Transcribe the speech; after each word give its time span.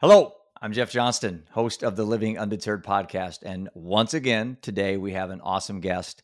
Hello, 0.00 0.32
I'm 0.62 0.72
Jeff 0.72 0.90
Johnston, 0.90 1.44
host 1.50 1.82
of 1.82 1.94
the 1.94 2.04
Living 2.04 2.38
Undeterred 2.38 2.82
podcast. 2.82 3.40
And 3.42 3.68
once 3.74 4.14
again, 4.14 4.56
today 4.62 4.96
we 4.96 5.12
have 5.12 5.28
an 5.28 5.42
awesome 5.42 5.80
guest. 5.80 6.22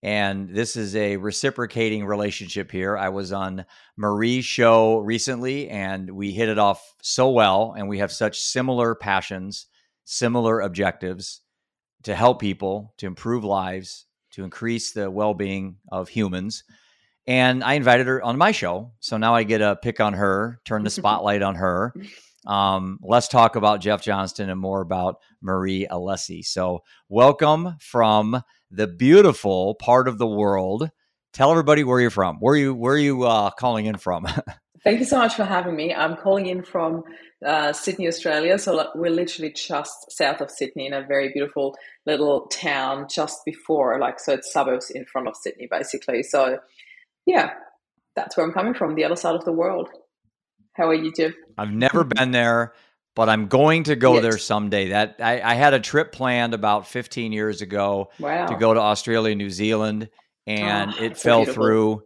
And 0.00 0.48
this 0.48 0.76
is 0.76 0.94
a 0.94 1.16
reciprocating 1.16 2.06
relationship 2.06 2.70
here. 2.70 2.96
I 2.96 3.08
was 3.08 3.32
on 3.32 3.66
Marie's 3.96 4.44
show 4.44 4.98
recently 4.98 5.68
and 5.68 6.08
we 6.08 6.30
hit 6.30 6.48
it 6.48 6.60
off 6.60 6.94
so 7.02 7.28
well. 7.30 7.74
And 7.76 7.88
we 7.88 7.98
have 7.98 8.12
such 8.12 8.38
similar 8.38 8.94
passions, 8.94 9.66
similar 10.04 10.60
objectives 10.60 11.40
to 12.04 12.14
help 12.14 12.40
people, 12.40 12.94
to 12.98 13.08
improve 13.08 13.42
lives, 13.42 14.06
to 14.34 14.44
increase 14.44 14.92
the 14.92 15.10
well 15.10 15.34
being 15.34 15.78
of 15.90 16.08
humans. 16.08 16.62
And 17.26 17.64
I 17.64 17.74
invited 17.74 18.06
her 18.06 18.22
on 18.22 18.38
my 18.38 18.52
show. 18.52 18.92
So 19.00 19.16
now 19.16 19.34
I 19.34 19.42
get 19.42 19.62
a 19.62 19.74
pick 19.74 19.98
on 19.98 20.12
her, 20.12 20.60
turn 20.64 20.84
the 20.84 20.90
spotlight 21.00 21.42
on 21.42 21.56
her. 21.56 21.92
Um, 22.46 22.98
let's 23.02 23.28
talk 23.28 23.56
about 23.56 23.80
Jeff 23.80 24.02
Johnston 24.02 24.50
and 24.50 24.60
more 24.60 24.80
about 24.80 25.16
Marie 25.42 25.86
Alessi. 25.90 26.44
So, 26.44 26.80
welcome 27.08 27.76
from 27.80 28.42
the 28.70 28.86
beautiful 28.86 29.74
part 29.74 30.08
of 30.08 30.18
the 30.18 30.26
world. 30.26 30.90
Tell 31.32 31.50
everybody 31.50 31.84
where 31.84 32.00
you're 32.00 32.10
from. 32.10 32.36
Where 32.38 32.54
are 32.54 32.58
you 32.58 32.74
where 32.74 32.94
are 32.94 32.98
you 32.98 33.24
uh, 33.24 33.50
calling 33.50 33.86
in 33.86 33.98
from? 33.98 34.26
Thank 34.84 35.00
you 35.00 35.04
so 35.04 35.18
much 35.18 35.34
for 35.34 35.44
having 35.44 35.74
me. 35.74 35.92
I'm 35.92 36.16
calling 36.16 36.46
in 36.46 36.62
from 36.62 37.02
uh, 37.44 37.72
Sydney, 37.72 38.06
Australia. 38.06 38.56
So 38.56 38.88
we're 38.94 39.10
literally 39.10 39.52
just 39.52 40.12
south 40.12 40.40
of 40.40 40.48
Sydney 40.48 40.86
in 40.86 40.92
a 40.92 41.04
very 41.04 41.32
beautiful 41.32 41.76
little 42.06 42.46
town 42.46 43.08
just 43.10 43.40
before, 43.44 43.98
like, 43.98 44.20
so 44.20 44.34
it's 44.34 44.52
suburbs 44.52 44.90
in 44.90 45.04
front 45.04 45.26
of 45.26 45.34
Sydney, 45.34 45.66
basically. 45.68 46.22
So, 46.22 46.60
yeah, 47.26 47.54
that's 48.14 48.36
where 48.36 48.46
I'm 48.46 48.52
coming 48.52 48.74
from, 48.74 48.94
the 48.94 49.04
other 49.04 49.16
side 49.16 49.34
of 49.34 49.44
the 49.44 49.50
world. 49.50 49.88
How 50.76 50.88
are 50.88 50.94
you, 50.94 51.10
Jim? 51.10 51.34
I've 51.56 51.72
never 51.72 52.04
been 52.04 52.32
there, 52.32 52.74
but 53.14 53.30
I'm 53.30 53.48
going 53.48 53.84
to 53.84 53.96
go 53.96 54.14
yes. 54.14 54.22
there 54.22 54.38
someday. 54.38 54.88
That 54.88 55.16
I, 55.20 55.40
I, 55.40 55.54
had 55.54 55.72
a 55.72 55.80
trip 55.80 56.12
planned 56.12 56.52
about 56.52 56.86
15 56.86 57.32
years 57.32 57.62
ago 57.62 58.10
wow. 58.20 58.46
to 58.46 58.56
go 58.56 58.74
to 58.74 58.80
Australia, 58.80 59.34
New 59.34 59.48
Zealand, 59.48 60.10
and 60.46 60.92
oh, 60.98 61.02
it 61.02 61.16
fell 61.16 61.46
through. 61.46 62.02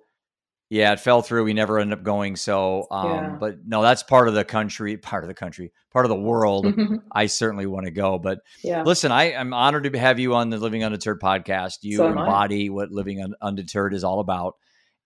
Yeah, 0.68 0.92
it 0.92 1.00
fell 1.00 1.20
through. 1.20 1.42
We 1.42 1.52
never 1.52 1.80
ended 1.80 1.98
up 1.98 2.04
going. 2.04 2.36
So, 2.36 2.86
um, 2.92 3.10
yeah. 3.10 3.36
but 3.40 3.66
no, 3.66 3.82
that's 3.82 4.04
part 4.04 4.28
of 4.28 4.34
the 4.34 4.44
country, 4.44 4.96
part 4.96 5.24
of 5.24 5.28
the 5.28 5.34
country, 5.34 5.72
part 5.92 6.04
of 6.04 6.10
the 6.10 6.20
world. 6.20 6.72
I 7.12 7.26
certainly 7.26 7.66
want 7.66 7.86
to 7.86 7.90
go. 7.90 8.20
But 8.20 8.38
yeah. 8.62 8.84
listen, 8.84 9.10
I, 9.10 9.32
am 9.32 9.52
honored 9.52 9.92
to 9.92 9.98
have 9.98 10.20
you 10.20 10.36
on 10.36 10.48
the 10.48 10.58
Living 10.58 10.84
Undeterred 10.84 11.20
podcast. 11.20 11.78
You 11.82 11.96
so 11.96 12.06
embody 12.06 12.70
what 12.70 12.92
Living 12.92 13.34
Undeterred 13.42 13.94
is 13.94 14.04
all 14.04 14.20
about. 14.20 14.54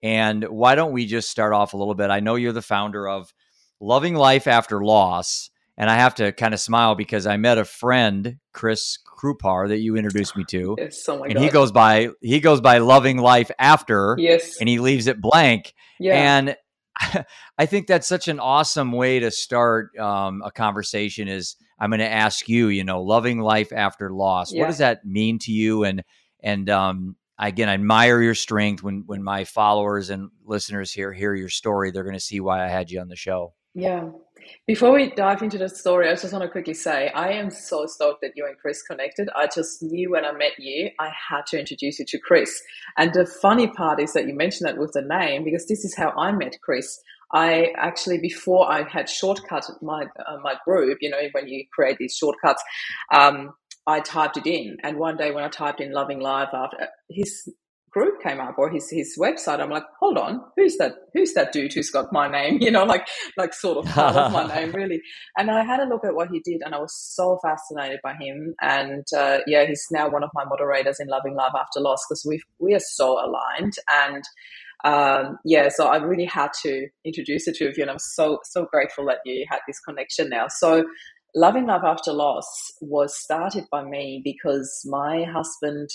And 0.03 0.45
why 0.45 0.75
don't 0.75 0.93
we 0.93 1.07
just 1.07 1.31
start 1.31 1.55
off 1.55 1.73
a 1.73 1.79
little 1.79 1.95
bit? 1.95 2.11
I 2.11 2.21
know 2.21 2.35
you're 2.35 2.53
the 2.53 2.61
founder 2.61 3.09
of 3.09 3.33
Loving 3.81 4.15
Life 4.15 4.47
After 4.47 4.85
Loss. 4.85 5.51
And 5.77 5.91
I 5.91 5.97
have 5.97 6.15
to 6.17 6.31
kind 6.33 6.55
of 6.55 6.61
smile 6.61 6.95
because 6.95 7.27
I 7.27 7.37
met 7.37 7.59
a 7.59 7.65
friend, 7.65 8.37
Chris 8.53 8.99
Krupar, 9.05 9.69
that 9.69 9.81
you 9.81 9.97
introduced 9.97 10.37
me 10.37 10.45
to. 10.51 10.77
Yes, 10.85 11.05
oh 11.09 11.25
and 11.25 11.35
God. 11.35 11.43
he 11.43 11.49
goes 11.49 11.73
by 11.73 12.11
he 12.21 12.41
goes 12.41 12.61
by 12.61 12.79
Loving 12.79 13.19
Life 13.19 13.51
After. 13.59 14.15
Yes. 14.19 14.59
And 14.61 14.69
he 14.69 14.79
leaves 14.79 15.09
it 15.09 15.21
blank. 15.21 15.75
Yeah. 15.99 16.37
And 16.37 16.57
I 17.59 17.67
think 17.67 17.87
that's 17.87 18.07
such 18.07 18.29
an 18.29 18.39
awesome 18.39 18.93
way 18.93 19.21
to 19.21 19.31
start 19.31 19.97
um, 19.99 20.43
a 20.45 20.53
conversation. 20.53 21.27
Is 21.27 21.57
I'm 21.79 21.91
going 21.91 22.01
to 22.01 22.11
ask 22.11 22.49
you, 22.49 22.69
you 22.69 22.85
know, 22.85 23.03
loving 23.03 23.41
life 23.41 23.73
after 23.73 24.11
loss. 24.11 24.53
Yeah. 24.53 24.63
What 24.63 24.69
does 24.69 24.79
that 24.79 25.05
mean 25.05 25.39
to 25.41 25.53
you? 25.53 25.85
And 25.85 26.05
and 26.41 26.71
um, 26.71 27.17
again, 27.39 27.69
I 27.69 27.75
admire 27.75 28.23
your 28.23 28.35
strength. 28.35 28.83
When 28.83 29.05
when 29.07 29.23
my 29.23 29.45
followers 29.45 30.11
and 30.11 30.31
listeners 30.45 30.93
here 30.93 31.13
hear 31.13 31.35
your 31.35 31.49
story, 31.49 31.91
they're 31.91 32.05
going 32.05 32.15
to 32.15 32.21
see 32.21 32.41
why 32.41 32.65
I 32.65 32.69
had 32.69 32.91
you 32.91 33.01
on 33.01 33.09
the 33.09 33.17
show. 33.17 33.55
Yeah. 33.75 34.11
Before 34.67 34.93
we 34.93 35.11
dive 35.11 35.43
into 35.43 35.59
the 35.59 35.69
story, 35.69 36.09
I 36.09 36.15
just 36.15 36.33
want 36.33 36.45
to 36.45 36.49
quickly 36.51 36.75
say 36.75 37.09
I 37.09 37.31
am 37.33 37.51
so 37.51 37.87
stoked 37.87 38.21
that 38.21 38.33
you 38.37 38.47
and 38.47 38.57
Chris 38.59 38.83
connected. 38.83 39.29
I 39.35 39.49
just 39.53 39.83
knew 39.83 40.13
when 40.13 40.25
I 40.25 40.33
met 40.33 40.53
you, 40.59 40.91
I 41.01 41.11
had 41.29 41.47
to 41.47 41.59
introduce 41.59 41.99
you 41.99 42.05
to 42.07 42.19
Chris. 42.19 42.63
And 42.97 43.13
the 43.13 43.27
funny 43.27 43.67
part 43.69 44.01
is 44.01 44.13
that 44.13 44.29
you 44.29 44.35
mentioned 44.35 44.69
that 44.69 44.79
with 44.79 44.93
the 44.93 45.03
name 45.03 45.45
because 45.45 45.67
this 45.67 45.85
is 45.85 45.97
how 45.97 46.11
I 46.11 46.31
met 46.33 46.57
Chris. 46.63 47.01
I 47.33 47.73
actually 47.77 48.19
before 48.19 48.71
I 48.71 48.89
had 48.89 49.09
shortcut 49.09 49.65
my 49.83 50.05
uh, 50.25 50.37
my 50.43 50.55
group, 50.65 50.99
you 51.01 51.11
know, 51.11 51.23
when 51.33 51.49
you 51.49 51.65
create 51.75 51.99
these 51.99 52.15
shortcuts, 52.15 52.63
um, 53.13 53.55
I 53.87 54.01
typed 54.01 54.37
it 54.37 54.47
in, 54.47 54.77
and 54.85 54.99
one 54.99 55.17
day 55.17 55.33
when 55.33 55.43
I 55.43 55.49
typed 55.49 55.81
in 55.81 55.93
"loving 55.93 56.21
life" 56.21 56.51
after 56.53 56.89
his 57.11 57.49
group 57.95 58.21
came 58.21 58.41
up 58.41 58.57
or 58.59 58.69
his 58.69 58.91
his 58.91 59.17
website, 59.19 59.61
I'm 59.61 59.71
like, 59.71 59.85
hold 60.01 60.19
on, 60.19 60.43
who's 60.57 60.77
that? 60.79 60.95
Who's 61.15 61.33
that 61.35 61.53
dude 61.53 61.73
who's 61.73 61.91
got 61.91 62.13
my 62.13 62.29
name? 62.29 62.59
You 62.65 62.71
know, 62.71 62.85
like 62.85 63.07
like 63.39 63.55
sort 63.55 63.79
of 63.79 63.93
part 63.93 64.17
of 64.17 64.33
my 64.33 64.47
name, 64.55 64.73
really. 64.73 65.01
And 65.37 65.51
I 65.51 65.65
had 65.65 65.81
a 65.81 65.87
look 65.87 66.05
at 66.05 66.15
what 66.15 66.29
he 66.31 66.41
did, 66.41 66.61
and 66.65 66.75
I 66.75 66.79
was 66.79 66.95
so 66.95 67.39
fascinated 67.43 68.01
by 68.03 68.15
him. 68.21 68.55
And 68.61 69.05
uh, 69.17 69.39
yeah, 69.47 69.65
he's 69.67 69.87
now 69.93 70.09
one 70.11 70.25
of 70.25 70.31
my 70.35 70.45
moderators 70.45 70.99
in 70.99 71.09
Loving 71.09 71.37
Love 71.37 71.53
After 71.59 71.81
Loss 71.81 72.01
because 72.09 72.25
we 72.29 72.43
we 72.59 72.75
are 72.75 72.87
so 72.99 73.13
aligned 73.25 73.75
and. 74.05 74.25
Um, 74.85 75.39
yeah, 75.47 75.71
so 75.71 75.87
I 75.87 75.97
really 75.97 76.27
had 76.27 76.51
to 76.65 76.89
introduce 77.07 77.47
the 77.47 77.53
two 77.53 77.69
of 77.69 77.79
you, 77.79 77.85
and 77.85 77.91
I'm 77.91 77.99
so 77.99 78.41
so 78.45 78.67
grateful 78.71 79.07
that 79.07 79.21
you 79.25 79.47
had 79.49 79.61
this 79.67 79.81
connection 79.81 80.29
now. 80.29 80.49
So, 80.49 80.85
Loving 81.35 81.65
Love 81.65 81.85
After 81.85 82.13
Loss 82.13 82.75
was 82.83 83.17
started 83.19 83.65
by 83.71 83.83
me 83.83 84.21
because 84.23 84.83
my 84.85 85.25
husband 85.25 85.89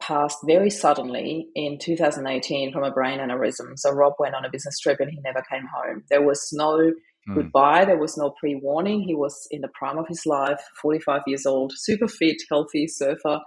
passed 0.00 0.38
very 0.46 0.70
suddenly 0.70 1.48
in 1.54 1.78
2018 1.78 2.72
from 2.72 2.84
a 2.84 2.90
brain 2.90 3.18
aneurysm. 3.18 3.72
So 3.76 3.90
Rob 3.90 4.14
went 4.18 4.34
on 4.34 4.44
a 4.44 4.50
business 4.50 4.78
trip 4.78 4.98
and 5.00 5.10
he 5.10 5.18
never 5.24 5.42
came 5.50 5.66
home. 5.74 6.04
There 6.10 6.22
was 6.22 6.48
no 6.52 6.78
mm. 7.28 7.34
goodbye, 7.34 7.84
there 7.84 7.98
was 7.98 8.16
no 8.16 8.34
pre 8.38 8.58
warning. 8.62 9.02
He 9.02 9.14
was 9.14 9.46
in 9.50 9.60
the 9.60 9.70
prime 9.74 9.98
of 9.98 10.08
his 10.08 10.26
life, 10.26 10.60
45 10.80 11.22
years 11.26 11.46
old, 11.46 11.72
super 11.74 12.08
fit, 12.08 12.36
healthy 12.50 12.86
surfer. 12.88 13.40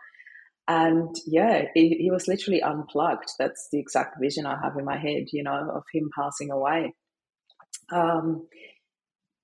And 0.67 1.16
yeah, 1.28 1.66
he, 1.73 1.89
he 2.00 2.09
was 2.09 2.28
literally 2.28 2.61
unplugged. 2.61 3.29
That's 3.38 3.67
the 3.72 3.79
exact 3.79 4.16
vision 4.19 4.45
I 4.45 4.57
have 4.63 4.78
in 4.78 4.85
my 4.85 4.97
head, 4.97 5.25
you 5.31 5.44
know, 5.44 5.72
of 5.75 5.84
him 5.94 6.09
passing 6.17 6.51
away. 6.51 6.94
Um, 7.91 8.47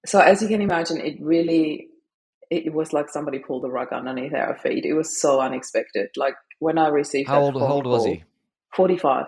so 0.05 0.19
as 0.19 0.41
you 0.41 0.47
can 0.47 0.61
imagine, 0.61 0.99
it 0.99 1.17
really 1.21 1.87
it 2.49 2.73
was 2.73 2.91
like 2.91 3.09
somebody 3.09 3.39
pulled 3.39 3.63
the 3.63 3.69
rug 3.69 3.93
underneath 3.93 4.33
our 4.33 4.57
feet. 4.57 4.85
It 4.85 4.93
was 4.93 5.21
so 5.21 5.39
unexpected. 5.39 6.09
Like 6.17 6.35
when 6.61 6.77
I 6.77 6.89
received 6.89 7.27
how 7.27 7.41
old, 7.41 7.55
how 7.55 7.67
old 7.67 7.87
was 7.87 8.05
he? 8.05 8.23
Forty 8.73 8.95
five. 8.95 9.27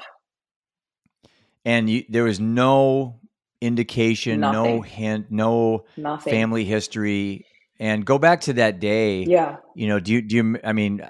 And 1.65 1.89
you, 1.89 2.03
there 2.07 2.23
was 2.23 2.39
no 2.39 3.19
indication, 3.59 4.41
Nothing. 4.41 4.75
no 4.75 4.81
hint, 4.81 5.31
no 5.31 5.85
Nothing. 5.97 6.31
family 6.31 6.63
history. 6.63 7.45
And 7.79 8.05
go 8.05 8.19
back 8.19 8.41
to 8.41 8.53
that 8.53 8.79
day. 8.79 9.23
Yeah. 9.23 9.57
You 9.73 9.87
know, 9.87 9.99
do 9.99 10.13
you 10.13 10.21
do 10.21 10.35
you? 10.35 10.59
I 10.63 10.73
mean, 10.73 11.01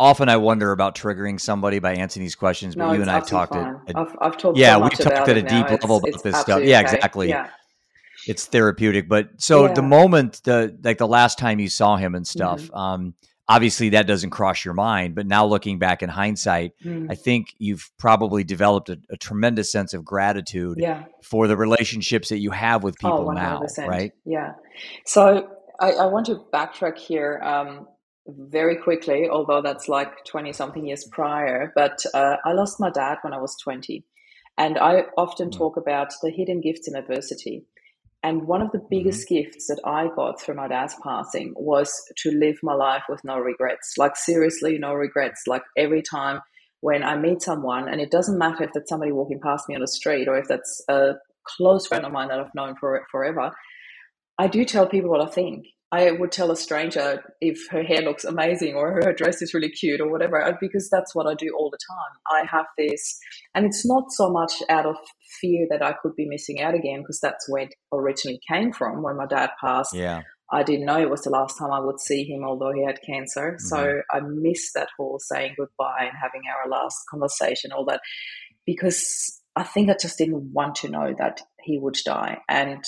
often 0.00 0.30
I 0.30 0.38
wonder 0.38 0.72
about 0.72 0.94
triggering 0.94 1.38
somebody 1.38 1.78
by 1.78 1.94
answering 1.94 2.24
these 2.24 2.34
questions. 2.34 2.74
But 2.74 2.86
no, 2.86 2.92
you 2.94 3.02
and 3.02 3.10
I've 3.10 3.26
talked 3.26 3.54
at, 3.54 3.76
I've, 3.94 4.16
I've 4.22 4.38
talked. 4.38 4.56
Yeah, 4.56 4.76
so 4.76 4.84
we've 4.84 4.92
talked 4.92 5.28
at 5.28 5.36
a 5.36 5.42
deep 5.42 5.68
level 5.70 5.98
about 5.98 6.22
this 6.22 6.40
stuff. 6.40 6.62
Yeah, 6.64 6.80
okay. 6.80 6.96
exactly. 6.96 7.28
Yeah. 7.28 7.50
It's 8.26 8.46
therapeutic, 8.46 9.08
but 9.08 9.28
so 9.36 9.66
yeah. 9.66 9.74
the 9.74 9.82
moment 9.82 10.40
the 10.44 10.78
like 10.82 10.96
the 10.96 11.08
last 11.08 11.38
time 11.38 11.58
you 11.58 11.68
saw 11.68 11.96
him 11.96 12.14
and 12.14 12.26
stuff, 12.26 12.62
mm-hmm. 12.62 12.74
um, 12.74 13.14
obviously 13.48 13.90
that 13.90 14.06
doesn't 14.06 14.30
cross 14.30 14.64
your 14.64 14.74
mind 14.74 15.14
but 15.14 15.26
now 15.26 15.44
looking 15.44 15.78
back 15.78 16.02
in 16.02 16.08
hindsight 16.08 16.72
mm. 16.84 17.06
i 17.10 17.14
think 17.14 17.54
you've 17.58 17.90
probably 17.98 18.44
developed 18.44 18.88
a, 18.88 18.98
a 19.10 19.16
tremendous 19.16 19.70
sense 19.70 19.94
of 19.94 20.04
gratitude 20.04 20.76
yeah. 20.78 21.04
for 21.22 21.46
the 21.48 21.56
relationships 21.56 22.28
that 22.28 22.38
you 22.38 22.50
have 22.50 22.82
with 22.82 22.96
people 22.98 23.28
oh, 23.28 23.32
now 23.32 23.62
right 23.86 24.12
yeah 24.24 24.52
so 25.06 25.48
I, 25.80 25.92
I, 25.92 26.06
want 26.06 26.26
to 26.26 26.44
backtrack 26.52 26.98
here 26.98 27.40
um, 27.42 27.88
very 28.28 28.76
quickly 28.76 29.28
although 29.28 29.62
that's 29.62 29.88
like 29.88 30.24
20 30.24 30.52
something 30.52 30.86
years 30.86 31.04
prior 31.10 31.72
but 31.74 32.04
uh, 32.14 32.36
i 32.44 32.52
lost 32.52 32.78
my 32.78 32.90
dad 32.90 33.18
when 33.22 33.32
i 33.32 33.38
was 33.38 33.56
20 33.62 34.04
and 34.56 34.78
i 34.78 35.04
often 35.16 35.48
mm. 35.48 35.56
talk 35.56 35.76
about 35.76 36.12
the 36.22 36.30
hidden 36.30 36.60
gifts 36.60 36.88
in 36.88 36.94
adversity 36.94 37.64
and 38.22 38.46
one 38.46 38.62
of 38.62 38.70
the 38.70 38.86
biggest 38.90 39.28
mm-hmm. 39.28 39.50
gifts 39.50 39.66
that 39.66 39.80
I 39.84 40.08
got 40.14 40.40
through 40.40 40.54
my 40.54 40.68
dad's 40.68 40.94
passing 41.02 41.54
was 41.56 41.92
to 42.18 42.30
live 42.30 42.56
my 42.62 42.74
life 42.74 43.02
with 43.08 43.24
no 43.24 43.38
regrets. 43.38 43.94
Like, 43.98 44.16
seriously, 44.16 44.78
no 44.78 44.94
regrets. 44.94 45.42
Like, 45.46 45.62
every 45.76 46.02
time 46.02 46.40
when 46.80 47.02
I 47.02 47.16
meet 47.16 47.42
someone, 47.42 47.88
and 47.88 48.00
it 48.00 48.10
doesn't 48.10 48.38
matter 48.38 48.64
if 48.64 48.70
that's 48.72 48.88
somebody 48.88 49.12
walking 49.12 49.40
past 49.40 49.68
me 49.68 49.74
on 49.74 49.80
the 49.80 49.88
street 49.88 50.28
or 50.28 50.36
if 50.38 50.46
that's 50.48 50.82
a 50.88 51.14
close 51.56 51.86
friend 51.86 52.04
of 52.04 52.12
mine 52.12 52.28
that 52.28 52.38
I've 52.38 52.54
known 52.54 52.76
for 52.78 53.04
forever, 53.10 53.50
I 54.38 54.46
do 54.46 54.64
tell 54.64 54.86
people 54.86 55.10
what 55.10 55.20
I 55.20 55.30
think. 55.30 55.66
I 55.92 56.10
would 56.10 56.32
tell 56.32 56.50
a 56.50 56.56
stranger 56.56 57.22
if 57.42 57.68
her 57.70 57.82
hair 57.82 58.00
looks 58.00 58.24
amazing 58.24 58.74
or 58.74 58.92
her 58.92 59.12
dress 59.12 59.42
is 59.42 59.52
really 59.52 59.68
cute 59.68 60.00
or 60.00 60.10
whatever, 60.10 60.56
because 60.58 60.88
that's 60.90 61.14
what 61.14 61.26
I 61.26 61.34
do 61.34 61.54
all 61.54 61.70
the 61.70 61.78
time. 61.86 62.42
I 62.42 62.46
have 62.50 62.64
this, 62.78 63.18
and 63.54 63.66
it's 63.66 63.86
not 63.86 64.10
so 64.10 64.30
much 64.30 64.54
out 64.70 64.86
of 64.86 64.96
fear 65.40 65.66
that 65.70 65.82
I 65.82 65.92
could 65.92 66.16
be 66.16 66.26
missing 66.26 66.62
out 66.62 66.74
again, 66.74 67.02
because 67.02 67.20
that's 67.20 67.46
where 67.48 67.64
it 67.64 67.74
originally 67.92 68.40
came 68.50 68.72
from 68.72 69.02
when 69.02 69.18
my 69.18 69.26
dad 69.26 69.50
passed. 69.60 69.94
Yeah. 69.94 70.22
I 70.50 70.62
didn't 70.62 70.86
know 70.86 71.00
it 71.00 71.10
was 71.10 71.22
the 71.22 71.30
last 71.30 71.58
time 71.58 71.72
I 71.72 71.80
would 71.80 72.00
see 72.00 72.24
him, 72.24 72.44
although 72.44 72.72
he 72.72 72.84
had 72.84 72.98
cancer. 73.06 73.52
Mm-hmm. 73.52 73.66
So 73.66 74.00
I 74.10 74.20
missed 74.20 74.72
that 74.74 74.88
whole 74.98 75.18
saying 75.18 75.54
goodbye 75.58 76.04
and 76.08 76.16
having 76.20 76.42
our 76.48 76.70
last 76.70 76.98
conversation, 77.10 77.72
all 77.72 77.84
that, 77.86 78.00
because 78.64 79.40
I 79.56 79.62
think 79.62 79.90
I 79.90 79.96
just 80.00 80.16
didn't 80.16 80.52
want 80.52 80.76
to 80.76 80.88
know 80.88 81.14
that 81.18 81.42
he 81.62 81.78
would 81.78 81.98
die. 82.04 82.38
And 82.48 82.82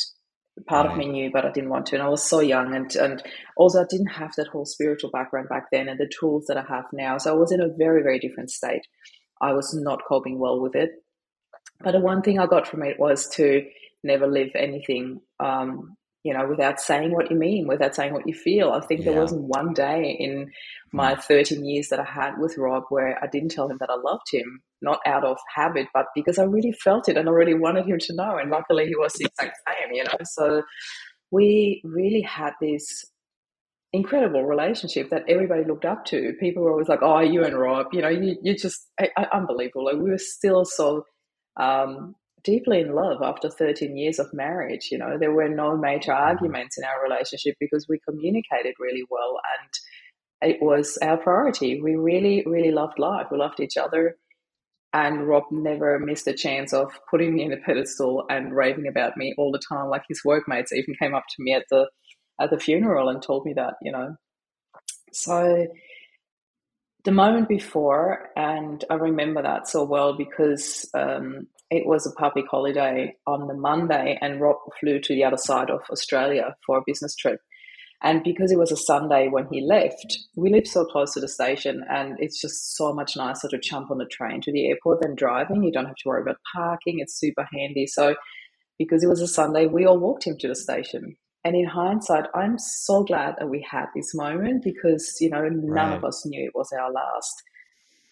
part 0.66 0.86
right. 0.86 0.92
of 0.92 0.98
me 0.98 1.06
knew, 1.06 1.30
but 1.32 1.44
I 1.44 1.50
didn't 1.50 1.70
want 1.70 1.86
to. 1.86 1.96
And 1.96 2.02
I 2.02 2.08
was 2.08 2.22
so 2.22 2.40
young, 2.40 2.74
and 2.74 2.94
and 2.96 3.22
also 3.56 3.82
I 3.82 3.86
didn't 3.88 4.06
have 4.06 4.34
that 4.36 4.48
whole 4.48 4.66
spiritual 4.66 5.10
background 5.10 5.48
back 5.48 5.66
then, 5.70 5.88
and 5.88 5.98
the 5.98 6.10
tools 6.20 6.46
that 6.46 6.56
I 6.56 6.64
have 6.68 6.84
now. 6.92 7.18
So 7.18 7.32
I 7.32 7.36
was 7.36 7.52
in 7.52 7.60
a 7.60 7.68
very 7.68 8.02
very 8.02 8.18
different 8.18 8.50
state. 8.50 8.82
I 9.40 9.52
was 9.52 9.74
not 9.74 10.04
coping 10.08 10.38
well 10.38 10.60
with 10.60 10.74
it. 10.74 10.90
But 11.80 11.92
the 11.92 12.00
one 12.00 12.22
thing 12.22 12.38
I 12.38 12.46
got 12.46 12.66
from 12.66 12.82
it 12.82 12.98
was 12.98 13.28
to 13.30 13.64
never 14.02 14.26
live 14.26 14.50
anything, 14.54 15.20
um, 15.40 15.96
you 16.24 16.32
know, 16.32 16.46
without 16.48 16.80
saying 16.80 17.12
what 17.12 17.30
you 17.30 17.36
mean, 17.36 17.68
without 17.68 17.94
saying 17.94 18.14
what 18.14 18.26
you 18.26 18.32
feel. 18.32 18.70
I 18.70 18.80
think 18.80 19.00
yeah. 19.00 19.12
there 19.12 19.20
wasn't 19.20 19.42
one 19.42 19.74
day 19.74 20.16
in 20.18 20.50
my 20.90 21.14
hmm. 21.14 21.20
13 21.20 21.64
years 21.64 21.88
that 21.90 22.00
I 22.00 22.04
had 22.04 22.38
with 22.38 22.56
Rob 22.56 22.84
where 22.88 23.22
I 23.22 23.26
didn't 23.26 23.50
tell 23.50 23.68
him 23.68 23.76
that 23.80 23.90
I 23.90 23.96
loved 23.96 24.26
him, 24.32 24.60
not 24.80 25.00
out 25.06 25.24
of 25.24 25.36
habit, 25.54 25.88
but 25.92 26.06
because 26.14 26.38
I 26.38 26.44
really 26.44 26.72
felt 26.72 27.10
it 27.10 27.18
and 27.18 27.28
I 27.28 27.32
really 27.32 27.54
wanted 27.54 27.86
him 27.86 27.98
to 27.98 28.14
know. 28.14 28.38
And 28.38 28.50
luckily, 28.50 28.86
he 28.86 28.96
was 28.96 29.12
the 29.12 29.26
exact 29.26 29.58
same, 29.68 29.92
you 29.92 30.04
know. 30.04 30.16
So 30.24 30.62
we 31.30 31.82
really 31.84 32.22
had 32.22 32.54
this 32.58 33.04
incredible 33.92 34.44
relationship 34.44 35.10
that 35.10 35.24
everybody 35.28 35.64
looked 35.64 35.84
up 35.84 36.06
to. 36.06 36.32
People 36.40 36.62
were 36.62 36.72
always 36.72 36.88
like, 36.88 37.02
"Oh, 37.02 37.20
you 37.20 37.44
and 37.44 37.58
Rob, 37.58 37.88
you 37.92 38.00
know, 38.00 38.08
you 38.08 38.36
you 38.42 38.56
just 38.56 38.88
I, 38.98 39.10
I, 39.16 39.26
unbelievable." 39.32 39.84
Like 39.84 39.96
we 39.96 40.10
were 40.10 40.18
still 40.18 40.64
so 40.64 41.04
um, 41.58 42.14
deeply 42.44 42.80
in 42.80 42.94
love 42.94 43.22
after 43.22 43.50
13 43.50 43.96
years 43.96 44.18
of 44.18 44.32
marriage. 44.32 44.88
You 44.92 44.98
know, 44.98 45.18
there 45.18 45.32
were 45.32 45.48
no 45.48 45.76
major 45.76 46.12
mm-hmm. 46.12 46.28
arguments 46.28 46.78
in 46.78 46.84
our 46.84 47.02
relationship 47.02 47.56
because 47.58 47.86
we 47.88 47.98
communicated 48.08 48.74
really 48.78 49.04
well 49.10 49.40
and 49.58 49.70
it 50.50 50.58
was 50.60 50.98
our 51.02 51.16
priority. 51.16 51.80
We 51.80 51.96
really, 51.96 52.42
really 52.46 52.70
loved 52.70 52.98
life. 52.98 53.28
We 53.30 53.38
loved 53.38 53.60
each 53.60 53.76
other. 53.76 54.16
And 54.92 55.26
Rob 55.26 55.44
never 55.50 55.98
missed 55.98 56.28
a 56.28 56.34
chance 56.34 56.72
of 56.72 56.92
putting 57.10 57.34
me 57.34 57.42
in 57.42 57.52
a 57.52 57.56
pedestal 57.56 58.26
and 58.28 58.54
raving 58.54 58.86
about 58.86 59.16
me 59.16 59.34
all 59.36 59.50
the 59.50 59.58
time. 59.58 59.88
Like 59.88 60.04
his 60.08 60.20
workmates 60.24 60.72
even 60.72 60.94
came 61.00 61.14
up 61.14 61.24
to 61.30 61.42
me 61.42 61.54
at 61.54 61.64
the 61.70 61.88
at 62.40 62.50
the 62.50 62.58
funeral 62.58 63.08
and 63.08 63.22
told 63.22 63.46
me 63.46 63.54
that, 63.54 63.74
you 63.82 63.90
know. 63.90 64.16
So 65.12 65.66
the 67.04 67.12
moment 67.12 67.48
before, 67.48 68.30
and 68.36 68.84
I 68.90 68.94
remember 68.94 69.42
that 69.42 69.68
so 69.68 69.84
well 69.84 70.16
because 70.16 70.88
um, 70.94 71.48
it 71.70 71.86
was 71.86 72.06
a 72.06 72.20
public 72.20 72.46
holiday 72.50 73.14
on 73.26 73.48
the 73.48 73.54
Monday, 73.54 74.18
and 74.20 74.40
Rob 74.40 74.56
flew 74.80 75.00
to 75.00 75.14
the 75.14 75.24
other 75.24 75.36
side 75.36 75.70
of 75.70 75.80
Australia 75.90 76.56
for 76.66 76.78
a 76.78 76.82
business 76.86 77.14
trip. 77.16 77.40
And 78.02 78.22
because 78.22 78.52
it 78.52 78.58
was 78.58 78.70
a 78.70 78.76
Sunday 78.76 79.28
when 79.28 79.46
he 79.50 79.62
left, 79.62 80.18
we 80.36 80.50
live 80.50 80.66
so 80.66 80.84
close 80.84 81.14
to 81.14 81.20
the 81.20 81.28
station, 81.28 81.82
and 81.88 82.16
it's 82.18 82.40
just 82.40 82.76
so 82.76 82.92
much 82.92 83.16
nicer 83.16 83.48
to 83.48 83.58
jump 83.58 83.90
on 83.90 83.98
the 83.98 84.06
train 84.06 84.40
to 84.42 84.52
the 84.52 84.68
airport 84.68 85.00
than 85.00 85.14
driving. 85.14 85.62
You 85.62 85.72
don't 85.72 85.86
have 85.86 85.94
to 85.96 86.08
worry 86.08 86.22
about 86.22 86.36
parking, 86.54 86.96
it's 86.98 87.18
super 87.18 87.46
handy. 87.52 87.86
So, 87.86 88.14
because 88.78 89.02
it 89.02 89.08
was 89.08 89.22
a 89.22 89.28
Sunday, 89.28 89.66
we 89.66 89.86
all 89.86 89.98
walked 89.98 90.26
him 90.26 90.36
to 90.38 90.48
the 90.48 90.54
station. 90.54 91.16
And 91.44 91.54
in 91.54 91.66
hindsight, 91.66 92.24
I'm 92.34 92.58
so 92.58 93.04
glad 93.04 93.36
that 93.38 93.48
we 93.48 93.66
had 93.70 93.86
this 93.94 94.14
moment 94.14 94.64
because, 94.64 95.16
you 95.20 95.30
know, 95.30 95.46
none 95.48 95.90
right. 95.90 95.96
of 95.96 96.04
us 96.04 96.24
knew 96.26 96.44
it 96.44 96.54
was 96.54 96.72
our 96.72 96.90
last. 96.90 97.42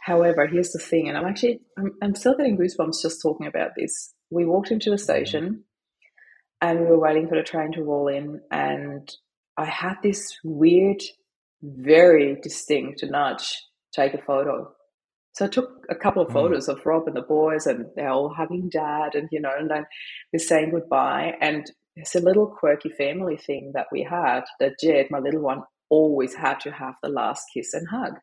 However, 0.02 0.46
here's 0.46 0.72
the 0.72 0.80
thing, 0.80 1.08
and 1.08 1.16
I'm 1.16 1.26
actually 1.26 1.60
I'm, 1.78 1.92
I'm 2.02 2.14
still 2.14 2.36
getting 2.36 2.58
goosebumps 2.58 3.02
just 3.02 3.22
talking 3.22 3.46
about 3.46 3.70
this. 3.76 4.12
We 4.30 4.44
walked 4.44 4.70
into 4.70 4.90
the 4.90 4.98
station 4.98 5.64
and 6.60 6.80
we 6.80 6.86
were 6.86 6.98
waiting 6.98 7.28
for 7.28 7.36
the 7.36 7.42
train 7.42 7.72
to 7.72 7.82
roll 7.82 8.08
in 8.08 8.40
and 8.50 9.08
I 9.56 9.66
had 9.66 9.96
this 10.02 10.38
weird, 10.42 11.02
very 11.62 12.36
distinct 12.42 13.04
nudge 13.04 13.62
take 13.94 14.14
a 14.14 14.18
photo. 14.18 14.72
So 15.34 15.44
I 15.44 15.48
took 15.48 15.86
a 15.88 15.94
couple 15.94 16.22
of 16.22 16.28
mm. 16.28 16.32
photos 16.32 16.68
of 16.68 16.84
Rob 16.84 17.06
and 17.06 17.16
the 17.16 17.22
boys, 17.22 17.66
and 17.66 17.86
they're 17.94 18.10
all 18.10 18.34
hugging 18.34 18.68
dad, 18.70 19.14
and 19.14 19.28
you 19.30 19.40
know, 19.40 19.52
and 19.56 19.70
then 19.70 19.86
we're 20.32 20.38
saying 20.38 20.70
goodbye. 20.70 21.34
And 21.40 21.70
it's 21.96 22.14
a 22.14 22.20
little 22.20 22.46
quirky 22.46 22.90
family 22.90 23.36
thing 23.36 23.72
that 23.74 23.86
we 23.92 24.02
had 24.02 24.42
that 24.60 24.80
Jed, 24.82 25.06
my 25.10 25.18
little 25.18 25.40
one, 25.40 25.62
always 25.90 26.34
had 26.34 26.60
to 26.60 26.70
have 26.70 26.94
the 27.02 27.08
last 27.08 27.44
kiss 27.54 27.72
and 27.74 27.86
hug 27.88 28.14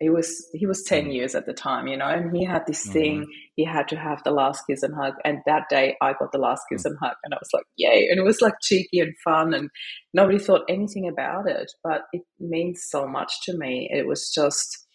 he 0.00 0.08
was 0.10 0.48
he 0.52 0.66
was 0.66 0.82
10 0.82 1.04
mm. 1.04 1.14
years 1.14 1.34
at 1.34 1.46
the 1.46 1.52
time 1.52 1.86
you 1.86 1.96
know 1.96 2.08
and 2.08 2.36
he 2.36 2.44
had 2.44 2.62
this 2.66 2.82
mm-hmm. 2.84 2.92
thing 2.92 3.26
he 3.56 3.64
had 3.64 3.86
to 3.88 3.96
have 3.96 4.22
the 4.24 4.30
last 4.30 4.64
kiss 4.68 4.82
and 4.82 4.94
hug 4.94 5.14
and 5.24 5.38
that 5.46 5.64
day 5.68 5.94
i 6.00 6.12
got 6.14 6.32
the 6.32 6.38
last 6.38 6.62
kiss 6.70 6.82
mm-hmm. 6.82 6.92
and 6.92 6.98
hug 7.00 7.16
and 7.24 7.34
i 7.34 7.36
was 7.38 7.50
like 7.52 7.64
yay 7.76 8.08
and 8.10 8.18
it 8.18 8.24
was 8.24 8.40
like 8.40 8.54
cheeky 8.62 9.00
and 9.00 9.14
fun 9.24 9.54
and 9.54 9.70
nobody 10.14 10.38
thought 10.38 10.62
anything 10.68 11.08
about 11.08 11.48
it 11.48 11.70
but 11.84 12.02
it 12.12 12.22
means 12.40 12.86
so 12.88 13.06
much 13.06 13.42
to 13.42 13.56
me 13.56 13.88
it 13.92 14.06
was 14.06 14.32
just 14.34 14.86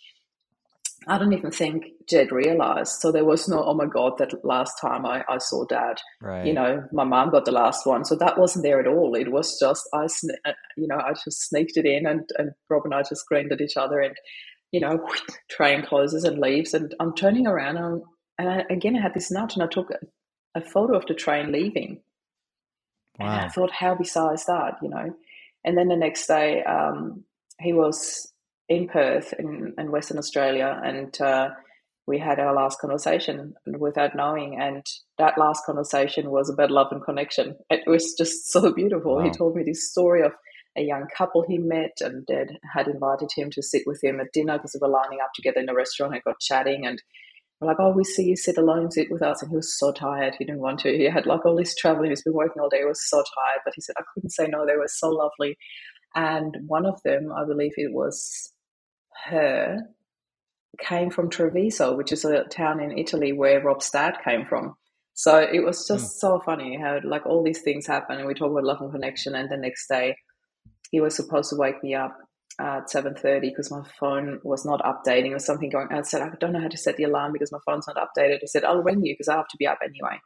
I 1.10 1.18
don't 1.18 1.34
even 1.34 1.52
think 1.52 1.86
Jed 2.10 2.32
realized. 2.32 3.00
So 3.00 3.12
there 3.12 3.24
was 3.24 3.48
no, 3.48 3.64
oh 3.64 3.74
my 3.74 3.86
God, 3.86 4.18
that 4.18 4.34
last 4.44 4.74
time 4.82 5.06
I, 5.06 5.24
I 5.30 5.38
saw 5.38 5.66
dad, 5.66 6.02
right. 6.22 6.46
you 6.46 6.54
know, 6.54 6.84
my 6.92 7.06
mom 7.06 7.30
got 7.30 7.46
the 7.46 7.52
last 7.52 7.86
one. 7.86 8.04
So 8.04 8.16
that 8.16 8.38
wasn't 8.38 8.64
there 8.64 8.80
at 8.80 8.88
all. 8.88 9.16
It 9.16 9.32
was 9.32 9.58
just, 9.58 9.88
I, 9.94 10.06
uh, 10.46 10.54
you 10.76 10.88
know, 10.88 10.98
I 10.98 11.14
just 11.14 11.48
sneaked 11.48 11.78
it 11.78 11.86
in 11.86 12.06
and, 12.06 12.30
and 12.38 12.52
Rob 12.70 12.84
and 12.86 12.94
I 12.94 13.04
just 13.04 13.26
grinned 13.28 13.54
at 13.54 13.62
each 13.62 13.78
other. 13.78 14.00
And 14.00 14.16
you 14.72 14.80
know, 14.80 15.08
train 15.50 15.84
closes 15.84 16.24
and 16.24 16.40
leaves. 16.40 16.74
And 16.74 16.94
I'm 17.00 17.14
turning 17.16 17.48
around 17.48 17.78
and, 17.78 18.02
and 18.38 18.50
I, 18.50 18.64
again, 18.70 18.96
I 18.96 19.02
had 19.02 19.14
this 19.14 19.32
nudge 19.32 19.56
and 19.56 19.64
I 19.64 19.68
took 19.68 19.90
a, 19.92 20.60
a 20.60 20.62
photo 20.62 20.98
of 20.98 21.06
the 21.06 21.14
train 21.14 21.52
leaving. 21.52 22.02
Wow. 23.20 23.28
And 23.28 23.46
I 23.46 23.50
thought, 23.50 23.72
how 23.72 23.96
bizarre 23.96 24.34
is 24.34 24.46
that, 24.46 24.76
you 24.82 24.90
know? 24.90 25.16
And 25.64 25.78
then 25.78 25.88
the 25.88 25.96
next 25.96 26.28
day, 26.28 26.64
um, 26.64 27.24
he 27.60 27.74
was 27.74 28.32
in 28.70 28.88
Perth 28.88 29.34
in, 29.38 29.74
in 29.78 29.92
Western 29.92 30.18
Australia 30.18 30.80
and 30.84 31.20
uh, 31.22 31.50
we 32.08 32.18
had 32.18 32.40
our 32.40 32.54
last 32.54 32.80
conversation 32.80 33.54
without 33.66 34.16
knowing. 34.16 34.60
And 34.60 34.86
that 35.18 35.38
last 35.38 35.66
conversation 35.66 36.32
was 36.32 36.50
about 36.50 36.72
love 36.72 36.88
and 36.92 37.04
connection. 37.04 37.56
It 37.70 37.84
was 37.86 38.16
just 38.18 38.50
so 38.50 38.74
beautiful. 38.74 39.18
Wow. 39.18 39.24
He 39.24 39.32
told 39.32 39.56
me 39.56 39.64
this 39.64 39.92
story 39.92 40.24
of 40.24 40.32
a 40.78 40.82
young 40.84 41.08
couple 41.16 41.44
he 41.48 41.58
met, 41.58 41.98
and 42.02 42.26
Dad 42.26 42.58
had 42.74 42.88
invited 42.88 43.30
him 43.36 43.50
to 43.52 43.64
sit 43.64 43.84
with 43.86 44.04
him 44.04 44.20
at 44.20 44.32
dinner 44.32 44.58
because 44.58 44.76
we 44.76 44.86
were 44.86 44.94
lining 44.94 45.20
up 45.22 45.32
together 45.36 45.60
in 45.60 45.70
a 45.70 45.74
restaurant 45.74 46.14
and 46.14 46.24
got 46.24 46.40
chatting. 46.40 46.86
And 46.86 47.02
we're 47.60 47.70
like, 47.70 47.78
oh, 47.80 47.92
we 47.92 48.04
see 48.04 48.26
you 48.26 48.36
sit 48.36 48.58
alone, 48.58 48.92
sit 48.92 49.12
with 49.12 49.22
us. 49.22 49.42
And 49.42 49.50
he 49.50 49.56
was 49.56 49.78
so 49.78 49.92
tired. 49.92 50.36
He 50.38 50.46
didn't 50.46 50.62
want 50.62 50.80
to. 50.82 50.96
He 50.96 51.06
had 51.06 51.26
like 51.26 51.46
all 51.46 51.56
this 51.56 51.76
traveling. 51.76 52.12
He's 52.12 52.24
been 52.24 52.34
working 52.34 52.62
all 52.62 52.70
day. 52.70 52.80
He 52.80 52.86
was 52.86 53.10
so 53.10 53.18
tired. 53.18 53.62
But 53.66 53.74
he 53.76 53.82
said, 53.82 53.96
I 53.98 54.04
couldn't 54.14 54.30
say 54.30 54.48
no. 54.48 54.66
They 54.66 54.78
were 54.78 54.88
so 54.88 55.10
lovely. 55.10 55.58
And 56.16 56.56
one 56.68 56.86
of 56.86 57.02
them, 57.04 57.32
I 57.36 57.46
believe 57.46 57.74
it 57.76 57.94
was 57.94 58.54
her, 59.26 59.80
came 60.80 61.10
from 61.10 61.30
Treviso, 61.30 61.96
which 61.96 62.12
is 62.12 62.24
a 62.24 62.44
town 62.46 62.80
in 62.80 62.98
Italy 62.98 63.34
where 63.34 63.64
Rob's 63.64 63.90
dad 63.90 64.18
came 64.24 64.46
from. 64.46 64.76
So 65.14 65.40
it 65.40 65.66
was 65.66 65.88
just 65.88 66.06
mm. 66.06 66.20
so 66.20 66.42
funny 66.46 66.78
how 66.80 67.00
like 67.04 67.26
all 67.26 67.44
these 67.44 67.64
things 67.64 67.88
happen 67.88 68.20
and 68.20 68.28
we 68.28 68.36
talk 68.36 68.52
about 68.52 68.64
love 68.64 68.82
and 68.82 68.92
connection 68.92 69.34
and 69.34 69.50
the 69.50 69.58
next 69.58 69.88
day 69.88 70.16
he 70.92 71.02
was 71.02 71.16
supposed 71.16 71.50
to 71.50 71.56
wake 71.56 71.84
me 71.84 71.96
up 71.96 72.18
at 72.60 72.88
7.30 72.88 73.42
because 73.42 73.70
my 73.70 73.84
phone 74.00 74.40
was 74.44 74.66
not 74.66 74.82
updating 74.82 75.34
or 75.34 75.40
something 75.40 75.70
going 75.70 75.88
on. 75.88 76.00
I 76.00 76.02
said 76.02 76.22
I 76.22 76.30
don't 76.40 76.54
know 76.54 76.62
how 76.62 76.68
to 76.68 76.78
set 76.78 76.98
the 76.98 77.04
alarm 77.04 77.34
because 77.34 77.52
my 77.52 77.60
phone's 77.66 77.88
not 77.88 77.98
updated. 77.98 78.40
I 78.42 78.46
said 78.46 78.64
I'll 78.64 78.82
ring 78.82 79.06
you 79.06 79.14
because 79.14 79.28
I 79.28 79.36
have 79.36 79.48
to 79.50 79.58
be 79.58 79.68
up 79.68 79.80
anyway. 79.84 80.20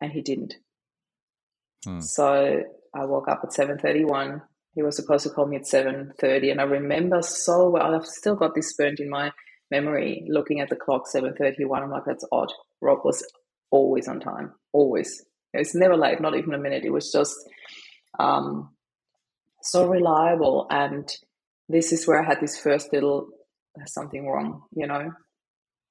And 0.00 0.12
he 0.12 0.22
didn't. 0.22 0.54
Hmm. 1.84 2.00
So 2.00 2.62
I 2.94 3.04
woke 3.04 3.28
up 3.28 3.40
at 3.42 3.50
7.31. 3.50 4.42
He 4.74 4.82
was 4.82 4.96
supposed 4.96 5.24
to 5.24 5.30
call 5.30 5.46
me 5.46 5.56
at 5.56 5.62
7.30 5.62 6.52
and 6.52 6.60
I 6.60 6.64
remember 6.64 7.22
so 7.22 7.68
well. 7.68 7.94
I've 7.94 8.06
still 8.06 8.36
got 8.36 8.54
this 8.54 8.72
burnt 8.74 9.00
in 9.00 9.10
my 9.10 9.32
memory 9.70 10.24
looking 10.28 10.60
at 10.60 10.68
the 10.68 10.76
clock 10.76 11.04
7.31. 11.12 11.82
I'm 11.82 11.90
like, 11.90 12.04
that's 12.06 12.24
odd. 12.30 12.52
Rob 12.80 13.00
was 13.04 13.24
always 13.70 14.08
on 14.08 14.20
time. 14.20 14.52
Always. 14.72 15.24
It 15.52 15.58
was 15.58 15.74
never 15.74 15.96
late, 15.96 16.20
not 16.20 16.36
even 16.36 16.54
a 16.54 16.58
minute. 16.58 16.84
It 16.84 16.92
was 16.92 17.10
just 17.10 17.34
um, 18.18 18.70
so 19.62 19.86
reliable. 19.86 20.66
And 20.70 21.08
this 21.68 21.92
is 21.92 22.06
where 22.06 22.22
I 22.22 22.26
had 22.26 22.40
this 22.40 22.58
first 22.58 22.92
little 22.92 23.28
something 23.86 24.26
wrong, 24.26 24.62
you 24.74 24.86
know. 24.86 25.12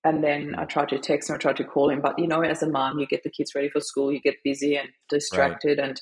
And 0.03 0.23
then 0.23 0.55
I 0.57 0.65
tried 0.65 0.89
to 0.89 0.99
text 0.99 1.29
him, 1.29 1.35
I 1.35 1.39
tried 1.39 1.57
to 1.57 1.65
call 1.65 1.89
him, 1.89 2.01
but 2.01 2.17
you 2.17 2.27
know, 2.27 2.41
as 2.41 2.63
a 2.63 2.69
mom, 2.69 2.99
you 2.99 3.07
get 3.07 3.23
the 3.23 3.29
kids 3.29 3.53
ready 3.53 3.69
for 3.69 3.81
school, 3.81 4.13
you 4.13 4.21
get 4.21 4.35
busy 4.43 4.77
and 4.77 4.89
distracted, 5.09 5.77
right. 5.77 5.89
and 5.89 6.01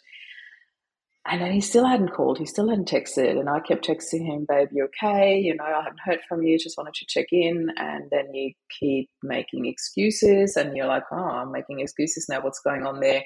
and 1.29 1.41
then 1.41 1.51
he 1.51 1.59
still 1.59 1.85
hadn't 1.85 2.13
called, 2.13 2.37
he 2.37 2.45
still 2.45 2.69
hadn't 2.69 2.87
texted, 2.87 3.37
and 3.37 3.49
I 3.49 3.59
kept 3.59 3.85
texting 3.85 4.25
him, 4.25 4.45
"Babe, 4.47 4.69
you 4.71 4.85
okay? 4.85 5.37
You 5.37 5.55
know, 5.55 5.65
I 5.65 5.83
haven't 5.83 5.99
heard 6.05 6.19
from 6.29 6.41
you, 6.43 6.57
just 6.57 6.77
wanted 6.77 6.93
to 6.93 7.05
check 7.07 7.27
in." 7.31 7.69
And 7.75 8.05
then 8.11 8.33
you 8.33 8.53
keep 8.79 9.09
making 9.23 9.65
excuses, 9.65 10.55
and 10.55 10.77
you're 10.77 10.85
like, 10.87 11.03
"Oh, 11.11 11.17
I'm 11.17 11.51
making 11.51 11.79
excuses 11.79 12.27
now. 12.29 12.41
What's 12.41 12.61
going 12.61 12.85
on 12.85 13.01
there?" 13.01 13.23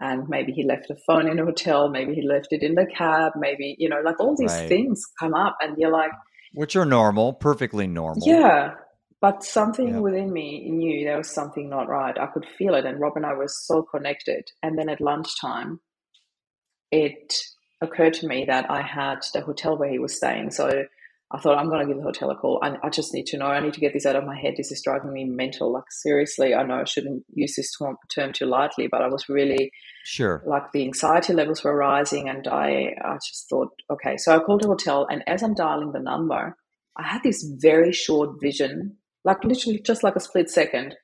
And 0.00 0.28
maybe 0.28 0.52
he 0.52 0.64
left 0.64 0.90
a 0.90 0.96
phone 1.06 1.28
in 1.28 1.38
a 1.38 1.44
hotel, 1.44 1.88
maybe 1.88 2.14
he 2.14 2.22
left 2.26 2.48
it 2.50 2.62
in 2.62 2.74
the 2.74 2.86
cab, 2.86 3.32
maybe, 3.36 3.76
you 3.78 3.88
know, 3.88 4.00
like 4.04 4.18
all 4.20 4.36
these 4.36 4.52
right. 4.52 4.68
things 4.68 5.04
come 5.20 5.34
up 5.34 5.56
and 5.60 5.76
you're 5.78 5.92
like, 5.92 6.10
which 6.52 6.76
are 6.76 6.84
normal, 6.84 7.32
perfectly 7.32 7.86
normal. 7.86 8.26
Yeah. 8.26 8.74
But 9.20 9.42
something 9.42 9.94
yep. 9.94 10.02
within 10.02 10.32
me 10.32 10.68
knew 10.68 11.04
there 11.04 11.16
was 11.16 11.30
something 11.30 11.70
not 11.70 11.88
right. 11.88 12.16
I 12.18 12.26
could 12.26 12.44
feel 12.58 12.74
it. 12.74 12.84
And 12.84 13.00
Rob 13.00 13.16
and 13.16 13.24
I 13.24 13.32
were 13.32 13.48
so 13.48 13.82
connected. 13.82 14.44
And 14.62 14.78
then 14.78 14.88
at 14.88 15.00
lunchtime, 15.00 15.80
it 16.90 17.34
occurred 17.80 18.14
to 18.14 18.26
me 18.26 18.44
that 18.46 18.70
I 18.70 18.82
had 18.82 19.20
the 19.32 19.40
hotel 19.40 19.78
where 19.78 19.90
he 19.90 19.98
was 19.98 20.16
staying. 20.16 20.50
So 20.50 20.84
I 21.32 21.40
thought 21.40 21.58
I'm 21.58 21.68
going 21.68 21.80
to 21.80 21.86
give 21.86 21.96
the 21.96 22.04
hotel 22.04 22.30
a 22.30 22.36
call. 22.36 22.60
I, 22.62 22.76
I 22.82 22.90
just 22.90 23.12
need 23.12 23.26
to 23.26 23.38
know. 23.38 23.46
I 23.46 23.60
need 23.60 23.74
to 23.74 23.80
get 23.80 23.92
this 23.92 24.06
out 24.06 24.14
of 24.14 24.24
my 24.24 24.38
head. 24.38 24.54
This 24.56 24.70
is 24.70 24.82
driving 24.84 25.12
me 25.12 25.24
mental. 25.24 25.72
Like 25.72 25.90
seriously, 25.90 26.54
I 26.54 26.62
know 26.62 26.76
I 26.76 26.84
shouldn't 26.84 27.24
use 27.32 27.56
this 27.56 27.72
term, 27.76 27.96
term 28.14 28.32
too 28.32 28.46
lightly, 28.46 28.86
but 28.86 29.02
I 29.02 29.08
was 29.08 29.28
really 29.28 29.72
sure. 30.04 30.42
Like 30.46 30.70
the 30.72 30.84
anxiety 30.84 31.32
levels 31.32 31.64
were 31.64 31.76
rising, 31.76 32.28
and 32.28 32.46
I 32.46 32.94
I 33.02 33.14
just 33.14 33.48
thought, 33.48 33.70
okay. 33.90 34.16
So 34.16 34.34
I 34.34 34.38
called 34.38 34.62
the 34.62 34.68
hotel, 34.68 35.06
and 35.10 35.22
as 35.26 35.42
I'm 35.42 35.54
dialing 35.54 35.92
the 35.92 36.00
number, 36.00 36.56
I 36.96 37.02
had 37.02 37.22
this 37.24 37.42
very 37.42 37.92
short 37.92 38.40
vision, 38.40 38.98
like 39.24 39.42
literally 39.42 39.80
just 39.80 40.04
like 40.04 40.16
a 40.16 40.20
split 40.20 40.50
second, 40.50 40.94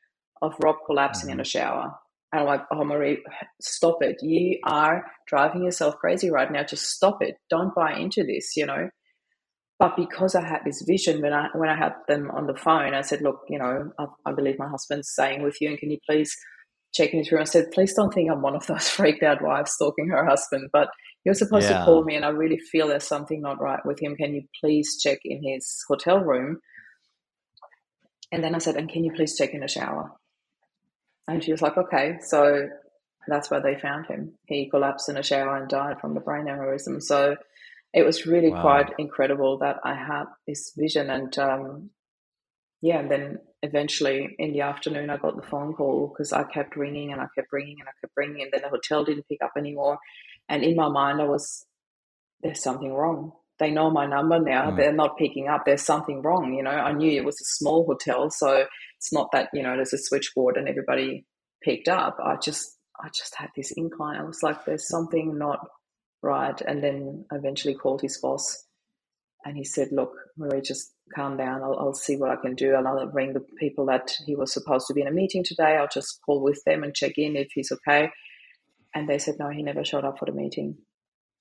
of 0.42 0.54
Rob 0.62 0.76
collapsing 0.86 1.30
mm-hmm. 1.30 1.40
in 1.40 1.40
a 1.40 1.44
shower. 1.44 1.92
And 2.32 2.42
I'm 2.42 2.46
like, 2.46 2.62
oh, 2.72 2.84
Marie, 2.84 3.24
stop 3.60 4.02
it. 4.02 4.16
You 4.22 4.60
are 4.64 5.04
driving 5.26 5.64
yourself 5.64 5.96
crazy 5.96 6.30
right 6.30 6.50
now. 6.50 6.62
Just 6.62 6.84
stop 6.90 7.22
it. 7.22 7.36
Don't 7.48 7.74
buy 7.74 7.94
into 7.94 8.22
this, 8.22 8.56
you 8.56 8.66
know. 8.66 8.88
But 9.80 9.96
because 9.96 10.34
I 10.34 10.46
had 10.46 10.60
this 10.66 10.82
vision 10.82 11.22
when 11.22 11.32
I 11.32 11.48
when 11.54 11.70
I 11.70 11.74
had 11.74 11.94
them 12.06 12.30
on 12.32 12.46
the 12.46 12.54
phone, 12.54 12.92
I 12.92 13.00
said, 13.00 13.22
"Look, 13.22 13.40
you 13.48 13.58
know, 13.58 13.90
I, 13.98 14.06
I 14.26 14.32
believe 14.32 14.58
my 14.58 14.68
husband's 14.68 15.08
staying 15.08 15.42
with 15.42 15.58
you, 15.58 15.70
and 15.70 15.78
can 15.78 15.90
you 15.90 15.96
please 16.06 16.36
check 16.92 17.14
me 17.14 17.24
through?" 17.24 17.40
I 17.40 17.44
said, 17.44 17.70
"Please 17.72 17.94
don't 17.94 18.12
think 18.12 18.30
I'm 18.30 18.42
one 18.42 18.54
of 18.54 18.66
those 18.66 18.88
freaked 18.96 19.22
out 19.22 19.40
wives 19.40 19.72
stalking 19.72 20.08
her 20.08 20.26
husband, 20.26 20.68
but 20.70 20.88
you're 21.24 21.34
supposed 21.34 21.70
yeah. 21.70 21.78
to 21.78 21.84
call 21.86 22.04
me, 22.04 22.14
and 22.14 22.26
I 22.26 22.28
really 22.28 22.58
feel 22.58 22.88
there's 22.88 23.08
something 23.08 23.40
not 23.40 23.58
right 23.58 23.80
with 23.86 24.02
him. 24.02 24.16
Can 24.16 24.34
you 24.34 24.42
please 24.60 25.00
check 25.02 25.20
in 25.24 25.42
his 25.42 25.82
hotel 25.88 26.18
room?" 26.18 26.60
And 28.30 28.44
then 28.44 28.54
I 28.54 28.58
said, 28.58 28.76
"And 28.76 28.86
can 28.86 29.02
you 29.02 29.12
please 29.12 29.34
check 29.38 29.54
in 29.54 29.60
the 29.60 29.68
shower?" 29.68 30.12
And 31.26 31.42
she 31.42 31.52
was 31.52 31.62
like, 31.62 31.78
"Okay." 31.78 32.18
So 32.20 32.68
that's 33.28 33.50
where 33.50 33.62
they 33.62 33.80
found 33.80 34.08
him. 34.08 34.34
He 34.46 34.68
collapsed 34.68 35.08
in 35.08 35.16
a 35.16 35.22
shower 35.22 35.56
and 35.56 35.70
died 35.70 36.02
from 36.02 36.12
the 36.12 36.20
brain 36.20 36.44
aneurysm. 36.44 37.00
So 37.00 37.36
it 37.92 38.04
was 38.04 38.26
really 38.26 38.50
wow. 38.50 38.62
quite 38.62 38.90
incredible 38.98 39.58
that 39.58 39.76
I 39.84 39.94
had 39.94 40.24
this 40.46 40.72
vision. 40.76 41.10
And 41.10 41.36
um, 41.38 41.90
yeah, 42.82 43.00
and 43.00 43.10
then 43.10 43.38
eventually 43.62 44.34
in 44.38 44.52
the 44.52 44.62
afternoon, 44.62 45.10
I 45.10 45.16
got 45.16 45.36
the 45.36 45.46
phone 45.46 45.74
call 45.74 46.08
because 46.08 46.32
I 46.32 46.44
kept 46.44 46.76
ringing 46.76 47.12
and 47.12 47.20
I 47.20 47.26
kept 47.34 47.52
ringing 47.52 47.76
and 47.80 47.88
I 47.88 47.92
kept 48.00 48.12
ringing, 48.16 48.42
and 48.42 48.50
then 48.52 48.62
the 48.62 48.68
hotel 48.68 49.04
didn't 49.04 49.28
pick 49.28 49.42
up 49.42 49.52
anymore. 49.56 49.98
And 50.48 50.62
in 50.62 50.76
my 50.76 50.88
mind, 50.88 51.20
I 51.20 51.24
was, 51.24 51.66
there's 52.42 52.62
something 52.62 52.92
wrong. 52.92 53.32
They 53.58 53.70
know 53.70 53.90
my 53.90 54.06
number 54.06 54.40
now. 54.40 54.70
Mm. 54.70 54.76
They're 54.76 54.92
not 54.92 55.18
picking 55.18 55.48
up. 55.48 55.64
There's 55.66 55.82
something 55.82 56.22
wrong. 56.22 56.54
You 56.54 56.62
know, 56.62 56.70
I 56.70 56.92
knew 56.92 57.10
it 57.10 57.24
was 57.24 57.40
a 57.40 57.44
small 57.44 57.84
hotel, 57.84 58.30
so 58.30 58.64
it's 58.96 59.12
not 59.12 59.28
that 59.32 59.48
you 59.52 59.62
know 59.62 59.74
there's 59.74 59.92
a 59.92 59.98
switchboard 59.98 60.56
and 60.56 60.68
everybody 60.68 61.26
picked 61.62 61.88
up. 61.88 62.16
I 62.24 62.36
just, 62.36 62.78
I 62.98 63.08
just 63.08 63.34
had 63.34 63.50
this 63.56 63.72
incline. 63.72 64.16
I 64.16 64.24
was 64.24 64.42
like, 64.42 64.64
there's 64.64 64.88
something 64.88 65.36
not 65.36 65.60
right? 66.22 66.60
And 66.60 66.82
then 66.82 67.24
eventually 67.32 67.74
called 67.74 68.02
his 68.02 68.18
boss 68.18 68.64
and 69.44 69.56
he 69.56 69.64
said, 69.64 69.88
Look, 69.92 70.12
Marie, 70.36 70.60
just 70.60 70.92
calm 71.14 71.36
down. 71.36 71.62
I'll, 71.62 71.78
I'll 71.78 71.94
see 71.94 72.16
what 72.16 72.30
I 72.30 72.36
can 72.36 72.54
do. 72.54 72.76
And 72.76 72.86
I'll 72.86 73.06
ring 73.08 73.32
the 73.32 73.44
people 73.58 73.86
that 73.86 74.12
he 74.26 74.36
was 74.36 74.52
supposed 74.52 74.86
to 74.88 74.94
be 74.94 75.00
in 75.00 75.08
a 75.08 75.12
meeting 75.12 75.44
today. 75.44 75.76
I'll 75.76 75.88
just 75.88 76.20
call 76.24 76.42
with 76.42 76.62
them 76.64 76.82
and 76.82 76.94
check 76.94 77.12
in 77.16 77.36
if 77.36 77.48
he's 77.54 77.72
okay. 77.72 78.10
And 78.94 79.08
they 79.08 79.18
said, 79.18 79.36
No, 79.38 79.48
he 79.48 79.62
never 79.62 79.84
showed 79.84 80.04
up 80.04 80.18
for 80.18 80.26
the 80.26 80.32
meeting. 80.32 80.76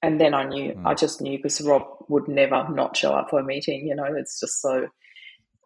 And 0.01 0.19
then 0.19 0.33
I 0.33 0.45
knew, 0.45 0.73
mm. 0.73 0.85
I 0.85 0.93
just 0.93 1.19
knew 1.19 1.37
because 1.37 1.59
Rob 1.61 1.83
would 2.07 2.29
never 2.29 2.69
not 2.69 2.95
show 2.95 3.11
up 3.11 3.29
for 3.29 3.39
a 3.39 3.43
meeting. 3.43 3.87
You 3.87 3.95
know, 3.95 4.05
it's 4.05 4.39
just 4.39 4.61
so. 4.61 4.87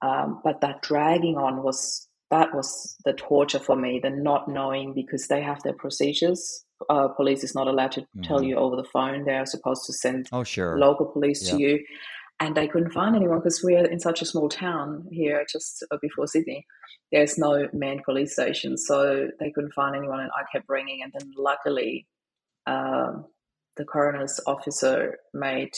Um, 0.02 0.42
but 0.44 0.62
that 0.62 0.82
dragging 0.82 1.38
on 1.38 1.64
was 1.64 2.08
that 2.34 2.54
was 2.54 2.98
the 3.06 3.14
torture 3.14 3.60
for 3.60 3.76
me, 3.76 4.00
the 4.02 4.10
not 4.10 4.48
knowing 4.48 4.94
because 4.94 5.28
they 5.28 5.42
have 5.42 5.62
their 5.64 5.74
procedures 5.74 6.66
uh, 6.90 7.08
police 7.10 7.44
is 7.44 7.56
not 7.56 7.68
allowed 7.68 7.92
to 7.94 8.02
mm-hmm. 8.02 8.22
tell 8.22 8.44
you 8.44 8.56
over 8.56 8.76
the 8.76 8.84
phone. 8.84 9.26
They 9.26 9.36
are 9.36 9.46
supposed 9.46 9.86
to 9.86 9.94
send 9.94 10.28
oh, 10.32 10.44
sure. 10.44 10.78
local 10.78 11.06
police 11.06 11.50
to 11.50 11.58
you. 11.58 11.84
And 12.40 12.56
they 12.56 12.68
couldn't 12.68 12.92
find 12.92 13.16
anyone 13.16 13.40
because 13.40 13.62
we're 13.64 13.86
in 13.86 14.00
such 14.00 14.22
a 14.22 14.26
small 14.26 14.50
town 14.50 15.06
here, 15.12 15.46
just 15.50 15.86
uh, 15.92 15.98
before 16.02 16.28
Sydney. 16.28 16.66
There's 17.12 17.38
no 17.38 17.70
manned 17.74 18.02
police 18.04 18.34
station, 18.34 18.76
so 18.76 19.28
they 19.40 19.52
couldn't 19.52 19.74
find 19.74 19.96
anyone. 19.96 20.20
And 20.20 20.32
I 20.32 20.44
kept 20.52 20.68
ringing, 20.68 21.02
and 21.04 21.14
then 21.18 21.32
luckily, 21.38 22.08
um, 22.66 23.26
the 23.78 23.86
coroner's 23.86 24.40
officer 24.48 25.20
made 25.34 25.74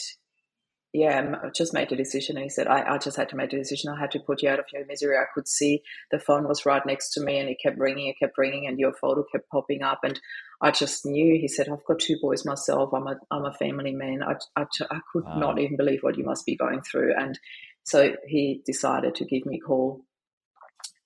yeah, 0.95 1.35
I 1.43 1.49
just 1.49 1.73
made 1.73 1.91
a 1.91 1.95
decision. 1.95 2.37
And 2.37 2.43
he 2.43 2.49
said, 2.49 2.67
I, 2.67 2.95
I 2.95 2.97
just 2.97 3.17
had 3.17 3.27
to 3.29 3.35
make 3.35 3.51
a 3.51 3.57
decision. 3.57 3.91
I 3.91 3.99
had 3.99 4.11
to 4.11 4.19
put 4.19 4.41
you 4.41 4.49
out 4.49 4.59
of 4.59 4.65
your 4.71 4.85
misery. 4.85 5.17
I 5.17 5.25
could 5.33 5.47
see 5.47 5.83
the 6.09 6.19
phone 6.19 6.47
was 6.47 6.65
right 6.65 6.85
next 6.85 7.13
to 7.13 7.21
me 7.21 7.37
and 7.37 7.49
it 7.49 7.57
kept 7.61 7.77
ringing, 7.77 8.07
it 8.07 8.17
kept 8.17 8.37
ringing, 8.37 8.65
and 8.65 8.79
your 8.79 8.93
photo 8.93 9.25
kept 9.29 9.49
popping 9.49 9.83
up. 9.83 9.99
And 10.03 10.19
I 10.61 10.71
just 10.71 11.05
knew, 11.05 11.37
he 11.39 11.49
said, 11.49 11.67
I've 11.67 11.83
got 11.85 11.99
two 11.99 12.17
boys 12.21 12.45
myself. 12.45 12.93
I'm 12.93 13.07
a, 13.07 13.17
I'm 13.29 13.45
a 13.45 13.53
family 13.53 13.93
man. 13.93 14.23
I, 14.23 14.35
I, 14.55 14.65
I 14.89 14.99
could 15.11 15.25
wow. 15.25 15.37
not 15.37 15.59
even 15.59 15.75
believe 15.75 15.99
what 16.01 16.17
you 16.17 16.23
must 16.23 16.45
be 16.45 16.55
going 16.55 16.81
through. 16.81 17.13
And 17.17 17.37
so 17.83 18.15
he 18.25 18.61
decided 18.65 19.15
to 19.15 19.25
give 19.25 19.45
me 19.45 19.57
a 19.57 19.67
call. 19.67 20.05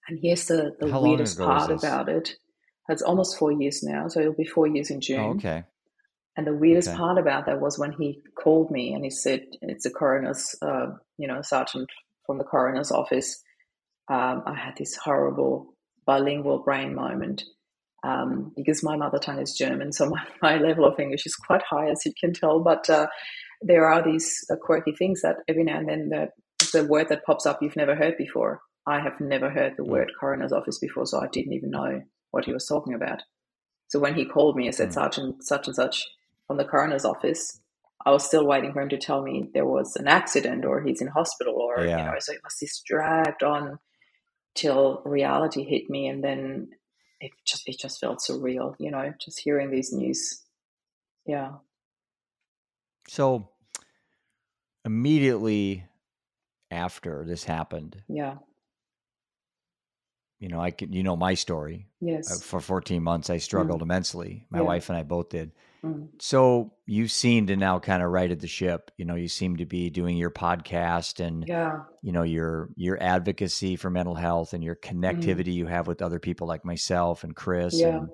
And 0.07 0.19
here's 0.21 0.45
the, 0.45 0.75
the 0.79 0.99
weirdest 0.99 1.39
part 1.39 1.71
about 1.71 2.09
it. 2.09 2.35
It's 2.89 3.01
almost 3.01 3.37
four 3.37 3.51
years 3.51 3.81
now. 3.81 4.07
So 4.07 4.19
it'll 4.19 4.33
be 4.33 4.45
four 4.45 4.67
years 4.67 4.91
in 4.91 5.01
June. 5.01 5.19
Oh, 5.19 5.29
okay. 5.31 5.63
And 6.37 6.47
the 6.47 6.55
weirdest 6.55 6.89
okay. 6.89 6.97
part 6.97 7.17
about 7.17 7.47
that 7.47 7.59
was 7.59 7.77
when 7.77 7.91
he 7.91 8.21
called 8.35 8.71
me 8.71 8.93
and 8.93 9.03
he 9.03 9.09
said, 9.09 9.45
"It's 9.61 9.85
a 9.85 9.91
coroner's, 9.91 10.55
uh, 10.61 10.87
you 11.17 11.27
know, 11.27 11.41
sergeant 11.41 11.89
from 12.25 12.37
the 12.37 12.43
coroner's 12.43 12.91
office." 12.91 13.43
Um, 14.09 14.43
I 14.45 14.55
had 14.55 14.77
this 14.77 14.95
horrible 14.95 15.75
bilingual 16.05 16.59
brain 16.59 16.95
moment 16.95 17.43
um, 18.03 18.53
because 18.55 18.83
my 18.83 18.95
mother 18.95 19.19
tongue 19.19 19.41
is 19.41 19.53
German, 19.53 19.91
so 19.91 20.09
my, 20.09 20.23
my, 20.41 20.57
level 20.57 20.85
of 20.85 20.99
English 20.99 21.25
is 21.25 21.35
quite 21.35 21.61
high, 21.69 21.89
as 21.89 22.05
you 22.05 22.13
can 22.19 22.33
tell. 22.33 22.59
But 22.61 22.89
uh, 22.89 23.07
there 23.61 23.85
are 23.85 24.03
these 24.03 24.45
uh, 24.49 24.55
quirky 24.55 24.93
things 24.93 25.21
that 25.21 25.37
every 25.47 25.63
now 25.63 25.79
and 25.79 25.89
then 25.89 26.09
the, 26.09 26.29
the 26.71 26.85
word 26.85 27.09
that 27.09 27.25
pops 27.25 27.45
up 27.45 27.59
you've 27.61 27.75
never 27.75 27.95
heard 27.95 28.17
before. 28.17 28.61
I 28.87 29.01
have 29.01 29.19
never 29.19 29.49
heard 29.49 29.73
the 29.77 29.83
hmm. 29.83 29.91
word 29.91 30.11
coroner's 30.19 30.53
office 30.53 30.79
before, 30.79 31.05
so 31.05 31.19
I 31.21 31.27
didn't 31.27 31.53
even 31.53 31.71
know 31.71 32.01
what 32.31 32.45
he 32.45 32.53
was 32.53 32.65
talking 32.65 32.93
about. 32.93 33.21
So 33.89 33.99
when 33.99 34.15
he 34.15 34.25
called 34.25 34.55
me 34.55 34.67
and 34.67 34.75
said, 34.75 34.89
mm. 34.89 34.93
Sergeant 34.93 35.43
such 35.43 35.65
and 35.65 35.75
such, 35.75 36.05
from 36.49 36.57
the 36.57 36.65
coroner's 36.65 37.05
office, 37.05 37.61
I 38.03 38.09
was 38.09 38.25
still 38.25 38.43
waiting 38.43 38.73
for 38.73 38.81
him 38.81 38.89
to 38.89 38.97
tell 38.97 39.21
me 39.21 39.51
there 39.53 39.67
was 39.67 39.95
an 39.95 40.07
accident 40.07 40.65
or 40.65 40.81
he's 40.81 40.99
in 40.99 41.05
hospital 41.05 41.53
or 41.53 41.85
yeah. 41.85 42.05
you 42.05 42.11
know, 42.11 42.17
so 42.19 42.33
it 42.33 42.41
was 42.43 42.55
this 42.59 42.81
dragged 42.83 43.43
on 43.43 43.77
till 44.55 45.03
reality 45.05 45.63
hit 45.63 45.91
me 45.91 46.07
and 46.07 46.23
then 46.23 46.69
it 47.21 47.29
just 47.45 47.69
it 47.69 47.77
just 47.77 47.99
felt 47.99 48.17
surreal, 48.27 48.73
you 48.79 48.89
know, 48.89 49.13
just 49.23 49.39
hearing 49.39 49.69
these 49.69 49.93
news. 49.93 50.41
Yeah. 51.27 51.51
So 53.07 53.51
immediately 54.83 55.85
after 56.71 57.25
this 57.27 57.43
happened. 57.43 58.01
Yeah. 58.07 58.37
You 60.39 60.47
know, 60.47 60.59
I 60.59 60.71
can 60.71 60.93
you 60.93 61.03
know 61.03 61.15
my 61.15 61.33
story. 61.33 61.87
Yes. 61.99 62.31
Uh, 62.31 62.43
for 62.43 62.61
14 62.61 63.03
months 63.03 63.29
I 63.29 63.37
struggled 63.37 63.79
mm. 63.79 63.83
immensely. 63.83 64.45
My 64.49 64.59
yeah. 64.59 64.65
wife 64.65 64.89
and 64.89 64.97
I 64.97 65.03
both 65.03 65.29
did. 65.29 65.51
Mm. 65.83 66.09
So 66.19 66.73
you 66.85 67.07
seem 67.07 67.47
to 67.47 67.55
now 67.55 67.79
kind 67.79 68.03
of 68.03 68.09
righted 68.09 68.39
the 68.39 68.47
ship. 68.47 68.91
You 68.97 69.05
know, 69.05 69.15
you 69.15 69.27
seem 69.27 69.57
to 69.57 69.65
be 69.65 69.89
doing 69.89 70.17
your 70.17 70.31
podcast 70.31 71.25
and 71.25 71.47
yeah. 71.47 71.81
you 72.01 72.11
know 72.11 72.23
your 72.23 72.69
your 72.75 73.01
advocacy 73.01 73.75
for 73.75 73.89
mental 73.89 74.15
health 74.15 74.53
and 74.53 74.63
your 74.63 74.75
mm. 74.75 74.81
connectivity 74.81 75.49
mm. 75.49 75.55
you 75.55 75.65
have 75.67 75.87
with 75.87 76.01
other 76.01 76.19
people 76.19 76.47
like 76.47 76.65
myself 76.65 77.23
and 77.23 77.35
Chris. 77.35 77.79
Yeah. 77.79 77.97
And 77.97 78.09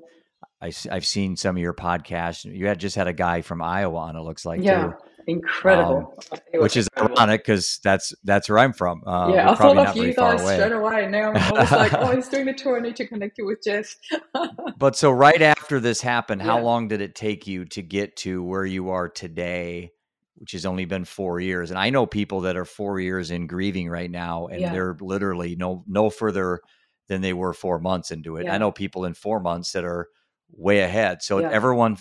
I, 0.61 0.71
have 0.89 1.05
seen 1.05 1.35
some 1.35 1.55
of 1.55 1.61
your 1.61 1.73
podcasts. 1.73 2.45
You 2.45 2.67
had 2.67 2.79
just 2.79 2.95
had 2.95 3.07
a 3.07 3.13
guy 3.13 3.41
from 3.41 3.61
Iowa 3.61 3.97
on. 3.97 4.15
It 4.15 4.21
looks 4.21 4.45
like 4.45 4.61
yeah. 4.61 4.87
Too 4.87 4.93
incredible. 5.27 6.13
Um, 6.31 6.61
which 6.61 6.77
is 6.77 6.87
incredible. 6.87 7.17
ironic 7.17 7.41
because 7.41 7.79
that's 7.83 8.13
that's 8.23 8.49
where 8.49 8.59
I'm 8.59 8.73
from. 8.73 9.03
Uh, 9.05 9.31
yeah, 9.33 9.51
I 9.51 9.55
thought 9.55 9.77
of 9.77 9.95
you 9.95 10.13
guys 10.13 10.41
straight 10.41 10.71
away. 10.71 11.07
Now 11.09 11.33
I 11.33 11.51
was 11.51 11.71
like, 11.71 11.93
oh, 11.93 12.11
he's 12.15 12.27
doing 12.27 12.45
the 12.45 12.53
tour. 12.53 12.77
I 12.77 12.81
need 12.81 12.95
to 12.97 13.07
connect 13.07 13.37
you 13.37 13.45
with 13.45 13.63
Jess. 13.63 13.95
but 14.77 14.95
so 14.95 15.11
right 15.11 15.41
after 15.41 15.79
this 15.79 16.01
happened, 16.01 16.41
yeah. 16.41 16.47
how 16.47 16.61
long 16.61 16.87
did 16.87 17.01
it 17.01 17.15
take 17.15 17.47
you 17.47 17.65
to 17.65 17.81
get 17.81 18.15
to 18.17 18.43
where 18.43 18.65
you 18.65 18.89
are 18.89 19.09
today? 19.09 19.91
Which 20.35 20.51
has 20.51 20.65
only 20.65 20.83
been 20.83 21.05
four 21.05 21.39
years, 21.39 21.69
and 21.69 21.79
I 21.79 21.89
know 21.91 22.05
people 22.05 22.41
that 22.41 22.57
are 22.57 22.65
four 22.65 22.99
years 22.99 23.31
in 23.31 23.47
grieving 23.47 23.89
right 23.89 24.11
now, 24.11 24.47
and 24.47 24.59
yeah. 24.59 24.71
they're 24.71 24.97
literally 24.99 25.55
no 25.55 25.83
no 25.87 26.09
further 26.09 26.59
than 27.07 27.21
they 27.21 27.33
were 27.33 27.53
four 27.53 27.79
months 27.79 28.11
into 28.11 28.35
it. 28.35 28.45
Yeah. 28.45 28.55
I 28.55 28.57
know 28.57 28.71
people 28.71 29.05
in 29.05 29.13
four 29.13 29.39
months 29.39 29.71
that 29.71 29.85
are 29.85 30.09
way 30.55 30.79
ahead. 30.79 31.21
So 31.21 31.39
everyone 31.39 31.97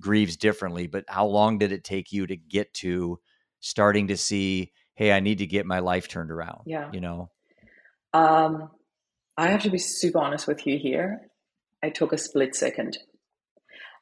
grieves 0.00 0.36
differently, 0.36 0.86
but 0.86 1.04
how 1.08 1.26
long 1.26 1.58
did 1.58 1.72
it 1.72 1.84
take 1.84 2.12
you 2.12 2.26
to 2.26 2.36
get 2.36 2.72
to 2.74 3.18
starting 3.60 4.08
to 4.08 4.16
see, 4.16 4.72
hey, 4.94 5.12
I 5.12 5.20
need 5.20 5.38
to 5.38 5.46
get 5.46 5.66
my 5.66 5.78
life 5.78 6.08
turned 6.08 6.30
around? 6.30 6.62
Yeah. 6.66 6.90
You 6.92 7.00
know? 7.00 7.30
Um, 8.12 8.70
I 9.36 9.48
have 9.48 9.62
to 9.62 9.70
be 9.70 9.78
super 9.78 10.18
honest 10.18 10.46
with 10.46 10.66
you 10.66 10.78
here. 10.78 11.20
I 11.82 11.90
took 11.90 12.12
a 12.12 12.18
split 12.18 12.54
second. 12.54 12.98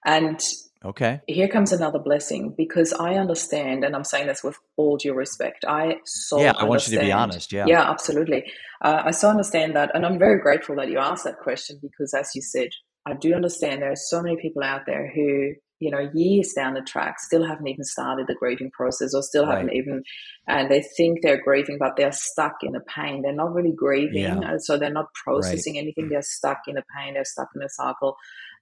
And 0.05 0.41
okay, 0.85 1.21
here 1.27 1.49
comes 1.49 1.73
another 1.73 1.99
blessing 1.99 2.55
because 2.57 2.93
I 2.95 3.15
understand, 3.15 3.85
and 3.85 3.95
I'm 3.95 4.05
saying 4.05 4.29
this 4.29 4.43
with 4.43 4.57
all 4.77 4.97
due 4.97 5.13
respect. 5.13 5.65
I 5.69 5.97
so 6.07 6.41
yeah, 6.41 6.55
I 6.57 6.65
want 6.65 6.89
you 6.89 6.99
to 6.99 7.05
be 7.05 7.13
honest. 7.13 7.53
Yeah, 7.53 7.67
yeah, 7.67 7.91
absolutely. 7.91 8.45
Uh, 8.81 9.03
I 9.05 9.11
so 9.11 9.29
understand 9.29 9.77
that, 9.77 9.91
and 9.95 10.07
I'm 10.07 10.19
very 10.19 10.41
grateful 10.41 10.77
that 10.77 10.89
you 10.89 10.99
asked 10.99 11.25
that 11.25 11.39
question 11.39 11.79
because, 11.83 12.15
as 12.15 12.31
you 12.35 12.41
said, 12.41 12.71
I 13.07 13.15
do 13.15 13.35
understand 13.35 13.83
there 13.83 13.93
are 13.93 13.97
so 13.97 14.23
many 14.23 14.37
people 14.37 14.63
out 14.63 14.83
there 14.87 15.11
who 15.15 15.55
you 15.81 15.91
know, 15.91 16.11
years 16.15 16.53
down 16.55 16.75
the 16.75 16.83
track, 16.83 17.19
still 17.19 17.43
haven't 17.43 17.67
even 17.67 17.85
started 17.85 18.27
the 18.27 18.35
grieving 18.35 18.71
process 18.71 19.15
or 19.15 19.23
still 19.23 19.47
haven't 19.47 19.69
Right. 19.69 19.77
even, 19.77 20.03
and 20.47 20.71
they 20.71 20.83
think 20.83 21.23
they're 21.23 21.43
grieving, 21.43 21.79
but 21.79 21.97
they're 21.97 22.13
stuck 22.13 22.57
in 22.63 22.77
a 22.77 22.81
pain. 22.81 23.23
They're 23.23 23.33
not 23.33 23.55
really 23.55 23.73
grieving. 23.73 24.43
Yeah. 24.43 24.59
So 24.59 24.77
they're 24.77 24.93
not 24.93 25.07
processing 25.15 25.79
anything. 25.79 26.11
They're 26.11 26.21
stuck 26.21 26.59
in 26.69 26.77
a 26.77 26.83
pain. 26.95 27.15
They're 27.15 27.25
stuck 27.25 27.49
in 27.57 27.63
a 27.63 27.69
cycle, 27.71 28.17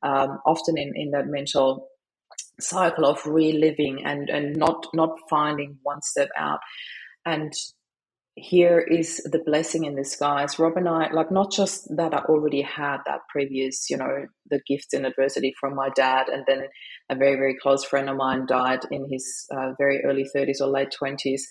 um, 0.04 0.38
often 0.47 0.78
in, 0.78 0.92
in 0.95 1.11
that 1.11 1.26
mental 1.26 1.88
cycle 2.61 3.04
of 3.04 3.26
reliving 3.26 4.04
and, 4.04 4.30
and 4.30 4.57
not, 4.57 4.87
not 4.95 5.18
finding 5.28 5.78
one 5.83 6.02
step 6.02 6.28
out. 6.38 6.61
And 7.26 7.52
here 8.42 8.78
is 8.80 9.18
the 9.25 9.40
blessing 9.40 9.85
in 9.85 9.97
disguise. 9.97 10.59
Rob 10.59 10.76
and 10.76 10.88
I, 10.88 11.11
like, 11.12 11.30
not 11.33 11.52
just 11.52 11.88
that 11.97 12.14
I 12.14 12.18
already 12.18 12.62
had 12.62 12.99
that 13.07 13.21
previous, 13.30 13.90
you 13.90 13.97
know, 13.97 14.26
the 14.50 14.61
gifts 14.66 14.95
in 14.95 15.04
adversity 15.04 15.54
from 15.61 15.75
my 15.76 15.90
dad, 15.97 16.28
and 16.28 16.45
then 16.47 16.64
a 17.11 17.16
very, 17.16 17.37
very 17.37 17.57
close 17.61 17.85
friend 17.85 18.09
of 18.11 18.16
mine 18.16 18.47
died 18.47 18.80
in 18.90 19.09
his 19.11 19.47
uh, 19.57 19.73
very 19.78 20.02
early 20.04 20.26
30s 20.35 20.61
or 20.61 20.68
late 20.68 20.95
20s. 21.00 21.42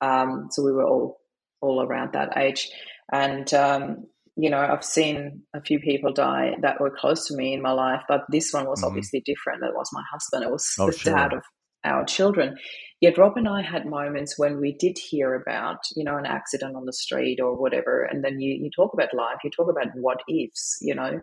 Um, 0.00 0.48
so 0.50 0.64
we 0.64 0.72
were 0.72 0.84
all 0.86 1.18
all 1.62 1.82
around 1.82 2.12
that 2.14 2.36
age, 2.38 2.70
and 3.12 3.52
um, 3.54 4.06
you 4.36 4.50
know, 4.50 4.58
I've 4.60 4.84
seen 4.84 5.42
a 5.54 5.62
few 5.62 5.80
people 5.80 6.12
die 6.12 6.52
that 6.62 6.80
were 6.80 6.90
close 6.96 7.26
to 7.28 7.36
me 7.36 7.54
in 7.54 7.62
my 7.62 7.72
life, 7.72 8.02
but 8.08 8.22
this 8.30 8.52
one 8.52 8.66
was 8.66 8.82
Mhm. 8.82 8.88
obviously 8.88 9.22
different. 9.24 9.62
That 9.62 9.74
was 9.74 9.90
my 9.92 10.02
husband. 10.12 10.44
It 10.44 10.50
was 10.52 10.66
Oh, 10.78 10.86
the 10.86 10.92
sure. 10.92 11.14
dad 11.14 11.32
of 11.34 11.42
our 11.84 12.04
children. 12.04 12.56
Yet 13.00 13.18
Rob 13.18 13.36
and 13.36 13.48
I 13.48 13.62
had 13.62 13.84
moments 13.86 14.38
when 14.38 14.58
we 14.58 14.72
did 14.72 14.98
hear 14.98 15.34
about, 15.34 15.78
you 15.94 16.04
know, 16.04 16.16
an 16.16 16.24
accident 16.26 16.76
on 16.76 16.86
the 16.86 16.92
street 16.94 17.40
or 17.40 17.54
whatever, 17.54 18.02
and 18.02 18.24
then 18.24 18.40
you, 18.40 18.54
you 18.54 18.70
talk 18.74 18.94
about 18.94 19.14
life, 19.14 19.36
you 19.44 19.50
talk 19.50 19.68
about 19.70 19.88
what 19.94 20.22
ifs, 20.28 20.78
you 20.80 20.94
know, 20.94 21.20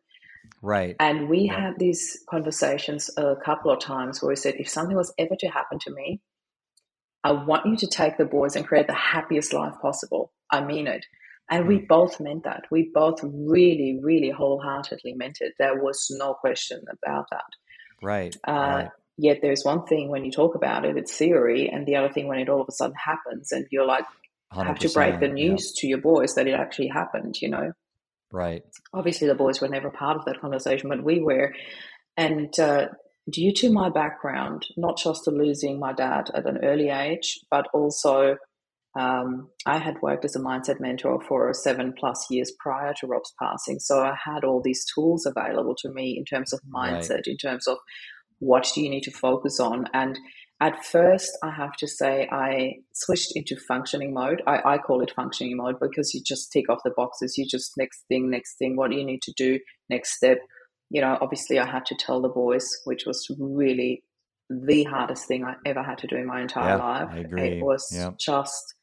Right. 0.61 0.95
and 0.99 1.29
we 1.29 1.41
Yep. 1.45 1.55
had 1.55 1.79
these 1.79 2.23
conversations 2.29 3.09
a 3.17 3.35
couple 3.43 3.71
of 3.71 3.79
times 3.79 4.21
where 4.21 4.29
we 4.29 4.35
said, 4.35 4.55
if 4.57 4.69
something 4.69 4.95
was 4.95 5.13
ever 5.17 5.35
to 5.39 5.47
happen 5.47 5.79
to 5.79 5.91
me, 5.91 6.21
I 7.23 7.31
want 7.31 7.65
you 7.65 7.77
to 7.77 7.87
take 7.87 8.17
the 8.17 8.25
boys 8.25 8.55
and 8.55 8.67
create 8.67 8.87
the 8.87 8.93
happiest 8.93 9.53
life 9.53 9.73
possible. 9.81 10.31
I 10.51 10.63
mean 10.63 10.87
it. 10.87 11.05
And 11.49 11.67
we 11.67 11.79
both 11.79 12.19
meant 12.19 12.43
that. 12.43 12.63
We 12.71 12.91
both 12.93 13.19
really, 13.23 13.99
really 14.01 14.29
wholeheartedly 14.29 15.13
meant 15.13 15.37
it. 15.41 15.53
There 15.59 15.81
was 15.81 16.07
no 16.17 16.33
question 16.35 16.81
about 16.91 17.25
that. 17.31 17.43
Right. 18.01 18.35
Uh, 18.47 18.51
right. 18.51 18.89
Yet 19.17 19.39
there's 19.41 19.63
one 19.63 19.85
thing 19.85 20.09
when 20.09 20.25
you 20.25 20.31
talk 20.31 20.55
about 20.55 20.85
it, 20.85 20.97
it's 20.97 21.15
theory, 21.15 21.69
and 21.71 21.85
the 21.85 21.95
other 21.95 22.11
thing 22.11 22.27
when 22.27 22.39
it 22.39 22.49
all 22.49 22.61
of 22.61 22.67
a 22.67 22.71
sudden 22.71 22.95
happens, 22.95 23.51
and 23.51 23.67
you're 23.71 23.85
like, 23.85 24.05
have 24.51 24.79
to 24.79 24.89
break 24.89 25.19
the 25.19 25.27
100%, 25.27 25.33
news 25.33 25.73
to 25.77 25.87
your 25.87 25.99
boys 25.99 26.35
that 26.35 26.47
it 26.47 26.53
actually 26.53 26.87
happened, 26.87 27.35
you 27.41 27.49
know? 27.49 27.71
Right. 28.31 28.63
Obviously, 28.93 29.27
the 29.27 29.35
boys 29.35 29.61
were 29.61 29.67
never 29.67 29.91
part 29.91 30.17
of 30.17 30.25
that 30.25 30.41
conversation, 30.41 30.89
but 30.89 31.03
we 31.03 31.21
were. 31.21 31.53
And 32.17 32.57
uh, 32.59 32.87
due 33.29 33.53
to 33.53 33.71
my 33.71 33.89
background, 33.89 34.65
not 34.77 34.97
just 34.97 35.25
to 35.25 35.31
losing 35.31 35.79
my 35.79 35.93
dad 35.93 36.31
at 36.33 36.45
an 36.47 36.59
early 36.63 36.89
age, 36.89 37.39
but 37.51 37.67
also 37.73 38.37
um, 38.95 39.49
I 39.65 39.79
had 39.79 40.01
worked 40.01 40.25
as 40.25 40.35
a 40.35 40.39
mindset 40.39 40.79
mentor 40.79 41.19
for 41.27 41.51
seven 41.53 41.93
plus 41.97 42.27
years 42.29 42.51
prior 42.59 42.93
to 42.99 43.07
Rob's 43.07 43.33
passing. 43.41 43.79
So 43.79 44.01
I 44.01 44.15
had 44.23 44.43
all 44.43 44.61
these 44.61 44.85
tools 44.93 45.25
available 45.25 45.75
to 45.79 45.89
me 45.89 46.15
in 46.17 46.25
terms 46.25 46.53
of 46.53 46.59
Right. 46.71 46.93
mindset, 46.93 47.21
in 47.25 47.37
terms 47.37 47.67
of 47.67 47.77
what 48.39 48.67
do 48.73 48.81
you 48.81 48.89
need 48.89 49.03
to 49.03 49.11
focus 49.11 49.59
on. 49.59 49.85
And 49.93 50.19
at 50.61 50.85
first, 50.85 51.37
I 51.43 51.51
have 51.51 51.73
to 51.77 51.87
say, 51.87 52.27
I 52.31 52.75
switched 52.93 53.33
into 53.35 53.57
functioning 53.67 54.13
mode. 54.13 54.41
I, 54.47 54.61
I 54.73 54.77
call 54.77 55.01
it 55.01 55.11
functioning 55.15 55.57
mode 55.57 55.75
because 55.81 56.13
you 56.13 56.21
just 56.25 56.51
tick 56.51 56.69
off 56.69 56.79
the 56.85 56.93
boxes. 56.95 57.37
You 57.37 57.45
just 57.49 57.73
next 57.77 58.03
thing, 58.07 58.29
next 58.29 58.57
thing, 58.57 58.75
what 58.75 58.91
do 58.91 58.97
you 58.97 59.05
need 59.05 59.21
to 59.23 59.33
do, 59.35 59.59
next 59.89 60.15
step. 60.15 60.37
You 60.89 61.01
know, 61.01 61.17
obviously, 61.21 61.59
I 61.59 61.65
had 61.65 61.85
to 61.87 61.95
tell 61.95 62.21
the 62.21 62.29
boys, 62.29 62.69
which 62.85 63.05
was 63.05 63.27
really 63.39 64.03
the 64.49 64.83
hardest 64.83 65.27
thing 65.27 65.43
I 65.43 65.55
ever 65.65 65.81
had 65.81 65.97
to 65.99 66.07
do 66.07 66.15
in 66.15 66.27
my 66.27 66.41
entire 66.41 66.77
Yeah, 66.77 66.83
life. 66.83 67.25
It 67.37 67.63
was 67.63 67.89
Yeah. 67.91 68.11
just 68.19 68.75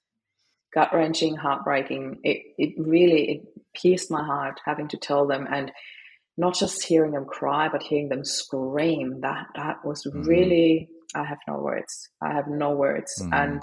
gut 0.75 0.93
wrenching, 0.93 1.37
heartbreaking. 1.37 2.19
It 2.25 2.43
it 2.59 2.75
really 2.79 3.31
it 3.31 3.43
pierced 3.75 4.11
my 4.11 4.25
heart 4.25 4.61
having 4.65 4.89
to 4.89 4.97
tell 4.97 5.27
them 5.27 5.47
and 5.51 5.71
not 6.41 6.55
just 6.55 6.85
hearing 6.85 7.13
them 7.13 7.27
cry, 7.27 7.69
but 7.69 7.83
hearing 7.83 8.09
them 8.09 8.25
scream. 8.25 9.21
That 9.21 9.47
that 9.57 9.85
was 9.85 10.05
Mhm. 10.05 10.27
really 10.27 10.89
I 11.15 11.25
have 11.25 11.39
no 11.49 11.57
words. 11.59 12.09
I 12.23 12.33
have 12.33 12.47
no 12.49 12.71
words. 12.71 13.13
Mhm. 13.21 13.33
And 13.33 13.63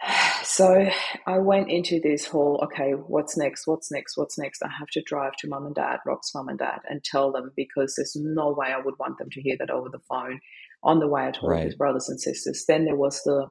so 0.44 0.88
I 1.26 1.38
went 1.38 1.70
into 1.70 2.00
this 2.00 2.26
whole 2.26 2.60
okay, 2.64 2.92
what's 2.92 3.36
next? 3.36 3.66
What's 3.66 3.90
next? 3.90 4.16
What's 4.16 4.38
next? 4.38 4.62
I 4.62 4.68
have 4.78 4.88
to 4.88 5.02
drive 5.02 5.34
to 5.38 5.48
mum 5.48 5.66
and 5.66 5.74
dad, 5.74 6.00
Rob's 6.06 6.32
mum 6.34 6.48
and 6.48 6.58
dad, 6.58 6.80
and 6.88 7.02
tell 7.02 7.32
them 7.32 7.52
because 7.56 7.94
there's 7.96 8.16
no 8.16 8.52
way 8.52 8.68
I 8.68 8.78
would 8.84 8.98
want 8.98 9.18
them 9.18 9.30
to 9.30 9.40
hear 9.40 9.56
that 9.58 9.70
over 9.70 9.88
the 9.88 10.00
phone. 10.00 10.40
On 10.82 10.98
the 10.98 11.08
way, 11.08 11.26
I 11.26 11.30
told 11.30 11.50
Right. 11.52 11.64
his 11.64 11.76
brothers 11.76 12.08
and 12.08 12.20
sisters. 12.20 12.64
Then 12.66 12.84
there 12.84 12.96
was 12.96 13.22
the 13.22 13.48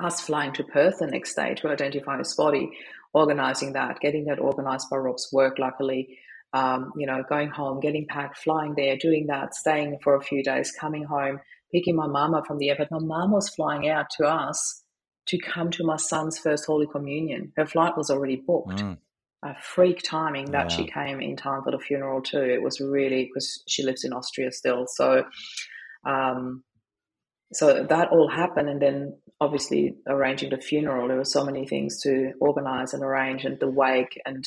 us 0.00 0.20
flying 0.20 0.52
to 0.54 0.64
Perth 0.64 0.98
the 1.00 1.06
next 1.06 1.34
day 1.34 1.54
to 1.54 1.68
identify 1.68 2.16
his 2.18 2.34
body, 2.34 2.70
organizing 3.12 3.74
that, 3.74 4.00
getting 4.00 4.24
that 4.26 4.38
organized 4.38 4.88
by 4.90 4.96
Rob's 4.96 5.28
work, 5.32 5.58
luckily. 5.58 6.18
Um, 6.52 6.92
you 6.96 7.06
know, 7.06 7.22
going 7.28 7.50
home, 7.50 7.78
getting 7.78 8.06
packed, 8.08 8.38
flying 8.38 8.74
there, 8.76 8.96
doing 8.96 9.26
that, 9.28 9.54
staying 9.54 9.98
for 10.02 10.16
a 10.16 10.20
few 10.20 10.42
days, 10.42 10.72
coming 10.72 11.04
home, 11.04 11.38
picking 11.72 11.94
my 11.94 12.08
mama 12.08 12.42
from 12.44 12.58
the 12.58 12.70
airport. 12.70 12.90
My 12.90 12.98
mum 12.98 13.30
was 13.30 13.48
flying 13.48 13.88
out 13.88 14.06
to 14.18 14.26
us 14.26 14.82
to 15.26 15.38
come 15.38 15.70
to 15.70 15.84
my 15.84 15.96
son's 15.96 16.38
first 16.38 16.66
Holy 16.66 16.86
Communion. 16.86 17.52
Her 17.56 17.66
flight 17.66 17.96
was 17.96 18.10
already 18.10 18.36
booked. 18.36 18.80
Mm. 18.80 18.98
A 19.42 19.54
freak 19.62 20.02
timing 20.02 20.50
that 20.50 20.70
she 20.70 20.86
came 20.86 21.20
in 21.20 21.34
time 21.34 21.62
for 21.62 21.70
the 21.70 21.78
funeral 21.78 22.20
too. 22.20 22.42
It 22.42 22.62
was 22.62 22.78
really 22.78 23.24
because 23.24 23.62
she 23.66 23.82
lives 23.84 24.04
in 24.04 24.12
Austria 24.12 24.52
still. 24.52 24.84
So, 24.86 25.24
um, 26.04 26.62
so 27.52 27.86
that 27.88 28.10
all 28.10 28.28
happened, 28.28 28.68
and 28.68 28.82
then 28.82 29.18
obviously 29.40 29.94
arranging 30.06 30.50
the 30.50 30.58
funeral. 30.58 31.08
There 31.08 31.16
were 31.16 31.24
so 31.24 31.44
many 31.44 31.66
things 31.66 32.02
to 32.02 32.32
organize 32.38 32.92
and 32.92 33.02
arrange, 33.02 33.46
and 33.46 33.58
the 33.58 33.70
wake, 33.70 34.20
and 34.26 34.44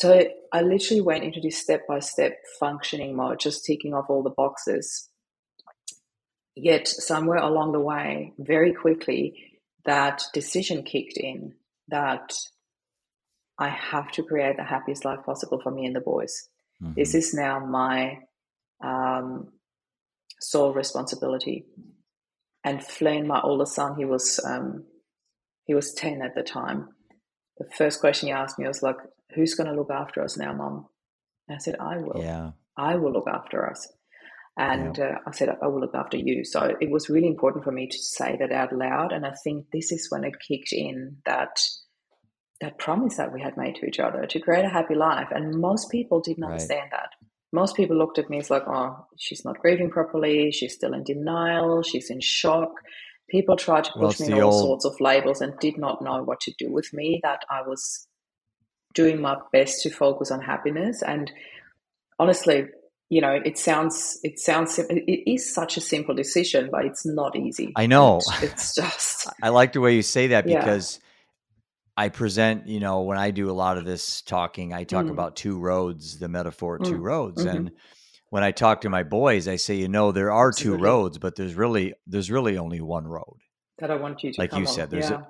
so 0.00 0.24
I 0.50 0.62
literally 0.62 1.02
went 1.02 1.24
into 1.24 1.40
this 1.42 1.58
step 1.58 1.86
by 1.86 1.98
step 1.98 2.32
functioning 2.58 3.14
mode, 3.14 3.38
just 3.38 3.66
ticking 3.66 3.92
off 3.92 4.06
all 4.08 4.22
the 4.22 4.30
boxes. 4.30 5.10
Yet 6.56 6.88
somewhere 6.88 7.36
along 7.36 7.72
the 7.72 7.80
way, 7.80 8.32
very 8.38 8.72
quickly, 8.72 9.34
that 9.84 10.22
decision 10.32 10.84
kicked 10.84 11.18
in 11.18 11.52
that 11.88 12.32
I 13.58 13.68
have 13.68 14.10
to 14.12 14.22
create 14.22 14.56
the 14.56 14.64
happiest 14.64 15.04
life 15.04 15.20
possible 15.26 15.60
for 15.62 15.70
me 15.70 15.84
and 15.84 15.94
the 15.94 16.00
boys. 16.00 16.48
This 16.96 17.12
Mhm. 17.12 17.18
is 17.18 17.34
now 17.34 17.58
my 17.58 18.20
um, 18.82 19.52
sole 20.40 20.72
responsibility. 20.72 21.66
And 22.64 22.82
Flynn, 22.82 23.26
my 23.26 23.42
older 23.42 23.66
son, 23.66 23.96
he 23.98 24.06
was 24.06 24.40
um, 24.42 24.86
he 25.64 25.74
was 25.74 25.92
ten 25.92 26.22
at 26.22 26.34
the 26.34 26.42
time. 26.42 26.88
The 27.58 27.68
first 27.76 28.00
question 28.00 28.28
he 28.28 28.32
asked 28.32 28.58
me 28.58 28.66
was 28.66 28.82
like, 28.82 28.96
"Who's 29.34 29.54
going 29.54 29.68
to 29.70 29.74
look 29.76 29.90
after 29.90 30.22
us 30.22 30.36
now, 30.36 30.52
Mom?" 30.52 30.86
And 31.48 31.56
I 31.56 31.58
said, 31.58 31.76
"I 31.80 31.98
will. 31.98 32.22
Yeah. 32.22 32.52
I 32.76 32.96
will 32.96 33.12
look 33.12 33.28
after 33.28 33.68
us." 33.68 33.90
And 34.56 34.98
uh, 34.98 35.18
I 35.26 35.30
said, 35.32 35.48
"I 35.62 35.66
will 35.68 35.80
look 35.80 35.94
after 35.94 36.16
you." 36.16 36.44
So 36.44 36.76
it 36.80 36.90
was 36.90 37.08
really 37.08 37.28
important 37.28 37.64
for 37.64 37.72
me 37.72 37.86
to 37.88 37.98
say 37.98 38.36
that 38.38 38.52
out 38.52 38.72
loud. 38.72 39.12
And 39.12 39.24
I 39.24 39.32
think 39.44 39.66
this 39.72 39.92
is 39.92 40.08
when 40.10 40.24
it 40.24 40.34
kicked 40.46 40.72
in 40.72 41.18
that 41.26 41.60
that 42.60 42.76
promise 42.78 43.16
that 43.16 43.32
we 43.32 43.40
had 43.40 43.56
made 43.56 43.76
to 43.76 43.86
each 43.86 43.98
other 43.98 44.26
to 44.26 44.38
create 44.40 44.66
a 44.66 44.68
happy 44.68 44.94
life. 44.94 45.28
And 45.30 45.58
most 45.60 45.90
people 45.90 46.20
didn't 46.20 46.44
Right. 46.44 46.52
understand 46.52 46.90
that. 46.92 47.08
Most 47.52 47.74
people 47.74 47.96
looked 47.96 48.18
at 48.18 48.28
me 48.28 48.38
as 48.38 48.50
like, 48.50 48.64
oh, 48.68 49.06
she's 49.16 49.44
not 49.46 49.58
grieving 49.60 49.90
properly. 49.90 50.52
She's 50.52 50.74
still 50.74 50.92
in 50.92 51.02
denial. 51.04 51.82
She's 51.82 52.10
in 52.10 52.20
shock. 52.20 52.72
People 53.30 53.56
tried 53.56 53.84
to 53.84 53.92
Well, 53.96 54.08
push 54.10 54.20
me 54.20 54.26
in 54.26 54.32
all 54.42 54.52
old- 54.52 54.82
sorts 54.82 54.84
of 54.84 55.00
labels 55.00 55.40
and 55.40 55.58
did 55.58 55.78
not 55.78 56.02
know 56.02 56.22
what 56.22 56.40
to 56.40 56.52
do 56.58 56.70
with 56.70 56.92
me, 56.92 57.18
that 57.22 57.44
I 57.50 57.62
was 57.62 58.06
doing 58.94 59.20
my 59.20 59.36
best 59.52 59.82
to 59.82 59.90
focus 59.90 60.30
on 60.30 60.40
happiness. 60.40 61.02
And 61.02 61.30
honestly, 62.18 62.66
you 63.08 63.20
know, 63.20 63.32
it 63.44 63.58
sounds, 63.58 64.18
it 64.22 64.38
sounds, 64.38 64.78
it 64.78 65.30
is 65.30 65.52
such 65.52 65.76
a 65.76 65.80
simple 65.80 66.14
decision, 66.14 66.68
but 66.70 66.84
it's 66.84 67.04
not 67.04 67.36
easy. 67.36 67.72
I 67.76 67.86
know. 67.86 68.18
It- 68.18 68.24
it's 68.52 68.74
just, 68.74 69.28
I 69.42 69.48
like 69.50 69.72
the 69.72 69.80
way 69.80 69.94
you 69.94 70.02
say 70.02 70.28
that 70.28 70.48
Yeah. 70.48 70.58
because 70.60 71.00
I 71.96 72.08
present, 72.08 72.66
you 72.68 72.80
know, 72.80 73.02
when 73.02 73.18
I 73.18 73.30
do 73.30 73.50
a 73.50 73.52
lot 73.52 73.78
of 73.78 73.84
this 73.84 74.22
talking, 74.22 74.72
I 74.72 74.84
talk 74.84 75.06
Mm. 75.06 75.10
about 75.10 75.36
two 75.36 75.58
roads, 75.58 76.18
the 76.18 76.28
metaphor 76.28 76.78
two 76.78 76.98
Mm. 76.98 77.02
roads. 77.02 77.44
Mhm. 77.44 77.50
And 77.56 77.70
when 78.30 78.42
I 78.44 78.52
talk 78.52 78.82
to 78.82 78.90
my 78.90 79.02
boys, 79.02 79.48
I 79.48 79.56
say, 79.56 79.74
you 79.74 79.88
know, 79.88 80.12
there 80.12 80.30
are 80.32 80.52
two 80.52 80.76
roads, 80.76 81.18
but 81.18 81.34
there's 81.36 81.54
really 81.54 81.94
there's 82.06 82.30
really 82.30 82.56
only 82.58 82.80
one 82.80 83.06
road. 83.06 83.36
that 83.78 83.90
I 83.90 83.96
want 83.96 84.22
you 84.22 84.30
to 84.32 84.40
Like 84.40 84.54
you 84.54 84.66
said, 84.66 84.90
there's 84.90 85.10
yeah. 85.10 85.16
a, 85.20 85.26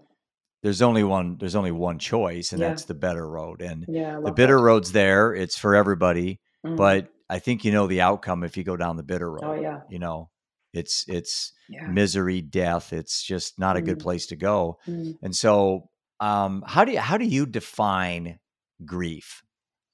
there's 0.63 0.83
only 0.83 1.05
one 1.05 1.37
there's 1.39 1.55
only 1.57 1.73
one 1.73 1.99
choice, 1.99 2.53
and 2.53 2.61
Yeah. 2.61 2.69
that's 2.69 2.85
the 2.85 2.95
better 2.95 3.27
road. 3.29 3.61
And 3.63 3.85
yeah, 3.89 4.21
the 4.23 4.33
bitter 4.33 4.57
that. 4.57 4.63
road's 4.63 4.93
there, 4.93 5.35
it's 5.35 5.59
for 5.59 5.75
everybody, 5.75 6.41
Mm. 6.67 6.77
but 6.77 7.09
I 7.29 7.39
think 7.39 7.65
you 7.65 7.73
know 7.73 7.87
the 7.87 8.01
outcome 8.03 8.45
if 8.45 8.57
you 8.57 8.65
go 8.65 8.77
down 8.77 8.97
the 8.97 9.03
bitter 9.03 9.31
road. 9.31 9.45
oh 9.45 9.55
yeah, 9.55 9.81
You 9.89 9.99
know, 9.99 10.31
it's 10.73 11.05
it's 11.09 11.53
yeah. 11.69 11.87
misery, 11.87 12.41
death. 12.43 12.93
It's 12.93 13.23
just 13.23 13.59
not 13.59 13.77
a 13.77 13.83
good 13.83 13.99
Mm. 13.99 14.03
place 14.03 14.27
to 14.27 14.37
go. 14.37 14.79
Mm. 14.87 15.17
And 15.23 15.35
so, 15.35 15.89
um, 16.21 16.63
how 16.67 16.85
do 16.85 16.93
you 16.93 17.01
how 17.01 17.17
do 17.17 17.25
you 17.25 17.47
define 17.47 18.39
grief? 18.85 19.43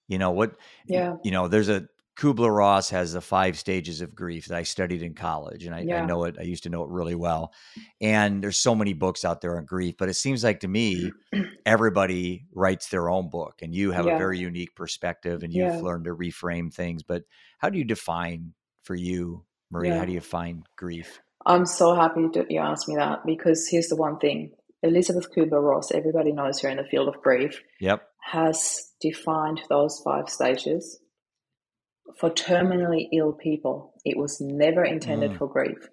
You 0.08 0.18
know 0.18 0.30
what? 0.30 0.56
Yeah. 0.86 1.16
You 1.24 1.30
know, 1.30 1.48
there's 1.48 1.68
a 1.68 1.86
Kubler 2.16 2.54
Ross 2.54 2.88
has 2.90 3.12
the 3.12 3.20
five 3.20 3.58
stages 3.58 4.00
of 4.00 4.14
grief 4.14 4.46
that 4.46 4.56
I 4.56 4.62
studied 4.62 5.02
in 5.02 5.14
college, 5.14 5.64
and 5.66 5.74
I, 5.74 5.80
Yeah. 5.80 6.02
I 6.02 6.06
know 6.06 6.24
it. 6.24 6.36
I 6.38 6.42
used 6.42 6.62
to 6.62 6.70
know 6.70 6.82
it 6.82 6.88
really 6.90 7.14
well. 7.14 7.52
And 8.00 8.42
there's 8.42 8.56
so 8.56 8.74
many 8.74 8.94
books 8.94 9.24
out 9.24 9.40
there 9.42 9.58
on 9.58 9.66
grief, 9.66 9.96
but 9.98 10.08
it 10.08 10.14
seems 10.14 10.42
like 10.42 10.60
to 10.60 10.68
me, 10.68 11.12
everybody 11.66 12.46
writes 12.54 12.88
their 12.88 13.10
own 13.10 13.28
book, 13.28 13.60
and 13.62 13.74
you 13.74 13.90
have 13.92 14.06
a 14.06 14.16
very 14.16 14.38
unique 14.38 14.74
perspective, 14.74 15.42
and 15.42 15.52
you've 15.52 15.74
Yeah. 15.74 15.80
learned 15.80 16.04
to 16.06 16.14
reframe 16.14 16.72
things. 16.72 17.02
But 17.02 17.24
how 17.58 17.68
do 17.68 17.78
you 17.78 17.84
define 17.84 18.54
for 18.82 18.94
you, 18.94 19.44
Maria? 19.70 19.98
How 19.98 20.04
do 20.06 20.12
you 20.12 20.20
find 20.20 20.64
grief? 20.76 21.20
I'm 21.44 21.66
so 21.66 21.94
happy 21.94 22.26
that 22.34 22.50
you 22.50 22.60
asked 22.60 22.88
me 22.88 22.96
that 22.96 23.26
because 23.26 23.68
here's 23.68 23.88
the 23.88 23.96
one 23.96 24.18
thing. 24.18 24.52
Elizabeth 24.82 25.28
Kubler 25.34 25.62
Ross, 25.62 25.92
everybody 25.92 26.32
knows 26.32 26.60
her 26.60 26.68
in 26.68 26.76
the 26.78 26.84
field 26.84 27.08
of 27.08 27.20
grief, 27.22 27.62
Yep. 27.80 28.08
has 28.20 28.92
defined 29.00 29.60
those 29.68 30.00
five 30.04 30.28
stages 30.28 30.98
for 32.18 32.30
terminally 32.30 33.08
ill 33.12 33.32
people. 33.32 33.92
It 34.04 34.16
was 34.16 34.40
never 34.40 34.84
intended 34.84 35.32
Mm. 35.32 35.38
for 35.38 35.48
grief. 35.48 35.88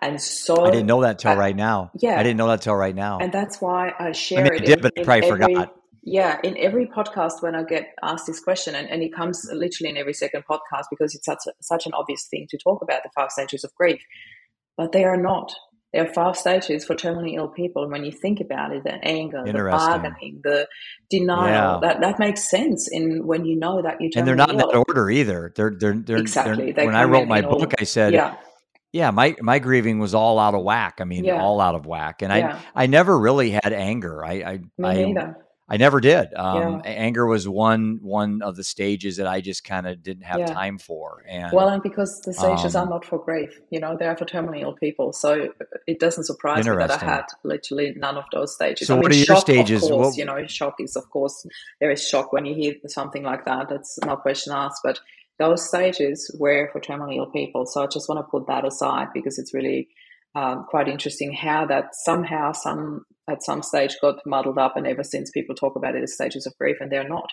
And 0.00 0.20
so 0.22 0.64
I 0.64 0.70
didn't 0.70 0.86
know 0.86 1.00
that 1.02 1.18
till 1.18 1.32
I- 1.32 1.36
right 1.36 1.56
now. 1.56 1.90
yeah. 1.98 2.18
I 2.18 2.22
didn't 2.22 2.36
know 2.36 2.46
that 2.48 2.62
till 2.62 2.74
right 2.76 2.94
now. 2.94 3.18
and 3.18 3.32
that's 3.32 3.60
why 3.60 3.92
I 3.98 4.12
share 4.12 4.40
I 4.40 4.42
mean, 4.44 4.52
I 4.52 4.56
it 4.56 4.64
did, 4.66 4.78
in, 4.78 4.82
but 4.82 4.92
I 4.98 5.02
probably 5.02 5.26
every, 5.28 5.54
forgot. 5.54 5.74
Yeah, 6.04 6.38
in 6.44 6.56
every 6.56 6.86
podcast 6.86 7.42
when 7.42 7.54
I 7.54 7.64
get 7.64 7.88
asked 8.02 8.26
this 8.26 8.40
question, 8.40 8.74
and, 8.76 8.88
and 8.88 9.02
it 9.02 9.12
comes 9.12 9.46
literally 9.52 9.90
in 9.90 9.96
every 9.98 10.14
second 10.14 10.44
podcast 10.48 10.84
because 10.90 11.14
it's 11.14 11.26
such 11.26 11.40
a, 11.48 11.52
such 11.60 11.84
an 11.86 11.92
obvious 11.94 12.26
thing 12.30 12.46
to 12.50 12.56
talk 12.56 12.80
about 12.82 13.02
the 13.02 13.10
five 13.14 13.30
stages 13.30 13.64
of 13.64 13.74
grief, 13.74 14.00
but 14.76 14.92
they 14.92 15.04
are 15.04 15.20
not. 15.20 15.52
There 15.92 16.04
are 16.06 16.12
five 16.12 16.36
stages 16.36 16.84
for 16.84 16.94
terminally 16.94 17.34
ill 17.36 17.48
people, 17.48 17.82
and 17.82 17.90
when 17.90 18.04
you 18.04 18.12
think 18.12 18.40
about 18.40 18.72
it, 18.72 18.84
the 18.84 18.94
anger, 19.02 19.42
the 19.46 19.52
bargaining, 19.54 20.40
the 20.44 20.68
denial, 21.08 21.80
Yeah. 21.82 21.88
that 21.88 22.00
that 22.02 22.18
makes 22.18 22.50
sense 22.50 22.88
in 22.92 23.26
when 23.26 23.46
you 23.46 23.56
know 23.58 23.80
that 23.80 23.96
you're 23.98 24.10
terminally 24.10 24.16
and 24.18 24.28
they're 24.28 24.36
not 24.36 24.50
in 24.50 24.58
that 24.58 24.84
order 24.86 25.08
either. 25.10 25.50
They're 25.56 25.70
they're 25.78 25.94
they're, 25.94 26.18
Exactly. 26.18 26.66
they're 26.66 26.74
They 26.74 26.86
when 26.86 26.94
I 26.94 27.04
wrote 27.04 27.26
my 27.26 27.40
book, 27.40 27.72
I 27.80 27.84
said, 27.84 28.12
yeah. 28.12 28.36
yeah, 28.92 29.10
my 29.10 29.34
my 29.40 29.58
grieving 29.58 29.98
was 29.98 30.14
all 30.14 30.38
out 30.38 30.54
of 30.54 30.62
whack. 30.62 30.98
I 31.00 31.04
mean, 31.04 31.24
Yeah. 31.24 31.40
all 31.42 31.58
out 31.60 31.74
of 31.74 31.86
whack. 31.86 32.20
And 32.20 32.30
I 32.32 32.60
I 32.74 32.86
never 32.86 33.18
really 33.18 33.50
had 33.50 33.72
anger. 33.72 34.22
I 34.22 34.32
I 34.32 34.50
I, 34.52 34.94
neither. 35.04 35.36
I 35.70 35.76
never 35.76 36.00
did. 36.00 36.32
Um, 36.34 36.80
Yeah. 36.84 36.90
Anger 36.90 37.26
was 37.26 37.46
one 37.46 37.98
one 38.02 38.40
of 38.42 38.56
the 38.56 38.64
stages 38.64 39.18
that 39.18 39.26
I 39.26 39.40
just 39.42 39.64
kind 39.64 39.86
of 39.86 40.02
didn't 40.02 40.22
have 40.24 40.40
Yeah. 40.40 40.46
time 40.54 40.78
for. 40.78 41.22
And 41.28 41.52
Well, 41.52 41.68
and 41.68 41.82
because 41.82 42.20
the 42.22 42.32
stages 42.32 42.74
Um, 42.74 42.86
are 42.88 42.90
not 42.90 43.04
for 43.04 43.18
grief, 43.18 43.60
you 43.70 43.78
know, 43.78 43.96
they 43.98 44.06
are 44.06 44.16
for 44.16 44.24
terminally 44.24 44.62
ill 44.62 44.72
people. 44.74 45.12
So 45.12 45.52
it 45.86 46.00
doesn't 46.00 46.24
surprise 46.24 46.66
me 46.66 46.74
that 46.76 46.90
I 46.90 47.04
had 47.04 47.24
literally 47.44 47.92
none 47.96 48.16
of 48.16 48.24
those 48.32 48.54
stages. 48.54 48.88
So 48.88 48.94
I 48.94 48.96
mean, 48.96 49.02
what 49.02 49.12
are 49.12 49.16
your 49.16 49.26
shock, 49.26 49.40
stages? 49.40 49.82
Of 49.82 49.90
course, 49.90 50.06
What- 50.06 50.16
you 50.16 50.24
know, 50.24 50.46
shock 50.46 50.76
is, 50.80 50.96
of 50.96 51.10
course, 51.10 51.46
there 51.80 51.90
is 51.90 52.06
shock 52.06 52.32
when 52.32 52.46
you 52.46 52.54
hear 52.54 52.74
something 52.86 53.22
like 53.22 53.44
that. 53.44 53.68
That's 53.68 53.98
no 54.06 54.16
question 54.16 54.52
asked. 54.54 54.80
But 54.82 55.00
those 55.38 55.68
stages 55.68 56.34
were 56.40 56.68
for 56.72 56.80
terminally 56.80 57.16
ill 57.18 57.30
people. 57.30 57.66
So 57.66 57.82
I 57.82 57.86
just 57.86 58.08
want 58.08 58.18
to 58.20 58.30
put 58.30 58.46
that 58.46 58.64
aside 58.64 59.08
because 59.12 59.38
it's 59.38 59.52
really 59.52 59.88
um, 60.38 60.64
quite 60.68 60.88
interesting 60.88 61.32
how 61.32 61.66
that 61.66 61.94
somehow 62.04 62.52
some 62.52 63.04
at 63.28 63.44
some 63.44 63.62
stage 63.62 63.94
got 64.00 64.16
muddled 64.24 64.58
up, 64.58 64.76
and 64.76 64.86
ever 64.86 65.04
since 65.04 65.30
people 65.30 65.54
talk 65.54 65.76
about 65.76 65.94
it 65.94 66.02
as 66.02 66.14
stages 66.14 66.46
of 66.46 66.56
grief, 66.58 66.76
and 66.80 66.90
they're 66.90 67.08
not. 67.08 67.28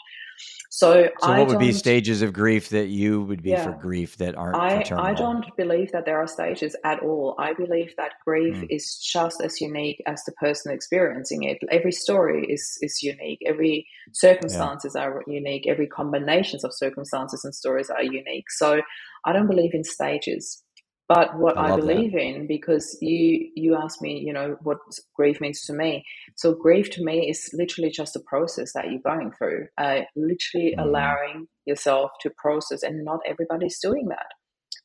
So, 0.69 1.09
so 1.19 1.31
I 1.31 1.39
what 1.39 1.47
would 1.47 1.59
be 1.59 1.71
stages 1.71 2.21
of 2.21 2.33
grief 2.33 2.69
that 2.69 2.87
you 2.87 3.21
would 3.23 3.41
be 3.41 3.55
for 3.55 3.71
grief 3.71 4.17
that 4.17 4.35
aren't 4.35 4.57
I? 4.57 4.83
I 4.97 5.13
don't 5.13 5.45
believe 5.55 5.93
that 5.93 6.03
there 6.05 6.17
are 6.17 6.27
stages 6.27 6.75
at 6.83 6.99
all. 6.99 7.35
I 7.39 7.53
believe 7.53 7.93
that 7.97 8.13
grief 8.25 8.55
Mm. 8.55 8.67
is 8.69 8.97
just 8.97 9.39
as 9.41 9.61
unique 9.61 10.01
as 10.05 10.21
the 10.25 10.33
person 10.33 10.73
experiencing 10.73 11.43
it. 11.43 11.59
Every 11.71 11.93
story 11.93 12.45
is, 12.49 12.77
is 12.81 13.01
unique. 13.01 13.39
Every 13.45 13.87
circumstances 14.11 14.95
are 14.97 15.23
unique. 15.27 15.65
Every 15.67 15.87
combinations 15.87 16.65
of 16.65 16.73
circumstances 16.73 17.45
and 17.45 17.55
stories 17.55 17.89
are 17.89 18.03
unique. 18.03 18.51
So 18.51 18.81
I 19.23 19.31
don't 19.31 19.47
believe 19.47 19.73
in 19.73 19.85
stages. 19.85 20.64
But 21.07 21.37
what 21.37 21.57
I 21.57 21.67
I, 21.67 21.69
love 21.69 21.81
that. 21.81 21.87
believe 21.87 22.15
in, 22.15 22.47
because 22.47 22.97
you 23.01 23.49
you 23.55 23.75
asked 23.75 24.01
me, 24.01 24.19
you 24.19 24.33
know, 24.33 24.57
what 24.63 24.79
grief 25.15 25.39
means 25.39 25.61
to 25.65 25.73
me. 25.73 26.03
So 26.35 26.53
grief 26.53 26.89
to 26.91 27.03
me 27.03 27.29
is 27.29 27.49
literally 27.53 27.91
just 27.91 28.15
a 28.15 28.21
process 28.21 28.73
that 28.73 28.89
you're 28.89 29.01
going 29.01 29.31
through. 29.37 29.67
Uh, 29.77 30.01
literally 30.15 30.73
Mhm. 30.77 30.83
allowing 30.83 31.47
yourself 31.65 32.11
to 32.21 32.31
process, 32.37 32.81
and 32.83 33.05
not 33.05 33.19
everybody's 33.27 33.79
doing 33.79 34.07
that 34.09 34.27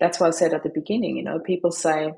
that's 0.01 0.19
why 0.19 0.29
I 0.29 0.31
said 0.31 0.55
at 0.55 0.63
the 0.63 0.71
beginning, 0.75 1.17
you 1.19 1.23
know, 1.23 1.39
people 1.41 1.71
say, 1.71 2.13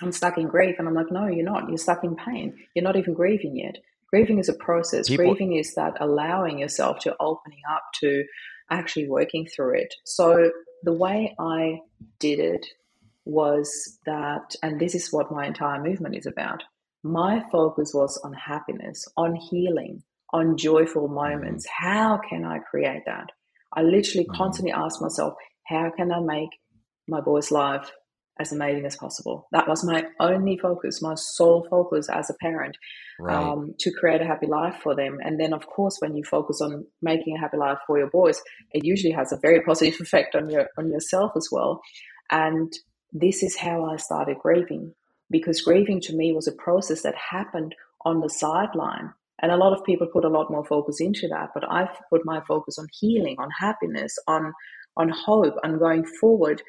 I'm 0.00 0.12
stuck 0.12 0.38
in 0.38 0.48
grief. 0.48 0.76
And 0.78 0.88
I'm 0.88 0.94
like, 0.94 1.10
no, 1.10 1.26
you're 1.26 1.44
not. 1.44 1.68
You're 1.68 1.78
stuck 1.78 2.04
in 2.04 2.16
pain. 2.16 2.54
You're 2.74 2.84
not 2.84 2.96
even 2.96 3.14
grieving 3.14 3.56
yet. 3.56 3.76
Grieving 4.10 4.38
is 4.38 4.48
a 4.48 4.54
process. 4.54 5.08
People- 5.08 5.26
grieving 5.26 5.54
is 5.56 5.74
that 5.74 5.94
allowing 6.00 6.58
yourself 6.58 7.00
to 7.00 7.14
opening 7.20 7.60
up 7.70 7.82
to 8.00 8.24
actually 8.70 9.08
working 9.08 9.46
through 9.46 9.74
it. 9.78 9.94
So 10.04 10.50
the 10.84 10.92
way 10.92 11.34
I 11.38 11.80
did 12.18 12.38
it 12.40 12.66
was 13.26 13.98
that, 14.06 14.54
and 14.62 14.80
this 14.80 14.94
is 14.94 15.12
what 15.12 15.32
my 15.32 15.46
entire 15.46 15.82
movement 15.82 16.16
is 16.16 16.26
about. 16.26 16.62
My 17.02 17.42
focus 17.52 17.92
was 17.92 18.18
on 18.24 18.32
happiness, 18.32 19.04
on 19.16 19.34
healing, 19.34 20.02
on 20.32 20.56
joyful 20.56 21.08
moments. 21.08 21.66
How 21.68 22.18
can 22.28 22.44
I 22.44 22.58
create 22.58 23.02
that? 23.06 23.26
I 23.74 23.82
literally 23.82 24.26
Mhm. 24.26 24.36
constantly 24.36 24.72
asked 24.72 25.02
myself, 25.02 25.34
how 25.66 25.90
can 25.90 26.12
I 26.12 26.20
make 26.20 26.50
my 27.08 27.20
boy's 27.20 27.50
life 27.50 27.90
as 28.38 28.52
amazing 28.52 28.86
as 28.86 28.96
possible? 28.96 29.48
That 29.50 29.68
was 29.68 29.84
my 29.84 30.06
only 30.20 30.56
focus, 30.56 31.02
my 31.02 31.14
sole 31.16 31.66
focus 31.68 32.08
as 32.08 32.30
a 32.30 32.34
parent 32.40 32.76
right. 33.18 33.36
um, 33.36 33.74
to 33.80 33.90
create 33.92 34.20
a 34.20 34.26
happy 34.26 34.46
life 34.46 34.76
for 34.82 34.94
them. 34.94 35.18
And 35.20 35.40
then, 35.40 35.52
of 35.52 35.66
course, 35.66 35.96
when 35.98 36.14
you 36.16 36.22
focus 36.24 36.60
on 36.60 36.86
making 37.02 37.36
a 37.36 37.40
happy 37.40 37.56
life 37.56 37.78
for 37.86 37.98
your 37.98 38.10
boys, 38.10 38.40
it 38.72 38.84
usually 38.84 39.12
has 39.12 39.32
a 39.32 39.38
very 39.42 39.60
positive 39.66 40.00
effect 40.00 40.36
on 40.36 40.48
your 40.48 40.68
on 40.78 40.90
yourself 40.90 41.32
as 41.36 41.48
well. 41.50 41.80
And 42.30 42.72
this 43.20 43.42
is 43.42 43.56
how 43.56 43.86
I 43.86 43.96
started 43.96 44.38
grieving 44.40 44.94
because 45.30 45.62
grieving 45.62 46.00
to 46.02 46.16
me 46.16 46.32
was 46.32 46.48
a 46.48 46.52
process 46.52 47.02
that 47.02 47.16
happened 47.16 47.74
on 48.06 48.20
the 48.20 48.30
sideline. 48.30 49.12
And 49.42 49.52
a 49.52 49.58
lot 49.58 49.74
of 49.78 49.84
people 49.84 50.08
put 50.12 50.24
a 50.26 50.30
lot 50.30 50.50
more 50.50 50.64
focus 50.66 51.00
into 51.00 51.28
that, 51.28 51.50
but 51.54 51.64
I've 51.70 51.90
put 52.10 52.26
my 52.26 52.42
focus 52.48 52.78
on 52.78 52.88
healing, 53.00 53.36
on 53.40 53.50
happiness, 53.60 54.16
on 54.28 54.54
on 54.98 55.10
hope, 55.10 55.54
on 55.64 55.78
going 55.78 56.04
forward. 56.06 56.62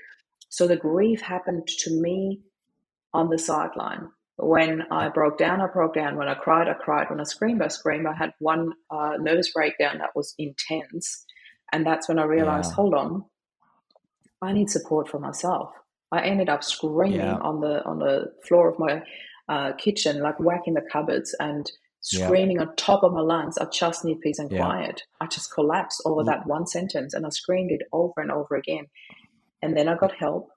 So 0.50 0.68
the 0.68 0.78
grief 0.78 1.22
happened 1.22 1.68
to 1.80 2.02
me 2.02 2.42
on 3.14 3.30
the 3.30 3.40
sideline. 3.40 4.10
When 4.38 4.84
I 4.92 5.10
broke 5.10 5.38
down, 5.40 5.62
I 5.62 5.68
broke 5.68 5.96
down. 5.96 6.18
When 6.18 6.30
I 6.30 6.36
cried, 6.36 6.70
I 6.70 6.76
cried. 6.76 7.10
When 7.10 7.22
I 7.22 7.26
screamed, 7.26 7.62
I 7.64 7.70
screamed. 7.70 8.08
I 8.08 8.16
had 8.16 8.34
one 8.40 8.74
uh, 8.92 9.14
nervous 9.20 9.52
breakdown 9.54 10.00
that 10.00 10.12
was 10.16 10.36
intense. 10.40 11.26
And 11.74 11.86
that's 11.86 12.10
when 12.10 12.20
I 12.20 12.26
realized, 12.26 12.72
Yeah. 12.72 12.76
hold 12.76 12.96
on, 12.96 13.26
I 14.42 14.54
need 14.54 14.70
support 14.72 15.10
for 15.10 15.20
myself. 15.20 15.72
I 16.12 16.22
ended 16.22 16.50
up 16.50 16.64
screaming 16.64 17.20
Yeah. 17.20 17.38
on 17.38 17.60
the 17.62 17.84
on 17.86 18.00
the 18.00 18.34
floor 18.48 18.70
of 18.70 18.80
my 18.80 19.04
uh, 19.50 19.72
kitchen, 19.78 20.22
like 20.22 20.38
whacking 20.40 20.74
the 20.74 20.82
cupboards 20.82 21.34
and 21.40 21.72
Yeah. 22.12 22.26
screaming 22.26 22.60
on 22.60 22.76
top 22.76 23.04
of 23.04 23.14
my 23.14 23.22
lungs. 23.22 23.58
I 23.58 23.66
just 23.66 24.04
need 24.04 24.20
peace 24.22 24.40
and 24.40 24.52
Yeah. 24.52 24.66
quiet. 24.66 25.04
I 25.22 25.28
just 25.28 25.54
collapsed 25.54 26.02
over 26.06 26.22
Mm. 26.22 26.26
that 26.26 26.46
one 26.48 26.66
sentence, 26.68 27.14
and 27.14 27.26
I 27.26 27.30
screamed 27.30 27.72
it 27.72 27.82
over 27.94 28.20
and 28.22 28.32
over 28.32 28.56
again. 28.56 28.88
And 29.62 29.76
then 29.76 29.88
I 29.88 29.96
got 29.96 30.14
help. 30.16 30.50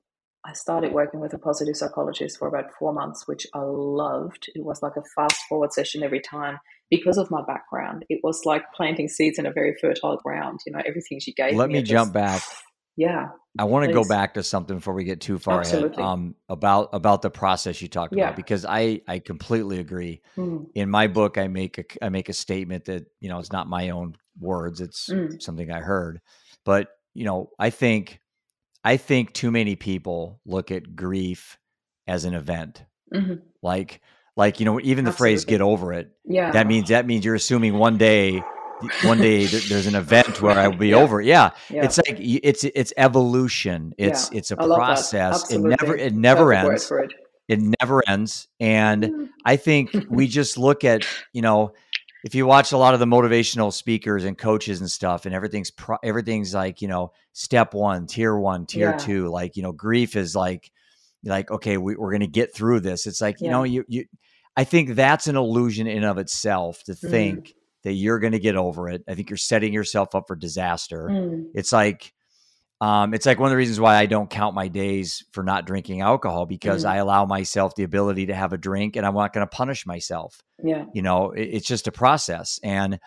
I 0.45 0.55
started 0.55 0.93
working 0.93 1.21
with 1.21 1.35
a 1.35 1.39
positive 1.39 1.77
psychologist 1.77 2.39
for 2.39 2.49
about 2.49 2.73
four 2.79 2.93
months, 2.93 3.29
which 3.29 3.47
I 3.55 3.61
loved. 3.63 4.51
It 4.55 4.65
was 4.65 4.83
like 4.83 4.97
a 4.97 5.03
fast 5.15 5.39
forward 5.49 5.73
session 5.73 6.03
every 6.03 6.21
time 6.21 6.59
because 6.91 7.19
of 7.19 7.31
my 7.31 7.43
background. 7.47 8.05
It 8.09 8.21
was 8.25 8.45
like 8.45 8.65
planting 8.75 9.07
seeds 9.09 9.39
in 9.39 9.47
a 9.47 9.53
very 9.53 9.77
fertile 9.81 10.17
ground. 10.17 10.61
You 10.67 10.73
know, 10.73 10.83
everything 10.85 11.21
she 11.21 11.33
gave 11.33 11.55
Let 11.55 11.69
me. 11.69 11.75
Let 11.77 11.83
me 11.83 11.83
jump 11.83 12.13
back. 12.13 12.43
Yeah. 12.97 13.29
I 13.59 13.65
want 13.65 13.85
to 13.87 13.93
go 13.93 14.05
back 14.05 14.35
to 14.35 14.43
something 14.43 14.77
before 14.77 14.95
we 14.95 15.03
get 15.05 15.21
too 15.21 15.39
far 15.39 15.61
Absolutely. 15.61 16.03
ahead. 16.03 16.13
Um, 16.13 16.35
about 16.49 16.91
about 16.93 17.21
the 17.23 17.31
process 17.31 17.83
you 17.83 17.89
talked 17.89 18.15
Yeah. 18.15 18.25
about 18.27 18.37
because 18.37 18.65
I 18.65 19.01
I 19.09 19.19
completely 19.19 19.81
agree. 19.81 20.23
Mm, 20.37 20.67
In 20.75 20.89
my 20.89 21.09
book, 21.09 21.37
I 21.37 21.49
make 21.49 21.79
a 21.79 21.85
I 22.05 22.11
make 22.11 22.29
a 22.29 22.33
statement 22.33 22.85
that 22.85 23.07
you 23.21 23.29
know 23.29 23.39
it's 23.41 23.53
not 23.53 23.67
my 23.69 23.91
own 23.91 24.15
words; 24.39 24.81
it's 24.81 25.09
Mm. 25.11 25.43
something 25.43 25.71
I 25.71 25.81
heard. 25.81 26.21
But 26.65 26.89
you 27.13 27.25
know, 27.25 27.51
I 27.59 27.71
think 27.71 28.21
I 28.85 28.97
think 28.97 29.33
too 29.33 29.51
many 29.51 29.75
people 29.75 30.41
look 30.47 30.71
at 30.71 30.95
grief 30.95 31.59
as 32.07 32.25
an 32.25 32.35
event, 32.35 32.85
mhm. 33.13 33.41
like 33.63 34.01
like 34.37 34.61
you 34.61 34.65
know 34.65 34.81
even 34.81 35.05
the 35.05 35.13
phrase 35.13 35.45
"get 35.45 35.61
over 35.61 35.93
it." 35.93 36.13
Yeah. 36.25 36.53
That 36.53 36.69
means 36.69 36.89
that 36.91 37.05
means 37.05 37.25
you're 37.25 37.35
assuming 37.35 37.75
one 37.75 37.99
day. 37.99 38.41
One 39.05 39.19
day 39.19 39.47
th- 39.47 39.69
there's 39.69 39.87
an 39.87 39.95
event 39.95 40.41
where 40.43 40.59
I 40.59 40.69
will 40.69 40.77
be 40.77 40.89
Yeah. 40.91 40.97
over. 40.97 41.21
Yeah, 41.21 41.51
yeah. 41.69 41.85
it's 41.85 41.99
like 41.99 42.17
it's 42.19 42.65
it's 42.65 42.93
evolution. 42.97 43.93
It's 43.99 44.31
Yeah, 44.33 44.39
it's 44.39 44.51
a 44.51 44.61
I 44.61 44.67
process. 44.67 45.51
It 45.51 45.59
never 45.61 45.97
it 45.97 46.15
never 46.15 46.45
word 46.47 46.55
ends. 46.73 46.91
it. 46.91 47.13
It 47.49 47.61
never 47.81 48.03
ends. 48.09 48.49
And 48.61 49.05
Mm. 49.05 49.29
I 49.45 49.57
think 49.57 49.91
we 50.09 50.27
just 50.29 50.57
look 50.59 50.85
at 50.85 51.07
you 51.33 51.43
know 51.43 51.73
if 52.25 52.35
you 52.35 52.45
watch 52.47 52.73
a 52.73 52.77
lot 52.77 52.93
of 52.95 53.01
the 53.01 53.07
motivational 53.07 53.73
speakers 53.73 54.25
and 54.25 54.37
coaches 54.37 54.81
and 54.81 54.91
stuff, 54.91 55.25
and 55.27 55.35
everything's 55.35 55.71
pro- 55.71 55.97
everything's 56.05 56.55
like 56.55 56.83
you 56.83 56.89
know 56.89 57.13
step 57.33 57.75
one, 57.75 58.07
tier 58.07 58.37
one, 58.37 58.67
tier 58.67 58.91
Yeah. 58.91 58.97
two. 58.99 59.29
Like 59.29 59.57
you 59.57 59.63
know 59.63 59.73
grief 59.73 60.17
is 60.17 60.37
like 60.37 60.71
like 61.25 61.51
okay 61.51 61.77
we, 61.77 61.97
we're 61.97 62.11
going 62.11 62.21
to 62.21 62.27
get 62.27 62.55
through 62.55 62.81
this. 62.81 63.07
It's 63.07 63.21
like 63.21 63.41
you 63.41 63.51
know 63.51 63.65
you 63.65 63.85
you. 63.89 64.05
I 64.57 64.65
think 64.65 64.95
that's 64.95 65.27
an 65.29 65.37
illusion 65.37 65.87
in 65.87 66.05
of 66.05 66.19
itself 66.19 66.83
to 66.85 66.93
Mm. 66.93 67.11
That 67.83 67.93
you're 67.95 68.19
going 68.19 68.33
to 68.33 68.39
get 68.39 68.57
over 68.57 68.89
it. 68.89 69.03
I 69.09 69.15
think 69.15 69.31
you're 69.31 69.37
setting 69.37 69.73
yourself 69.73 70.15
up 70.15 70.25
for 70.27 70.37
disaster 70.37 71.09
Mm. 71.11 71.47
it's 71.55 71.73
like 71.73 72.13
um, 72.83 73.13
it's 73.13 73.27
like 73.27 73.39
one 73.39 73.49
of 73.49 73.51
the 73.51 73.57
reasons 73.59 73.79
why 73.79 73.97
I 73.97 74.07
don't 74.07 74.31
count 74.31 74.55
my 74.55 74.69
days 74.69 75.23
for 75.33 75.43
not 75.45 75.67
drinking 75.67 76.01
alcohol 76.01 76.47
because 76.47 76.85
Mm. 76.85 76.89
I 76.89 76.97
allow 76.97 77.27
myself 77.27 77.75
the 77.75 77.83
ability 77.83 78.27
to 78.27 78.35
have 78.35 78.55
a 78.55 78.59
drink 78.59 78.97
and 78.97 79.05
I'm 79.05 79.13
not 79.15 79.35
going 79.35 79.47
to 79.47 79.55
punish 79.55 79.85
myself. 79.87 80.41
Yeah. 80.65 80.87
You 80.95 81.03
know, 81.03 81.33
it, 81.33 81.43
it's 81.43 81.67
just 81.67 81.89
a 81.89 81.93
process. 81.93 82.59
And 82.63 82.99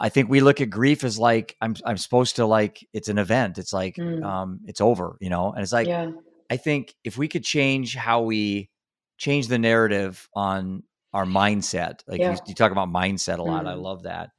I 0.00 0.08
think 0.08 0.30
we 0.30 0.40
look 0.40 0.62
at 0.62 0.70
grief 0.70 1.04
as 1.04 1.18
like 1.18 1.56
I'm 1.60 1.76
I'm 1.84 1.98
supposed 1.98 2.36
to 2.36 2.46
like 2.46 2.86
it's 2.94 3.08
an 3.08 3.18
event. 3.18 3.58
It's 3.58 3.72
like 3.74 3.96
Mm. 3.96 4.24
um, 4.24 4.60
it's 4.66 4.80
over. 4.80 5.16
You 5.20 5.28
know, 5.28 5.52
and 5.52 5.62
it's 5.62 5.72
like 5.74 5.88
yeah. 5.88 6.10
I 6.50 6.56
think 6.56 6.94
if 7.04 7.18
we 7.18 7.28
could 7.28 7.44
change 7.44 7.94
how 7.94 8.22
we 8.22 8.70
change 9.18 9.48
the 9.48 9.58
narrative 9.58 10.26
on 10.34 10.84
our 11.12 11.24
mindset, 11.26 12.00
like 12.06 12.20
Yeah. 12.20 12.32
you, 12.32 12.38
you 12.48 12.54
talk 12.54 12.72
about 12.72 12.88
mindset 12.88 13.38
a 13.38 13.42
lot. 13.42 13.66
I 13.66 13.74
Mm. 13.74 13.82
love 13.82 14.02
that. 14.04 14.30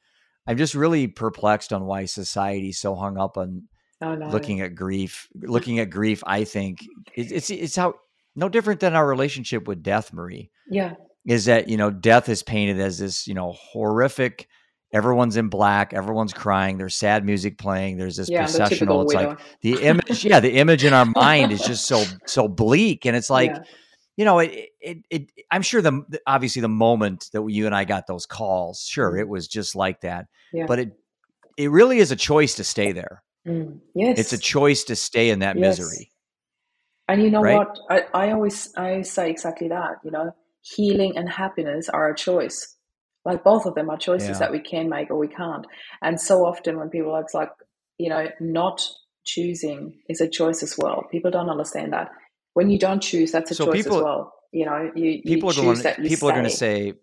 I'm 0.48 0.58
just 0.58 0.74
really 0.76 1.08
perplexed 1.08 1.72
on 1.72 1.86
why 1.86 2.06
society's 2.06 2.80
so 2.80 2.96
hung 2.96 3.18
up 3.18 3.38
on 3.38 3.64
I 4.02 4.16
know. 4.16 4.28
looking 4.30 4.60
at 4.62 4.76
grief. 4.76 5.28
Looking 5.36 5.80
at 5.80 5.90
grief, 5.90 6.22
I 6.28 6.44
think 6.44 6.80
it, 7.16 7.32
it's 7.32 7.50
it's 7.50 7.76
how 7.76 7.94
no 8.36 8.50
different 8.50 8.80
than 8.80 8.96
our 8.96 9.08
relationship 9.08 9.68
with 9.68 9.84
death, 9.84 10.12
Marie. 10.12 10.50
Yeah. 10.70 10.96
Is 11.26 11.46
that 11.46 11.70
you 11.70 11.78
know 11.78 11.90
death 11.92 12.28
is 12.28 12.44
painted 12.44 12.80
as 12.82 12.98
this 13.00 13.28
you 13.28 13.34
know 13.34 13.54
horrific. 13.54 14.48
Everyone's 14.92 15.38
in 15.38 15.48
black. 15.48 15.94
Everyone's 15.94 16.34
crying. 16.34 16.78
There's 16.78 16.96
sad 16.96 17.26
music 17.26 17.58
playing. 17.58 17.98
There's 17.98 18.18
this 18.18 18.30
Yeah. 18.30 18.42
Processional. 18.44 18.70
typical 18.70 19.02
It's 19.04 19.16
widow. 19.16 19.30
like 19.30 19.40
the 19.62 19.82
image. 19.84 20.26
yeah, 20.26 20.40
the 20.40 20.54
image 20.56 20.84
in 20.84 20.94
our 20.94 21.06
mind 21.06 21.52
is 21.52 21.62
just 21.62 21.86
so 21.86 22.04
so 22.26 22.48
bleak, 22.50 23.06
and 23.06 23.16
it's 23.16 23.30
like 23.30 23.52
yeah. 23.52 23.64
You 24.17 24.26
know, 24.26 24.39
it, 24.39 24.69
it, 24.80 24.97
it, 25.10 25.32
I'm 25.52 25.62
sure 25.62 25.82
the, 25.82 26.04
obviously 26.28 26.62
the 26.62 26.67
moment 26.69 27.30
that 27.34 27.43
you 27.47 27.65
and 27.65 27.76
I 27.76 27.86
got 27.86 28.08
those 28.08 28.26
calls, 28.26 28.82
sure, 28.82 29.17
it 29.17 29.28
was 29.28 29.47
just 29.47 29.76
like 29.76 30.02
that. 30.02 30.26
Mm-hmm. 30.26 30.58
Yeah. 30.58 30.65
But 30.67 30.80
it, 30.80 30.91
it 31.58 31.71
really 31.71 31.99
is 31.99 32.12
a 32.12 32.15
choice 32.15 32.56
to 32.56 32.63
stay 32.63 32.91
there. 32.91 33.23
Mm. 33.47 33.80
Yes. 33.95 34.19
It's 34.19 34.34
a 34.34 34.38
choice 34.38 34.84
to 34.86 34.95
stay 34.95 35.30
in 35.30 35.39
that 35.39 35.58
Yes. 35.58 35.80
misery. 35.80 36.12
And 37.08 37.21
you 37.21 37.30
know 37.30 37.41
Right? 37.41 37.58
what? 37.58 37.78
I, 37.89 38.28
I 38.28 38.32
always 38.32 38.73
I 38.78 39.02
say 39.02 39.30
exactly 39.30 39.67
that. 39.67 39.95
You 40.04 40.12
know, 40.12 40.36
healing 40.62 41.17
and 41.17 41.28
happiness 41.30 41.89
are 41.89 42.10
a 42.10 42.15
choice. 42.15 42.78
Like 43.26 43.43
both 43.43 43.65
of 43.65 43.76
them 43.76 43.89
are 43.89 43.97
choices 43.97 44.30
Yeah. 44.30 44.39
that 44.39 44.52
we 44.52 44.60
can 44.60 44.89
make 44.89 45.10
or 45.10 45.17
we 45.17 45.28
can't. 45.28 45.65
And 46.02 46.19
so 46.19 46.45
often 46.45 46.78
when 46.78 46.89
people 46.89 47.13
are 47.13 47.21
it's 47.21 47.34
like, 47.34 47.52
you 47.97 48.10
know, 48.10 48.28
not 48.39 48.88
choosing 49.26 49.99
is 50.10 50.21
a 50.21 50.30
choice 50.30 50.63
as 50.63 50.78
well. 50.78 51.04
People 51.12 51.32
don't 51.32 51.49
understand 51.49 51.93
that. 51.93 52.10
When 52.54 52.70
you 52.70 52.78
don't 52.80 53.02
choose, 53.02 53.32
that's 53.32 53.52
a 53.52 53.56
So 53.56 53.66
choice 53.66 53.84
people- 53.84 53.98
as 54.00 54.04
well. 54.04 54.34
You 54.52 54.66
know, 54.68 54.92
you, 54.96 55.22
People 55.24 55.52
you 55.52 55.60
are 55.60 55.63
going. 55.63 55.76
choose 55.76 55.84
that 55.84 55.98
you 56.00 56.10
People 56.10 56.30
are 56.30 56.34
going 56.34 56.44
to 56.44 56.50
say. 56.50 56.94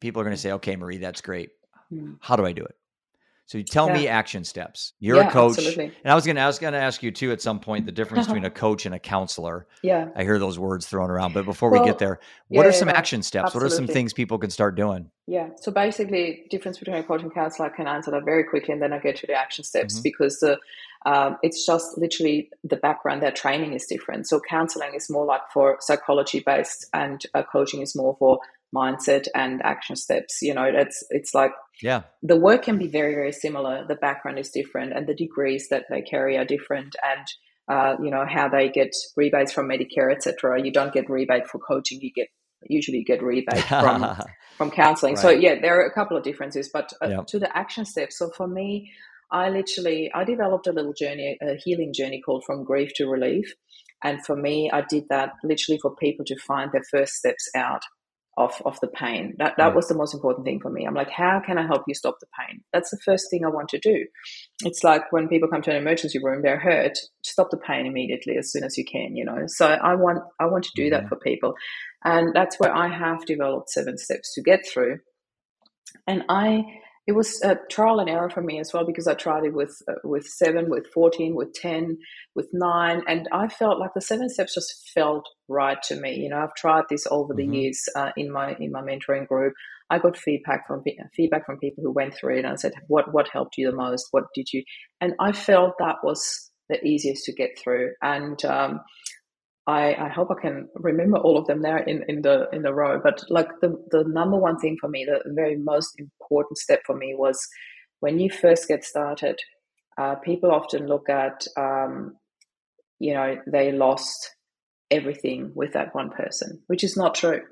People 0.00 0.20
are 0.20 0.24
going 0.24 0.34
to 0.34 0.40
say, 0.40 0.50
"Okay, 0.52 0.74
Marie, 0.74 0.96
that's 0.98 1.20
great. 1.20 1.50
Mm. 1.92 2.16
How 2.20 2.34
do 2.34 2.44
I 2.44 2.50
do 2.52 2.64
it?" 2.64 2.74
So 3.52 3.58
you 3.58 3.64
tell 3.64 3.90
me 3.90 4.08
action 4.08 4.44
steps. 4.44 4.94
You're 4.98 5.18
Yeah, 5.18 5.28
a 5.28 5.30
coach, 5.30 5.58
absolutely. 5.58 5.92
and 6.02 6.10
I 6.10 6.14
was 6.14 6.24
going 6.24 6.36
to. 6.36 6.40
I 6.42 6.46
was 6.46 6.58
going 6.58 6.72
to 6.72 6.78
ask 6.78 7.02
you 7.02 7.10
too 7.10 7.32
at 7.32 7.42
some 7.42 7.60
point 7.60 7.84
the 7.84 7.92
difference 7.92 8.26
between 8.28 8.46
a 8.46 8.50
coach 8.50 8.86
and 8.86 8.94
a 8.94 8.98
counselor. 8.98 9.66
Yeah. 9.82 10.08
I 10.16 10.22
hear 10.22 10.38
those 10.38 10.58
words 10.58 10.86
thrown 10.86 11.10
around, 11.10 11.34
but 11.34 11.44
before 11.44 11.70
we 11.70 11.84
get 11.84 11.98
there, 11.98 12.18
what 12.48 12.62
yeah, 12.62 12.70
are 12.70 12.72
some 12.72 12.88
action 12.88 13.22
steps? 13.22 13.52
What 13.54 13.62
are 13.62 13.68
some 13.68 13.86
things 13.86 14.14
people 14.14 14.38
can 14.38 14.48
start 14.48 14.74
doing? 14.74 15.10
Yeah. 15.26 15.50
So 15.60 15.70
basically, 15.70 16.46
difference 16.48 16.78
between 16.78 16.96
a 16.96 17.02
coach 17.02 17.20
and 17.20 17.34
counselor, 17.34 17.70
I 17.70 17.76
can 17.76 17.86
answer 17.86 18.10
that 18.12 18.24
very 18.24 18.42
quickly, 18.44 18.72
and 18.72 18.80
then 18.80 18.94
I 18.94 18.98
get 18.98 19.16
to 19.16 19.26
the 19.26 19.34
action 19.34 19.64
steps 19.64 19.98
Mhm. 19.98 20.02
because 20.02 20.40
the 20.40 20.58
um, 21.04 21.36
it's 21.42 21.66
just 21.66 21.98
literally 21.98 22.48
the 22.64 22.76
background. 22.76 23.22
Their 23.22 23.32
training 23.32 23.74
is 23.74 23.84
different. 23.84 24.26
So 24.28 24.40
counseling 24.48 24.94
is 24.94 25.10
more 25.10 25.26
like 25.26 25.42
for 25.52 25.76
psychology 25.80 26.40
based, 26.40 26.86
and 26.94 27.20
uh, 27.34 27.42
coaching 27.42 27.82
is 27.82 27.94
more 27.94 28.16
for 28.18 28.38
mindset 28.74 29.26
and 29.34 29.60
action 29.62 29.96
steps. 29.96 30.38
You 30.42 30.54
know, 30.54 30.64
it's 30.64 31.04
it's 31.10 31.34
like 31.34 31.52
Yeah. 31.82 32.02
the 32.22 32.36
work 32.36 32.62
can 32.64 32.78
be 32.78 32.88
very 32.88 33.14
very 33.14 33.32
similar. 33.32 33.86
The 33.86 33.94
background 33.96 34.38
is 34.38 34.50
different, 34.50 34.92
and 34.92 35.06
the 35.06 35.14
degrees 35.14 35.68
that 35.70 35.84
they 35.90 36.02
carry 36.02 36.36
are 36.38 36.44
different, 36.44 36.96
and 37.02 37.26
uh, 37.68 37.96
you 38.02 38.10
know 38.10 38.24
how 38.28 38.48
they 38.48 38.68
get 38.68 38.90
rebates 39.16 39.52
from 39.52 39.68
Medicare, 39.68 40.12
etc. 40.12 40.62
You 40.62 40.72
don't 40.72 40.92
get 40.92 41.08
rebate 41.10 41.46
for 41.46 41.58
coaching. 41.58 42.00
You 42.00 42.10
get 42.14 42.28
usually 42.68 42.98
you 42.98 43.04
get 43.04 43.22
rebate 43.22 43.64
from 43.80 44.06
from 44.58 44.70
counseling. 44.70 45.16
So 45.16 45.30
yeah, 45.30 45.60
there 45.60 45.78
are 45.80 45.86
a 45.86 45.92
couple 45.92 46.16
of 46.16 46.22
differences, 46.22 46.70
but 46.72 46.92
uh, 47.02 47.08
Yep. 47.08 47.26
to 47.28 47.38
the 47.38 47.56
action 47.56 47.84
steps. 47.84 48.18
So 48.18 48.30
for 48.36 48.46
me, 48.48 48.90
I 49.30 49.48
literally 49.48 50.10
I 50.14 50.24
developed 50.24 50.66
a 50.66 50.72
little 50.72 50.92
journey, 50.92 51.38
a 51.42 51.56
healing 51.56 51.92
journey 51.94 52.20
called 52.24 52.44
From 52.46 52.64
Grief 52.64 52.92
to 52.96 53.06
Relief, 53.06 53.52
and 54.02 54.24
for 54.24 54.36
me, 54.36 54.70
I 54.72 54.82
did 54.88 55.04
that 55.10 55.32
literally 55.44 55.78
for 55.80 55.94
people 55.96 56.24
to 56.26 56.36
find 56.36 56.70
their 56.72 56.84
first 56.90 57.14
steps 57.14 57.48
out 57.54 57.82
of 58.36 58.54
of 58.64 58.78
the 58.80 58.88
pain. 58.88 59.34
That 59.38 59.54
that 59.58 59.74
was 59.74 59.88
the 59.88 59.94
most 59.94 60.14
important 60.14 60.44
thing 60.46 60.60
for 60.60 60.70
me. 60.70 60.84
I'm 60.86 60.94
like, 60.94 61.10
how 61.10 61.40
can 61.44 61.58
I 61.58 61.66
help 61.66 61.82
you 61.86 61.94
stop 61.94 62.16
the 62.20 62.26
pain? 62.38 62.62
That's 62.72 62.90
the 62.90 62.98
first 63.04 63.26
thing 63.30 63.44
I 63.44 63.48
want 63.48 63.68
to 63.70 63.78
do. 63.78 64.06
It's 64.64 64.82
like 64.84 65.12
when 65.12 65.28
people 65.28 65.48
come 65.48 65.62
to 65.62 65.70
an 65.70 65.76
emergency 65.76 66.18
room, 66.22 66.42
they're 66.42 66.58
hurt. 66.58 66.98
Stop 67.24 67.50
the 67.50 67.58
pain 67.58 67.86
immediately 67.86 68.36
as 68.38 68.50
soon 68.50 68.64
as 68.64 68.78
you 68.78 68.84
can. 68.84 69.16
You 69.16 69.24
know. 69.24 69.44
So 69.46 69.66
I 69.66 69.94
want 69.94 70.20
I 70.40 70.46
want 70.46 70.64
to 70.64 70.70
do 70.74 70.90
that 70.90 71.04
Mhm. 71.04 71.08
for 71.08 71.16
people, 71.16 71.54
and 72.04 72.34
that's 72.34 72.58
where 72.58 72.74
I 72.74 72.88
have 72.88 73.26
developed 73.26 73.70
seven 73.70 73.98
steps 73.98 74.34
to 74.34 74.42
get 74.42 74.66
through. 74.66 74.98
And 76.06 76.24
I 76.28 76.64
it 77.06 77.12
was 77.12 77.42
a 77.42 77.56
trial 77.70 77.98
and 78.00 78.08
error 78.08 78.30
for 78.30 78.42
me 78.42 78.60
as 78.60 78.72
well 78.72 78.86
because 78.86 79.08
I 79.08 79.14
tried 79.14 79.44
it 79.44 79.54
with 79.54 79.76
uh, 79.88 79.94
with 80.04 80.24
seven, 80.26 80.70
with 80.70 80.86
fourteen, 80.94 81.34
with 81.34 81.52
ten, 81.52 81.98
with 82.36 82.48
nine, 82.52 83.02
and 83.08 83.28
I 83.32 83.48
felt 83.48 83.80
like 83.80 83.90
the 83.94 84.00
seven 84.00 84.28
steps 84.28 84.54
just 84.54 84.90
felt 84.94 85.24
right 85.48 85.82
to 85.84 85.96
me. 85.96 86.14
You 86.14 86.30
know, 86.30 86.38
I've 86.38 86.54
tried 86.54 86.84
this 86.88 87.06
over 87.10 87.34
the 87.34 87.46
Mhm. 87.46 87.54
years 87.54 87.82
uh, 87.96 88.10
in 88.16 88.30
my 88.30 88.54
in 88.60 88.70
my 88.70 88.82
mentoring 88.82 89.26
group. 89.26 89.54
I 89.90 89.98
got 89.98 90.16
feedback 90.16 90.66
from 90.66 90.82
feedback 91.16 91.44
from 91.44 91.58
people 91.58 91.82
who 91.84 91.92
went 91.92 92.14
through 92.14 92.38
it 92.38 92.44
and 92.44 92.58
said, 92.58 92.72
"What 92.88 93.12
what 93.12 93.28
helped 93.28 93.58
you 93.58 93.70
the 93.70 93.76
most? 93.76 94.08
What 94.12 94.24
did 94.34 94.52
you?" 94.52 94.62
And 95.00 95.14
I 95.20 95.32
felt 95.32 95.74
that 95.78 95.96
was 96.04 96.50
the 96.68 96.82
easiest 96.84 97.24
to 97.24 97.32
get 97.34 97.58
through. 97.58 97.92
And 98.00 98.42
um, 98.44 98.80
I, 99.66 99.94
I 99.94 100.08
hope 100.08 100.28
I 100.30 100.40
can 100.40 100.68
remember 100.74 101.18
all 101.18 101.38
of 101.38 101.46
them 101.46 101.62
there 101.62 101.78
in, 101.78 102.04
in 102.08 102.22
the 102.22 102.48
in 102.52 102.62
the 102.62 102.74
row. 102.74 103.00
But 103.02 103.22
like 103.30 103.48
the 103.60 103.76
the 103.90 104.04
number 104.04 104.36
one 104.36 104.58
thing 104.58 104.76
for 104.80 104.88
me, 104.88 105.04
the 105.04 105.22
very 105.34 105.56
most 105.56 105.94
important 105.98 106.58
step 106.58 106.80
for 106.84 106.96
me 106.96 107.14
was 107.16 107.38
when 108.00 108.18
you 108.18 108.30
first 108.30 108.68
get 108.68 108.84
started. 108.84 109.38
Uh, 109.98 110.14
people 110.16 110.50
often 110.50 110.86
look 110.86 111.10
at, 111.10 111.46
um, 111.58 112.16
you 112.98 113.12
know, 113.12 113.36
they 113.46 113.72
lost 113.72 114.30
everything 114.90 115.52
with 115.54 115.74
that 115.74 115.94
one 115.94 116.08
person, 116.10 116.62
which 116.66 116.82
is 116.82 116.96
not 116.96 117.14
true. 117.14 117.42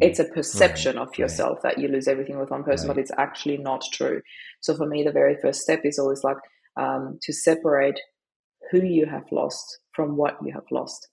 It's 0.00 0.18
a 0.18 0.24
perception 0.24 0.98
of 0.98 1.08
right. 1.08 1.18
yourself 1.18 1.60
that 1.62 1.78
you 1.78 1.88
lose 1.88 2.08
everything 2.08 2.38
with 2.38 2.50
one 2.50 2.64
person, 2.64 2.88
Right. 2.88 2.96
but 2.96 3.00
it's 3.00 3.12
actually 3.16 3.58
not 3.58 3.82
true. 3.92 4.22
So 4.60 4.74
for 4.74 4.86
me, 4.86 5.04
the 5.04 5.12
very 5.12 5.36
first 5.40 5.60
step 5.60 5.82
is 5.84 5.98
always 5.98 6.24
like 6.24 6.38
um, 6.76 7.18
to 7.22 7.32
separate 7.32 8.00
who 8.70 8.82
you 8.82 9.06
have 9.06 9.24
lost 9.30 9.78
from 9.92 10.16
what 10.16 10.36
you 10.42 10.52
have 10.52 10.64
lost. 10.70 11.08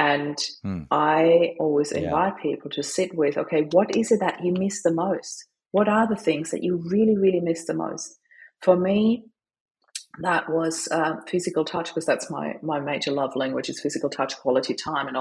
And 0.00 0.38
Hmm. 0.62 0.82
I 0.90 1.56
always 1.60 1.92
Yeah. 1.92 2.00
invite 2.04 2.38
people 2.42 2.70
to 2.70 2.82
sit 2.82 3.14
with, 3.14 3.36
okay, 3.38 3.68
what 3.72 3.94
is 3.96 4.10
it 4.12 4.20
that 4.20 4.44
you 4.44 4.52
miss 4.52 4.82
the 4.82 4.92
most? 4.92 5.46
What 5.72 5.88
are 5.88 6.08
the 6.08 6.16
things 6.16 6.50
that 6.50 6.62
you 6.64 6.82
really, 6.90 7.16
really 7.16 7.40
miss 7.40 7.66
the 7.66 7.74
most? 7.74 8.18
For 8.62 8.76
me, 8.76 9.24
that 10.22 10.48
was 10.50 10.88
uh, 10.90 11.16
physical 11.28 11.64
touch 11.64 11.88
because 11.88 12.06
that's 12.06 12.30
my 12.30 12.54
my 12.62 12.80
major 12.80 13.12
love 13.12 13.36
language 13.36 13.68
is 13.68 13.80
physical 13.80 14.10
touch, 14.10 14.36
quality 14.38 14.74
time, 14.74 15.06
and 15.08 15.16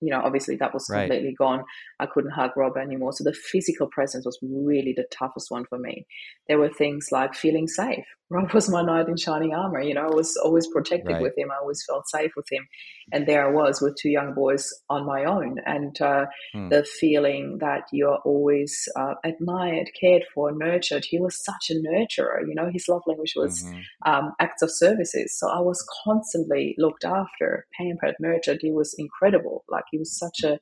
you 0.00 0.10
know, 0.10 0.20
obviously 0.24 0.56
that 0.56 0.72
was 0.74 0.86
Right. 0.90 1.02
completely 1.02 1.34
gone. 1.36 1.64
I 1.98 2.06
couldn't 2.06 2.30
hug 2.32 2.52
Rob 2.56 2.76
anymore, 2.76 3.12
so 3.12 3.24
the 3.24 3.32
physical 3.34 3.86
presence 3.88 4.24
was 4.26 4.38
really 4.42 4.94
the 4.96 5.06
toughest 5.10 5.50
one 5.50 5.64
for 5.68 5.78
me. 5.78 6.06
There 6.48 6.58
were 6.58 6.70
things 6.70 7.08
like 7.12 7.34
feeling 7.34 7.68
safe. 7.68 8.04
Rob 8.30 8.52
was 8.52 8.68
my 8.70 8.82
knight 8.82 9.08
in 9.08 9.16
shining 9.16 9.54
armor. 9.54 9.80
You 9.82 9.94
know, 9.94 10.06
I 10.06 10.14
was 10.14 10.36
always 10.44 10.68
protected 10.68 11.14
Right. 11.14 11.22
with 11.22 11.36
him. 11.36 11.50
I 11.50 11.56
always 11.60 11.84
felt 11.84 12.08
safe 12.08 12.30
with 12.36 12.46
him, 12.50 12.66
and 13.12 13.26
there 13.26 13.46
I 13.46 13.50
was 13.52 13.80
with 13.82 13.96
two 14.00 14.08
young 14.08 14.34
boys 14.34 14.72
on 14.88 15.04
my 15.04 15.24
own, 15.24 15.58
and 15.66 16.00
uh, 16.00 16.26
Hmm. 16.54 16.68
the 16.68 16.84
feeling 16.84 17.58
that 17.60 17.82
you're 17.92 18.18
always 18.24 18.88
uh, 18.96 19.14
admired, 19.24 19.90
cared 20.00 20.22
for, 20.32 20.52
nurtured. 20.52 21.04
He 21.04 21.18
was 21.20 21.42
such 21.44 21.70
a 21.70 21.74
nurturer. 21.74 22.46
You 22.48 22.54
know, 22.54 22.70
his 22.72 22.86
love 22.88 23.02
language 23.06 23.34
was 23.36 23.64
Mhm. 23.64 23.82
um, 24.06 24.32
acts 24.40 24.62
of 24.62 24.70
services. 24.70 25.36
So 25.38 25.48
I 25.48 25.60
was 25.60 25.84
constantly 26.04 26.74
looked 26.78 27.04
after, 27.04 27.66
pampered, 27.76 28.14
nurtured. 28.20 28.58
He 28.60 28.70
was 28.70 28.94
incredible. 28.98 29.64
Like 29.68 29.84
he 29.90 29.98
was 29.98 30.18
such 30.18 30.42
a 30.44 30.58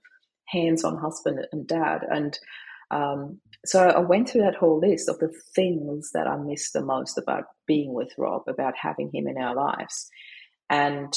hands-on 0.46 0.98
husband 0.98 1.40
and 1.52 1.66
dad. 1.66 2.00
And 2.10 2.38
um, 2.90 3.40
so 3.64 3.88
I 3.88 4.00
went 4.00 4.28
through 4.28 4.42
that 4.42 4.56
whole 4.56 4.80
list 4.80 5.08
of 5.08 5.18
the 5.18 5.32
things 5.54 6.10
that 6.14 6.26
I 6.26 6.36
missed 6.36 6.72
the 6.72 6.82
most 6.82 7.18
about 7.18 7.44
being 7.66 7.92
with 7.92 8.12
Rob, 8.16 8.42
about 8.48 8.74
having 8.80 9.10
him 9.12 9.26
in 9.26 9.36
our 9.36 9.54
lives, 9.54 10.08
and 10.70 11.14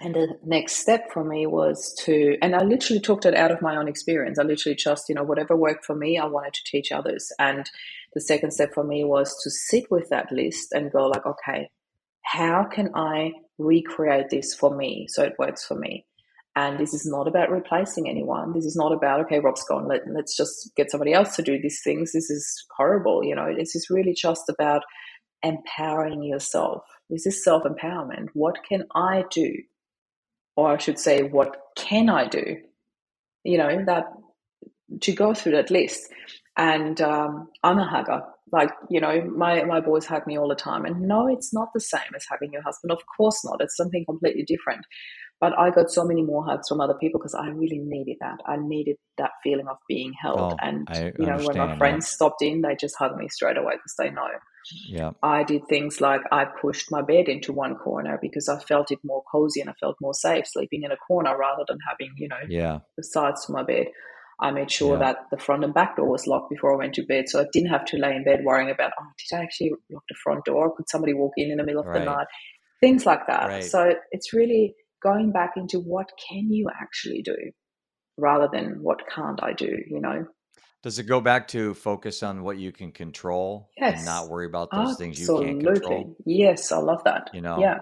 and 0.00 0.14
the 0.14 0.38
next 0.44 0.76
step 0.76 1.12
for 1.12 1.22
me 1.24 1.46
was 1.46 1.94
to, 2.04 2.36
and 2.42 2.54
I 2.56 2.64
literally 2.64 3.00
took 3.00 3.24
it 3.24 3.34
out 3.34 3.52
of 3.52 3.62
my 3.62 3.76
own 3.76 3.86
experience. 3.86 4.38
I 4.38 4.42
literally 4.42 4.74
just, 4.74 5.08
you 5.08 5.14
know, 5.14 5.22
whatever 5.22 5.56
worked 5.56 5.84
for 5.84 5.94
me, 5.94 6.18
I 6.18 6.26
wanted 6.26 6.54
to 6.54 6.64
teach 6.64 6.90
others. 6.90 7.30
And 7.38 7.70
the 8.12 8.20
second 8.20 8.50
step 8.50 8.74
for 8.74 8.82
me 8.82 9.04
was 9.04 9.40
to 9.44 9.50
sit 9.50 9.90
with 9.90 10.08
that 10.10 10.32
list 10.32 10.72
and 10.72 10.90
go 10.90 11.06
like, 11.06 11.24
okay, 11.24 11.70
how 12.22 12.64
can 12.64 12.90
I 12.94 13.32
recreate 13.58 14.30
this 14.30 14.54
for 14.54 14.74
me 14.74 15.06
so 15.08 15.22
it 15.22 15.34
works 15.38 15.64
for 15.64 15.76
me? 15.76 16.06
And 16.56 16.78
this 16.78 16.94
is 16.94 17.04
not 17.04 17.26
about 17.26 17.50
replacing 17.50 18.08
anyone. 18.08 18.52
This 18.52 18.64
is 18.64 18.76
not 18.76 18.92
about, 18.92 19.20
okay, 19.22 19.40
Rob's 19.40 19.64
gone, 19.64 19.88
let, 19.88 20.02
let's 20.08 20.36
just 20.36 20.70
get 20.76 20.90
somebody 20.90 21.12
else 21.12 21.34
to 21.36 21.42
do 21.42 21.60
these 21.60 21.80
things. 21.82 22.12
This 22.12 22.30
is 22.30 22.64
horrible. 22.76 23.24
You 23.24 23.34
know, 23.34 23.52
this 23.56 23.74
is 23.74 23.90
really 23.90 24.14
just 24.14 24.48
about 24.48 24.82
empowering 25.42 26.22
yourself. 26.22 26.82
This 27.10 27.26
is 27.26 27.42
self 27.42 27.64
empowerment. 27.64 28.28
What 28.34 28.58
can 28.68 28.84
I 28.94 29.24
do? 29.30 29.52
Or 30.56 30.70
I 30.70 30.78
should 30.78 31.00
say, 31.00 31.22
what 31.22 31.56
can 31.76 32.08
I 32.08 32.28
do? 32.28 32.58
You 33.42 33.58
know, 33.58 33.84
that 33.86 34.04
to 35.00 35.12
go 35.12 35.34
through 35.34 35.52
that 35.52 35.70
list. 35.70 36.08
And 36.56 37.00
um, 37.00 37.48
I'm 37.62 37.78
a 37.78 37.84
hugger. 37.84 38.22
Like, 38.52 38.70
you 38.88 39.00
know, 39.00 39.22
my, 39.22 39.64
my 39.64 39.80
boys 39.80 40.06
hug 40.06 40.26
me 40.26 40.38
all 40.38 40.48
the 40.48 40.54
time. 40.54 40.84
And 40.84 41.02
no, 41.02 41.26
it's 41.26 41.52
not 41.52 41.70
the 41.74 41.80
same 41.80 42.14
as 42.14 42.24
hugging 42.24 42.52
your 42.52 42.62
husband. 42.62 42.92
Of 42.92 43.00
course 43.16 43.44
not. 43.44 43.60
It's 43.60 43.76
something 43.76 44.04
completely 44.04 44.44
different. 44.44 44.86
But 45.44 45.58
I 45.58 45.68
got 45.68 45.90
so 45.90 46.04
many 46.06 46.22
more 46.22 46.42
hugs 46.42 46.68
from 46.70 46.80
other 46.80 46.94
people 46.94 47.20
because 47.20 47.34
I 47.34 47.48
really 47.48 47.78
needed 47.78 48.16
that. 48.20 48.38
I 48.46 48.56
needed 48.56 48.96
that 49.18 49.32
feeling 49.42 49.68
of 49.68 49.76
being 49.86 50.14
held. 50.18 50.40
Oh, 50.40 50.56
and, 50.62 50.88
I 50.90 51.12
you 51.18 51.26
know, 51.26 51.36
when 51.44 51.58
my 51.58 51.76
friends 51.76 52.06
stopped 52.06 52.40
in, 52.40 52.62
they 52.62 52.74
just 52.80 52.96
hugged 52.98 53.18
me 53.18 53.28
straight 53.28 53.58
away 53.58 53.74
because 53.74 53.94
they 53.98 54.08
know. 54.08 54.26
Yeah. 54.88 55.10
I 55.22 55.44
did 55.44 55.68
things 55.68 56.00
like 56.00 56.22
I 56.32 56.46
pushed 56.46 56.90
my 56.90 57.02
bed 57.02 57.28
into 57.28 57.52
one 57.52 57.74
corner 57.76 58.18
because 58.22 58.48
I 58.48 58.58
felt 58.58 58.90
it 58.90 59.00
more 59.04 59.22
cozy 59.30 59.60
and 59.60 59.68
I 59.68 59.74
felt 59.74 59.96
more 60.00 60.14
safe 60.14 60.46
sleeping 60.46 60.82
in 60.82 60.92
a 60.92 60.96
corner 60.96 61.36
rather 61.36 61.64
than 61.68 61.76
having, 61.86 62.14
you 62.16 62.28
know, 62.28 62.40
Yeah. 62.48 62.78
the 62.96 63.04
sides 63.04 63.44
to 63.44 63.52
my 63.52 63.64
bed. 63.64 63.88
I 64.40 64.50
made 64.50 64.70
sure 64.70 64.94
Yeah. 64.94 65.00
that 65.00 65.16
the 65.30 65.36
front 65.36 65.62
and 65.64 65.74
back 65.74 65.96
door 65.96 66.08
was 66.08 66.26
locked 66.26 66.48
before 66.48 66.72
I 66.72 66.78
went 66.78 66.94
to 66.94 67.02
bed, 67.04 67.28
so 67.28 67.42
I 67.42 67.46
didn't 67.52 67.68
have 67.68 67.84
to 67.90 67.98
lay 67.98 68.16
in 68.16 68.24
bed 68.24 68.44
worrying 68.44 68.70
about, 68.70 68.92
oh, 68.98 69.08
did 69.18 69.38
I 69.38 69.42
actually 69.42 69.72
lock 69.90 70.04
the 70.08 70.14
front 70.24 70.46
door? 70.46 70.74
Could 70.74 70.88
somebody 70.88 71.12
walk 71.12 71.32
in 71.36 71.50
in 71.50 71.58
the 71.58 71.64
middle 71.64 71.82
of 71.82 71.86
Right. 71.88 71.98
the 71.98 72.06
night? 72.06 72.26
Things 72.80 73.04
like 73.04 73.26
that. 73.26 73.46
Right. 73.48 73.62
So 73.64 73.94
it's 74.10 74.32
really 74.32 74.74
going 75.04 75.30
back 75.30 75.52
into 75.56 75.78
what 75.78 76.08
can 76.28 76.50
you 76.50 76.68
actually 76.80 77.22
do 77.22 77.36
rather 78.18 78.48
than 78.52 78.78
what 78.82 79.02
can't 79.08 79.42
I 79.42 79.52
do, 79.52 79.76
you 79.88 80.00
know? 80.00 80.26
Does 80.82 80.98
it 80.98 81.04
go 81.04 81.20
back 81.20 81.48
to 81.48 81.74
focus 81.74 82.22
on 82.22 82.42
what 82.42 82.58
you 82.58 82.70
can 82.72 82.92
control 82.92 83.70
and 83.78 84.04
not 84.04 84.28
worry 84.28 84.46
about 84.46 84.70
those 84.70 84.96
things 84.98 85.18
you 85.18 85.26
can't 85.26 85.64
control? 85.64 86.16
Yes, 86.26 86.72
I 86.72 86.78
love 86.78 87.04
that. 87.04 87.30
You 87.32 87.40
know? 87.40 87.58
Yeah. 87.58 87.78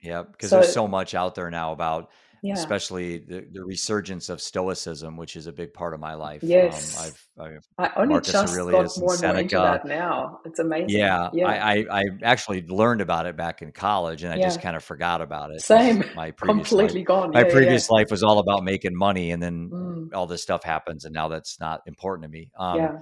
Yeah, 0.00 0.22
because 0.22 0.50
So 0.50 0.60
there's 0.60 0.72
so 0.72 0.86
much 0.86 1.14
out 1.14 1.34
there 1.34 1.50
now 1.50 1.72
about 1.72 2.10
yeah. 2.44 2.54
especially 2.54 3.18
the, 3.18 3.46
the 3.52 3.64
resurgence 3.64 4.28
of 4.28 4.40
stoicism, 4.40 5.16
which 5.16 5.36
is 5.36 5.46
a 5.46 5.52
big 5.52 5.72
part 5.72 5.94
of 5.94 6.00
my 6.00 6.14
life. 6.14 6.42
Um, 6.42 6.50
Yes. 6.50 6.96
I've, 6.96 7.28
I've 7.40 7.68
I 7.78 7.90
only 7.96 8.14
Marcus 8.14 8.32
just 8.32 8.44
Aurelius 8.54 8.96
got 8.96 9.04
more 9.04 9.14
and 9.14 9.22
more 9.22 9.36
into 9.38 9.56
that 9.56 9.86
now. 9.86 10.40
It's 10.44 10.58
amazing. 10.58 10.90
Yeah, 10.90 11.30
Yeah. 11.32 11.46
I, 11.48 11.76
I 11.78 12.00
I 12.00 12.04
actually 12.22 12.62
learned 12.66 13.00
about 13.00 13.26
it 13.26 13.36
back 13.36 13.62
in 13.62 13.72
college, 13.72 14.22
and 14.22 14.32
I 14.32 14.38
just 14.38 14.60
kind 14.60 14.76
of 14.76 14.84
forgot 14.84 15.22
about 15.22 15.50
it. 15.50 15.60
Same. 15.62 16.04
My 16.14 16.30
previous 16.30 16.76
life, 16.76 16.92
Completely 16.92 17.04
gone. 17.04 17.32
my 17.32 17.40
Yeah, 17.40 17.46
yeah, 17.46 17.46
yeah. 17.46 17.52
previous 17.52 17.90
life 17.90 18.10
was 18.10 18.22
all 18.22 18.38
about 18.38 18.64
making 18.64 18.94
money, 18.96 19.30
and 19.30 19.42
then 19.42 19.70
Mm, 19.72 20.14
all 20.14 20.26
this 20.26 20.42
stuff 20.42 20.62
happens, 20.62 21.04
and 21.04 21.14
now 21.14 21.28
that's 21.28 21.58
not 21.58 21.80
important 21.86 22.24
to 22.24 22.28
me. 22.28 22.50
Um, 22.58 22.76
yeah. 22.78 22.92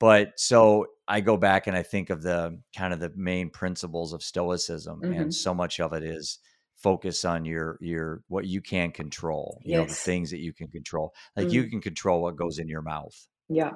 but 0.00 0.32
so 0.36 0.86
I 1.06 1.20
go 1.20 1.36
back 1.36 1.66
and 1.66 1.76
I 1.76 1.82
think 1.82 2.10
of 2.10 2.22
the 2.22 2.58
kind 2.76 2.92
of 2.92 3.00
the 3.00 3.12
main 3.14 3.50
principles 3.50 4.12
of 4.12 4.22
stoicism, 4.22 5.00
hmm 5.02 5.12
and 5.12 5.32
so 5.32 5.54
much 5.54 5.80
of 5.80 5.92
it 5.92 6.02
is 6.02 6.38
focus 6.82 7.24
on 7.24 7.44
your 7.44 7.78
your 7.80 8.22
what 8.28 8.46
you 8.46 8.60
can 8.60 8.90
control. 8.92 9.60
You 9.64 9.76
know, 9.76 9.84
the 9.86 9.94
things 9.94 10.30
that 10.30 10.40
you 10.40 10.52
can 10.52 10.68
control. 10.68 11.12
Like 11.36 11.52
you 11.52 11.62
Mm, 11.62 11.70
can 11.70 11.80
control 11.80 12.22
what 12.22 12.36
goes 12.36 12.58
in 12.58 12.68
your 12.68 12.82
mouth. 12.82 13.14
yeah. 13.48 13.72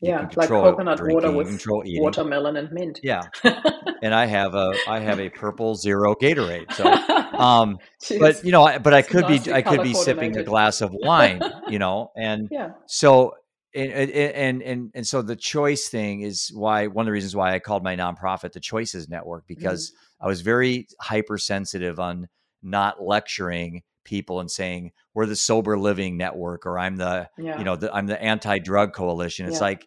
You 0.00 0.10
Yeah. 0.10 0.28
Like 0.36 0.50
coconut 0.50 0.98
water 1.02 1.28
drinking. 1.28 1.30
You 1.32 1.36
with 1.38 1.48
control 1.48 1.82
eating. 1.86 2.02
watermelon 2.02 2.56
and 2.56 2.72
mint. 2.72 3.00
Yeah, 3.02 3.22
and 4.02 4.14
I 4.14 4.26
have 4.26 4.54
a 4.54 4.78
I 4.86 5.00
have 5.00 5.20
a 5.20 5.28
purple 5.30 5.74
zero 5.76 6.14
Gatorade. 6.14 6.72
So, 6.72 6.84
um, 7.38 7.78
Jeez. 8.02 8.18
but 8.20 8.44
you 8.44 8.52
know, 8.52 8.64
I, 8.64 8.78
but 8.78 8.94
I 8.94 9.02
could 9.02 9.26
be 9.26 9.40
I 9.52 9.62
could 9.62 9.82
be 9.82 9.94
sipping 9.94 10.36
a 10.36 10.42
glass 10.44 10.80
of 10.80 10.92
wine. 10.92 11.42
You 11.66 11.78
know, 11.78 12.10
and 12.16 12.48
Yeah. 12.50 12.70
so 12.86 13.34
and 13.74 14.10
and 14.10 14.62
and 14.62 14.90
and 14.94 15.06
so 15.06 15.22
the 15.22 15.36
choice 15.36 15.88
thing 15.88 16.20
is 16.20 16.50
why 16.54 16.86
one 16.86 17.04
of 17.04 17.06
the 17.06 17.12
reasons 17.12 17.34
why 17.34 17.54
I 17.54 17.58
called 17.58 17.82
my 17.82 17.96
nonprofit 17.96 18.52
the 18.52 18.60
Choices 18.60 19.08
Network 19.08 19.44
hmm 19.44 19.54
because 19.54 19.92
I 20.20 20.26
was 20.26 20.40
very 20.40 20.86
hypersensitive 21.00 22.00
on 22.00 22.28
not 22.62 23.02
lecturing 23.02 23.82
people 24.04 24.40
and 24.40 24.50
saying 24.50 24.92
we're 25.12 25.26
the 25.26 25.36
sober 25.36 25.78
living 25.78 26.16
network 26.16 26.66
or 26.66 26.78
I'm 26.78 26.96
the 26.96 27.28
Yeah. 27.38 27.58
you 27.58 27.64
know 27.64 27.76
the, 27.76 27.92
I'm 27.92 28.06
the 28.06 28.20
anti 28.22 28.58
drug 28.58 28.92
coalition. 28.94 29.46
It's 29.46 29.56
Yeah. 29.60 29.66
like 29.66 29.86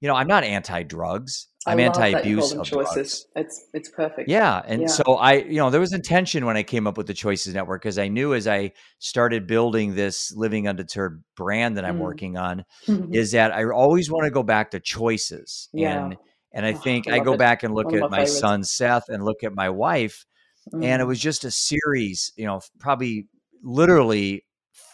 you 0.00 0.08
know 0.08 0.14
I'm 0.14 0.28
not 0.28 0.44
anti 0.44 0.82
drugs. 0.84 1.48
I'm 1.66 1.80
anti 1.80 2.10
that 2.12 2.26
you 2.26 2.36
call 2.36 2.48
abuse 2.48 2.52
of 2.60 2.66
choices. 2.66 2.94
drugs. 2.94 3.26
It's 3.36 3.68
it's 3.74 3.88
perfect. 3.90 4.28
Yeah. 4.28 4.62
And 4.66 4.82
Yeah. 4.82 4.86
so 4.88 5.02
I, 5.16 5.34
you 5.34 5.56
know, 5.56 5.70
there 5.70 5.80
was 5.80 5.92
intention 5.92 6.46
when 6.46 6.56
I 6.56 6.62
came 6.62 6.86
up 6.86 6.96
with 6.96 7.06
the 7.06 7.14
Choices 7.14 7.54
Network 7.54 7.82
because 7.82 7.98
I 7.98 8.08
knew 8.08 8.32
as 8.34 8.46
I 8.46 8.72
started 8.98 9.46
building 9.46 9.94
this 9.94 10.32
Living 10.32 10.66
Undeterred 10.66 11.22
brand 11.36 11.76
that 11.76 11.84
I'm 11.84 11.96
Mm. 11.96 12.00
working 12.00 12.36
on 12.36 12.64
is 13.12 13.32
that 13.32 13.52
I 13.52 13.64
always 13.64 14.10
want 14.10 14.24
to 14.24 14.30
go 14.30 14.42
back 14.42 14.70
to 14.70 14.80
choices. 14.80 15.68
Yeah. 15.72 16.06
And 16.06 16.16
and 16.52 16.64
I 16.64 16.72
Oh, 16.72 16.80
think 16.82 17.08
I 17.08 17.16
I 17.16 17.18
go 17.20 17.34
it. 17.34 17.38
back 17.38 17.62
and 17.64 17.74
look 17.74 17.86
One 17.86 18.02
at 18.02 18.10
my 18.10 18.18
my 18.18 18.24
son 18.24 18.64
Seth 18.64 19.08
and 19.08 19.24
look 19.24 19.42
at 19.42 19.54
my 19.54 19.68
wife, 19.68 20.24
and 20.82 21.02
it 21.02 21.04
Mm. 21.04 21.08
was 21.08 21.20
just 21.20 21.44
a 21.44 21.50
series, 21.50 22.32
you 22.36 22.46
know, 22.46 22.60
probably 22.80 23.26
literally 23.62 24.44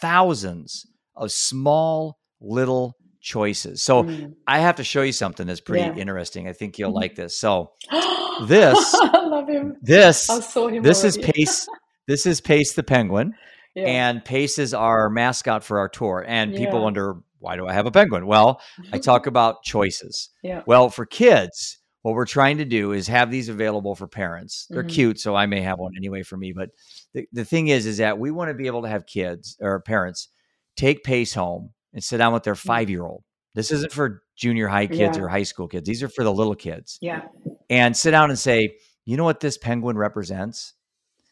thousands 0.00 0.86
of 1.16 1.30
small 1.32 2.18
little 2.40 2.96
choices. 3.20 3.82
So 3.82 4.04
Mm. 4.04 4.34
I 4.46 4.58
have 4.60 4.76
to 4.76 4.84
show 4.84 5.02
you 5.02 5.12
something 5.12 5.46
that's 5.46 5.60
pretty 5.60 5.84
Yeah. 5.84 5.94
interesting. 5.96 6.48
I 6.48 6.52
think 6.52 6.78
you'll 6.78 6.92
Mhm. 6.92 6.94
like 7.02 7.14
this. 7.16 7.36
So 7.38 7.72
this 8.46 8.94
I 8.94 9.26
love 9.26 9.48
him. 9.48 9.76
this 9.82 10.28
I 10.30 10.40
saw 10.40 10.68
him 10.68 10.82
this 10.82 11.04
is. 11.04 11.18
Pace. 11.18 11.68
This 12.06 12.26
is 12.26 12.40
Pace 12.40 12.72
the 12.72 12.82
penguin, 12.82 13.34
Yeah. 13.74 13.84
and 13.84 14.24
Pace 14.24 14.58
is 14.58 14.74
our 14.74 15.08
mascot 15.10 15.62
for 15.62 15.78
our 15.78 15.88
tour. 15.88 16.24
And 16.26 16.54
people 16.54 16.82
wonder 16.82 17.16
why 17.38 17.56
do 17.56 17.66
I 17.66 17.72
have 17.72 17.86
a 17.86 17.90
penguin? 17.90 18.26
Well, 18.26 18.60
I 18.92 18.98
talk 18.98 19.26
about 19.26 19.62
choices. 19.62 20.30
Yeah. 20.42 20.62
Well, 20.66 20.90
for 20.90 21.06
kids, 21.06 21.78
what 22.02 22.14
we're 22.14 22.26
trying 22.26 22.58
to 22.58 22.64
do 22.64 22.92
is 22.92 23.06
have 23.08 23.30
these 23.30 23.48
available 23.48 23.94
for 23.94 24.06
parents. 24.08 24.66
They're 24.70 24.82
Mhm. 24.84 24.88
cute, 24.90 25.20
so 25.20 25.34
I 25.36 25.46
may 25.46 25.60
have 25.60 25.78
one 25.78 25.92
anyway 25.96 26.22
for 26.22 26.36
me. 26.36 26.52
But 26.52 26.70
the, 27.14 27.26
the 27.32 27.44
thing 27.44 27.68
is, 27.68 27.84
is 27.86 27.98
that 27.98 28.18
we 28.18 28.30
want 28.30 28.48
to 28.48 28.54
be 28.54 28.66
able 28.66 28.82
to 28.82 28.88
have 28.88 29.06
kids 29.06 29.56
or 29.60 29.80
parents 29.80 30.28
take 30.76 31.04
Pace 31.04 31.34
home 31.34 31.70
and 31.92 32.02
sit 32.02 32.18
down 32.18 32.32
with 32.32 32.42
their 32.44 32.54
five 32.54 32.88
year 32.90 33.02
old. 33.04 33.24
This 33.54 33.70
isn't 33.72 33.92
for 33.92 34.22
junior 34.36 34.68
high 34.68 34.86
kids 34.86 35.16
Yeah. 35.18 35.24
or 35.24 35.28
high 35.28 35.42
school 35.42 35.66
kids. 35.68 35.86
These 35.86 36.02
are 36.02 36.08
for 36.08 36.22
the 36.24 36.32
little 36.32 36.54
kids 36.54 36.98
Yeah. 37.00 37.22
and 37.68 37.96
sit 37.96 38.12
down 38.12 38.30
and 38.30 38.38
say, 38.38 38.76
you 39.04 39.16
know 39.16 39.24
what 39.24 39.40
this 39.40 39.58
penguin 39.58 39.96
represents? 39.98 40.74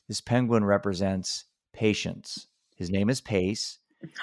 This 0.09 0.21
penguin 0.21 0.65
represents 0.65 1.45
patience. 1.73 2.47
His 2.77 2.91
name 2.91 3.09
is 3.11 3.21
Pace, 3.21 3.79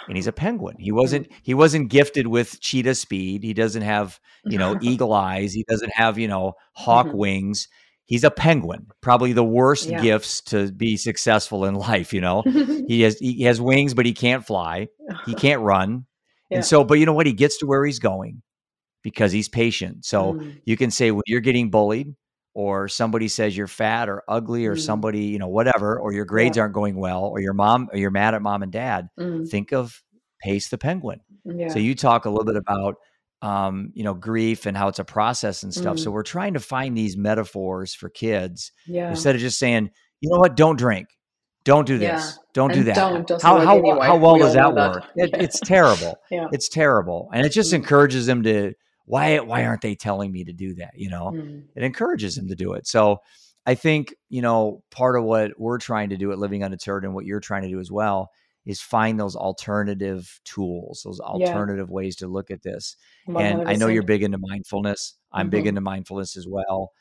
and 0.08 0.18
he's 0.18 0.28
a 0.28 0.32
penguin. 0.34 0.76
He 0.80 0.92
wasn't 1.02 1.28
he 1.44 1.54
wasn't 1.54 1.90
gifted 1.90 2.28
with 2.28 2.60
cheetah 2.60 2.96
speed. 2.96 3.44
He 3.44 3.54
doesn't 3.54 3.82
have, 3.84 4.20
you 4.46 4.58
know, 4.58 4.78
eagle 4.82 5.14
eyes. 5.14 5.54
He 5.54 5.64
doesn't 5.70 5.94
have, 5.94 6.18
you 6.18 6.28
know, 6.28 6.54
hawk 6.74 7.08
Mhm. 7.08 7.14
wings. 7.16 7.68
He's 8.08 8.24
a 8.24 8.32
penguin. 8.32 8.88
Probably 9.02 9.34
the 9.34 9.44
worst 9.44 9.90
Yeah. 9.90 10.02
gifts 10.02 10.42
to 10.42 10.72
be 10.72 10.98
successful 10.98 11.66
in 11.66 11.76
life, 11.76 12.14
you 12.14 12.22
know. 12.22 12.44
He 12.88 13.02
has 13.02 13.18
he 13.20 13.44
has 13.44 13.60
wings 13.62 13.94
but 13.94 14.06
he 14.06 14.14
can't 14.14 14.46
fly. 14.46 14.88
He 15.26 15.34
can't 15.34 15.62
run. 15.62 16.06
Yeah. 16.50 16.58
And 16.58 16.66
so 16.66 16.84
but 16.84 16.96
you 17.00 17.06
know 17.06 17.14
what? 17.14 17.26
He 17.26 17.34
gets 17.34 17.58
to 17.60 17.66
where 17.66 17.86
he's 17.86 18.00
going 18.00 18.42
because 19.04 19.32
he's 19.32 19.50
patient. 19.50 20.06
So 20.06 20.34
Mm. 20.34 20.62
you 20.66 20.78
can 20.78 20.92
say 20.92 21.12
when 21.12 21.24
you're 21.28 21.42
getting 21.42 21.70
bullied 21.70 22.16
or 22.54 22.88
somebody 22.88 23.28
says 23.28 23.56
you're 23.56 23.68
fat 23.68 24.08
or 24.10 24.24
ugly 24.28 24.66
or 24.66 24.76
Mm. 24.76 24.80
somebody 24.80 25.26
you 25.26 25.38
know 25.40 25.48
whatever 25.50 26.00
or 26.00 26.14
your 26.14 26.26
grades 26.26 26.56
Yeah. 26.58 26.62
aren't 26.64 26.74
going 26.74 26.96
well 26.96 27.26
or 27.26 27.40
your 27.40 27.54
mom 27.54 27.90
or 27.92 27.98
you're 28.00 28.12
mad 28.12 28.34
at 28.34 28.42
mom 28.42 28.64
and 28.64 28.72
dad 28.72 29.10
Mm. 29.20 29.48
think 29.50 29.74
of 29.74 30.02
pace 30.42 30.70
the 30.70 30.78
penguin 30.78 31.20
Yeah. 31.44 31.68
so 31.70 31.80
you 31.80 31.96
talk 31.96 32.26
a 32.26 32.30
little 32.30 32.46
bit 32.46 32.56
about 32.58 32.96
um, 33.42 33.92
you 33.94 34.04
know 34.04 34.14
grief 34.14 34.66
and 34.66 34.76
how 34.78 34.88
it's 34.88 34.98
a 35.00 35.04
process 35.04 35.62
and 35.64 35.74
stuff 35.74 36.00
so 36.00 36.10
Mm. 36.10 36.14
we're 36.14 36.24
trying 36.24 36.54
to 36.54 36.60
find 36.60 36.98
these 36.98 37.16
metaphors 37.18 37.94
for 37.94 38.10
kids 38.10 38.72
yeah. 38.88 39.10
instead 39.10 39.36
of 39.36 39.42
just 39.42 39.60
saying 39.60 39.90
you 40.22 40.30
know 40.30 40.40
what 40.40 40.56
don't 40.56 40.78
drink 40.80 41.08
don't 41.66 41.86
do 41.86 41.98
Yeah. 41.98 42.16
this 42.16 42.40
don't 42.54 42.72
do 42.74 42.84
that 42.84 42.96
don't 42.96 43.30
how, 43.42 43.60
how, 43.60 43.78
anyway. 43.78 44.06
how 44.08 44.16
well 44.18 44.34
We 44.36 44.40
does 44.40 44.54
that 44.54 44.62
know 44.62 44.76
that. 44.76 44.92
work 44.96 45.04
it, 45.18 45.30
Yeah. 45.34 45.38
it's 45.44 45.60
terrible 45.60 46.18
Yeah. 46.32 46.48
it's 46.54 46.70
terrible 46.70 47.30
and 47.34 47.46
it 47.46 47.50
just 47.50 47.72
Mm. 47.74 47.78
encourages 47.78 48.26
them 48.26 48.44
to 48.44 48.74
why 49.06 49.40
why 49.40 49.66
aren't 49.66 49.82
they 49.82 49.96
telling 49.96 50.32
me 50.32 50.46
to 50.46 50.54
do 50.54 50.76
that 50.76 50.92
you 50.96 51.10
know 51.10 51.32
Mm. 51.36 51.64
it 51.76 51.84
encourages 51.84 52.36
them 52.36 52.48
to 52.48 52.56
do 52.56 52.74
it. 52.74 52.88
So 52.88 53.18
I 53.68 53.74
think, 53.74 54.14
you 54.30 54.44
know, 54.44 54.84
part 54.92 55.18
of 55.18 55.24
what 55.24 55.60
we're 55.60 55.80
trying 55.80 56.10
to 56.10 56.18
do 56.18 56.32
at 56.32 56.38
Living 56.38 56.64
Undeterred 56.64 57.04
and 57.04 57.16
what 57.16 57.26
you're 57.26 57.40
trying 57.40 57.64
to 57.64 57.68
do 57.68 57.80
as 57.80 57.92
well 57.92 58.30
is 58.64 58.80
find 58.80 59.20
those 59.20 59.36
alternative 59.36 60.40
tools, 60.46 61.02
those 61.04 61.20
Yeah. 61.20 61.48
alternative 61.48 61.90
ways 61.90 62.16
to 62.18 62.28
look 62.28 62.52
at 62.52 62.62
this. 62.62 62.96
And 63.28 63.68
I 63.68 63.74
know 63.74 63.88
you're 63.88 64.04
big 64.04 64.22
into 64.22 64.38
mindfulness. 64.38 65.16
I'm 65.32 65.50
big 65.50 65.64
Mhm. 65.64 65.70
into 65.70 65.82
mindfulness 65.82 66.38
as 66.38 66.48
well. 66.48 66.92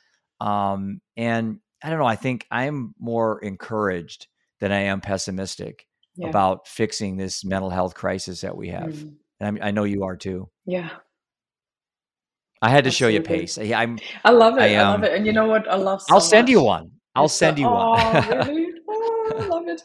Um, 0.40 1.00
and 1.18 1.60
I 1.82 1.90
don't 1.90 1.98
know, 1.98 2.06
I 2.06 2.16
think 2.16 2.46
I'm 2.50 2.94
more 2.98 3.40
encouraged 3.40 4.28
than 4.60 4.72
I 4.72 4.80
am 4.82 5.00
pessimistic 5.00 5.86
Yeah. 6.16 6.28
about 6.28 6.66
fixing 6.68 7.16
this 7.16 7.44
mental 7.44 7.70
health 7.70 7.94
crisis 7.94 8.40
that 8.42 8.56
we 8.56 8.68
have. 8.68 8.92
Mm. 8.94 9.14
And 9.40 9.48
I'm, 9.48 9.58
I 9.62 9.70
know 9.72 9.84
you 9.84 10.04
are 10.04 10.16
too. 10.16 10.48
Yeah. 10.66 10.90
I 12.62 12.70
had 12.70 12.84
to 12.84 12.90
show 12.90 13.08
you 13.08 13.20
pace. 13.20 13.58
I, 13.58 13.74
I'm 13.74 13.98
I 14.24 14.30
love 14.30 14.56
it. 14.56 14.62
I, 14.62 14.74
I, 14.76 14.82
love 14.82 14.94
um, 15.00 15.04
it. 15.04 15.12
And 15.12 15.26
you 15.26 15.32
know 15.32 15.46
what? 15.46 15.68
I 15.68 15.76
love 15.76 16.00
so 16.02 16.14
I'll 16.14 16.20
send 16.20 16.48
you 16.48 16.62
one. 16.62 16.92
I'll 17.14 17.26
It's 17.26 17.34
send 17.34 17.58
you 17.58 17.66
one. 17.66 18.00
Oh, 18.00 18.44
really? 18.46 18.68
Oh, 18.86 19.32
I 19.40 19.46
love 19.46 19.68
it. 19.68 19.82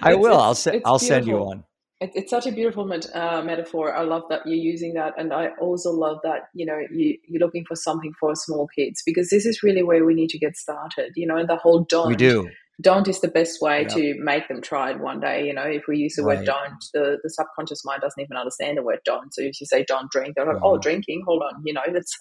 I 0.00 0.10
It's- 0.10 0.22
will. 0.22 0.34
I'll 0.38 0.52
it's- 0.52 0.60
send. 0.60 0.76
it's 0.76 0.86
I'll 0.86 0.98
send 0.98 1.26
you 1.26 1.36
one. 1.38 1.64
it, 2.00 2.10
it's 2.14 2.30
such 2.30 2.46
a 2.46 2.52
beautiful 2.52 2.84
met, 2.86 3.06
uh, 3.14 3.42
metaphor. 3.42 3.92
I 3.94 4.02
love 4.02 4.22
that 4.30 4.46
you're 4.46 4.54
using 4.72 4.94
that, 4.94 5.14
and 5.18 5.32
I 5.32 5.48
also 5.60 5.90
love 5.90 6.18
that 6.22 6.42
you 6.54 6.64
know 6.66 6.78
you 6.90 7.16
you're 7.28 7.40
looking 7.40 7.64
for 7.66 7.74
something 7.74 8.12
for 8.20 8.34
small 8.36 8.68
kids 8.76 9.02
because 9.04 9.28
this 9.30 9.44
is 9.44 9.62
really 9.64 9.82
where 9.82 10.04
we 10.04 10.14
need 10.14 10.30
to 10.30 10.38
get 10.38 10.56
started. 10.56 11.12
You 11.16 11.26
know, 11.26 11.36
and 11.36 11.48
the 11.48 11.56
whole 11.56 11.84
don't. 11.84 12.08
We 12.08 12.16
do. 12.16 12.48
Don't 12.80 13.08
is 13.08 13.20
the 13.20 13.28
best 13.28 13.62
way 13.62 13.82
yeah. 13.82 13.88
to 13.88 14.14
make 14.18 14.48
them 14.48 14.60
try 14.60 14.90
it 14.90 15.00
one 15.00 15.20
day. 15.20 15.46
You 15.46 15.54
know, 15.54 15.62
if 15.62 15.84
we 15.88 15.98
use 15.98 16.14
the 16.16 16.22
right. 16.22 16.38
word 16.38 16.46
don't, 16.46 16.84
the, 16.92 17.18
the 17.22 17.30
subconscious 17.30 17.84
mind 17.84 18.02
doesn't 18.02 18.22
even 18.22 18.36
understand 18.36 18.76
the 18.76 18.82
word 18.82 19.00
don't. 19.04 19.32
So 19.32 19.42
if 19.42 19.60
you 19.60 19.66
say 19.66 19.84
don't 19.88 20.10
drink, 20.10 20.34
they're 20.36 20.46
like, 20.46 20.62
oh, 20.62 20.76
drinking, 20.76 21.22
hold 21.26 21.42
on. 21.42 21.62
You 21.64 21.72
know, 21.72 21.82
that's 21.92 22.16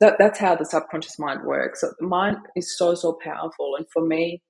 that, 0.00 0.16
that's 0.18 0.38
how 0.38 0.56
the 0.56 0.66
subconscious 0.66 1.18
mind 1.18 1.40
works. 1.44 1.80
So 1.80 1.92
the 1.98 2.06
mind 2.06 2.36
is 2.54 2.76
so, 2.76 2.94
so 2.94 3.18
powerful. 3.22 3.76
And 3.78 3.86
for 3.92 4.06
me, 4.06 4.42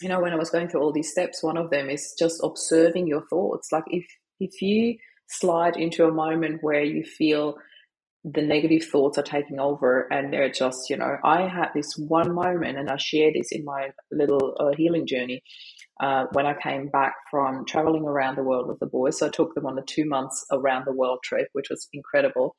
you 0.00 0.08
know, 0.08 0.20
when 0.20 0.32
I 0.32 0.36
was 0.36 0.50
going 0.50 0.68
through 0.68 0.82
all 0.82 0.92
these 0.92 1.10
steps, 1.10 1.42
one 1.42 1.56
of 1.56 1.70
them 1.70 1.90
is 1.90 2.14
just 2.18 2.40
observing 2.42 3.06
your 3.06 3.26
thoughts. 3.28 3.68
Like 3.72 3.84
if 3.88 4.04
if 4.40 4.60
you 4.60 4.96
slide 5.28 5.76
into 5.76 6.06
a 6.06 6.12
moment 6.12 6.58
where 6.62 6.82
you 6.82 7.04
feel 7.04 7.56
the 8.24 8.42
negative 8.42 8.84
thoughts 8.84 9.18
are 9.18 9.22
taking 9.22 9.60
over 9.60 10.08
and 10.10 10.32
they're 10.32 10.50
just, 10.50 10.88
you 10.88 10.96
know, 10.96 11.18
I 11.22 11.42
had 11.42 11.68
this 11.74 11.94
one 11.96 12.34
moment 12.34 12.78
and 12.78 12.88
I 12.88 12.96
share 12.96 13.30
this 13.32 13.48
in 13.52 13.64
my 13.64 13.90
little 14.10 14.56
uh, 14.58 14.74
healing 14.74 15.06
journey 15.06 15.42
uh, 16.00 16.24
when 16.32 16.46
I 16.46 16.54
came 16.54 16.88
back 16.88 17.14
from 17.30 17.66
traveling 17.66 18.04
around 18.04 18.36
the 18.36 18.42
world 18.42 18.66
with 18.66 18.80
the 18.80 18.86
boys. 18.86 19.18
So 19.18 19.26
I 19.26 19.30
took 19.30 19.54
them 19.54 19.66
on 19.66 19.78
a 19.78 19.82
two 19.82 20.06
months 20.06 20.44
around 20.50 20.86
the 20.86 20.92
world 20.92 21.18
trip, 21.22 21.48
which 21.52 21.68
was 21.68 21.86
incredible. 21.92 22.56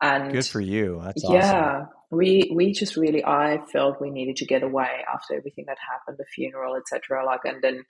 And 0.00 0.32
good 0.32 0.46
for 0.46 0.60
you. 0.60 1.00
That's 1.04 1.22
yeah, 1.28 1.82
awesome. 1.82 1.88
we 2.10 2.50
we 2.54 2.72
just 2.72 2.96
really 2.96 3.24
I 3.24 3.60
felt 3.72 4.00
we 4.00 4.10
needed 4.10 4.36
to 4.36 4.44
get 4.44 4.62
away 4.62 5.04
after 5.12 5.34
everything 5.36 5.66
that 5.68 5.78
happened, 5.88 6.16
the 6.18 6.24
funeral, 6.34 6.76
etc. 6.76 7.24
Like, 7.24 7.40
and 7.44 7.62
then 7.62 7.84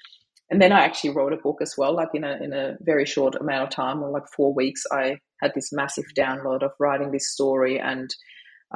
and 0.50 0.60
then 0.60 0.72
I 0.72 0.84
actually 0.84 1.10
wrote 1.10 1.32
a 1.32 1.38
book 1.38 1.58
as 1.60 1.74
well. 1.76 1.94
Like 1.94 2.10
in 2.14 2.24
a 2.24 2.38
in 2.42 2.52
a 2.52 2.76
very 2.80 3.06
short 3.06 3.34
amount 3.34 3.64
of 3.64 3.70
time, 3.70 4.02
or 4.02 4.10
like 4.10 4.28
four 4.28 4.52
weeks, 4.52 4.84
I 4.92 5.18
had 5.40 5.52
this 5.54 5.72
massive 5.72 6.04
download 6.16 6.62
of 6.62 6.72
writing 6.78 7.10
this 7.10 7.30
story 7.30 7.78
and 7.78 8.14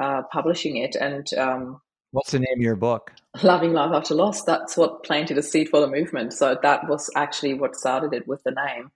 uh, 0.01 0.23
publishing 0.31 0.77
it. 0.77 0.95
And 0.95 1.27
um, 1.37 1.81
what's 2.11 2.31
the 2.31 2.39
name 2.39 2.57
of 2.57 2.61
your 2.61 2.75
book? 2.75 3.11
Loving 3.43 3.73
Life 3.73 3.91
After 3.93 4.15
Loss. 4.15 4.43
That's 4.43 4.75
what 4.75 5.03
planted 5.03 5.37
a 5.37 5.43
seed 5.43 5.69
for 5.69 5.79
the 5.79 5.87
movement. 5.87 6.33
So 6.33 6.57
that 6.61 6.87
was 6.89 7.09
actually 7.15 7.53
what 7.53 7.75
started 7.75 8.13
it 8.13 8.27
with 8.27 8.41
the 8.43 8.51
name. 8.51 8.91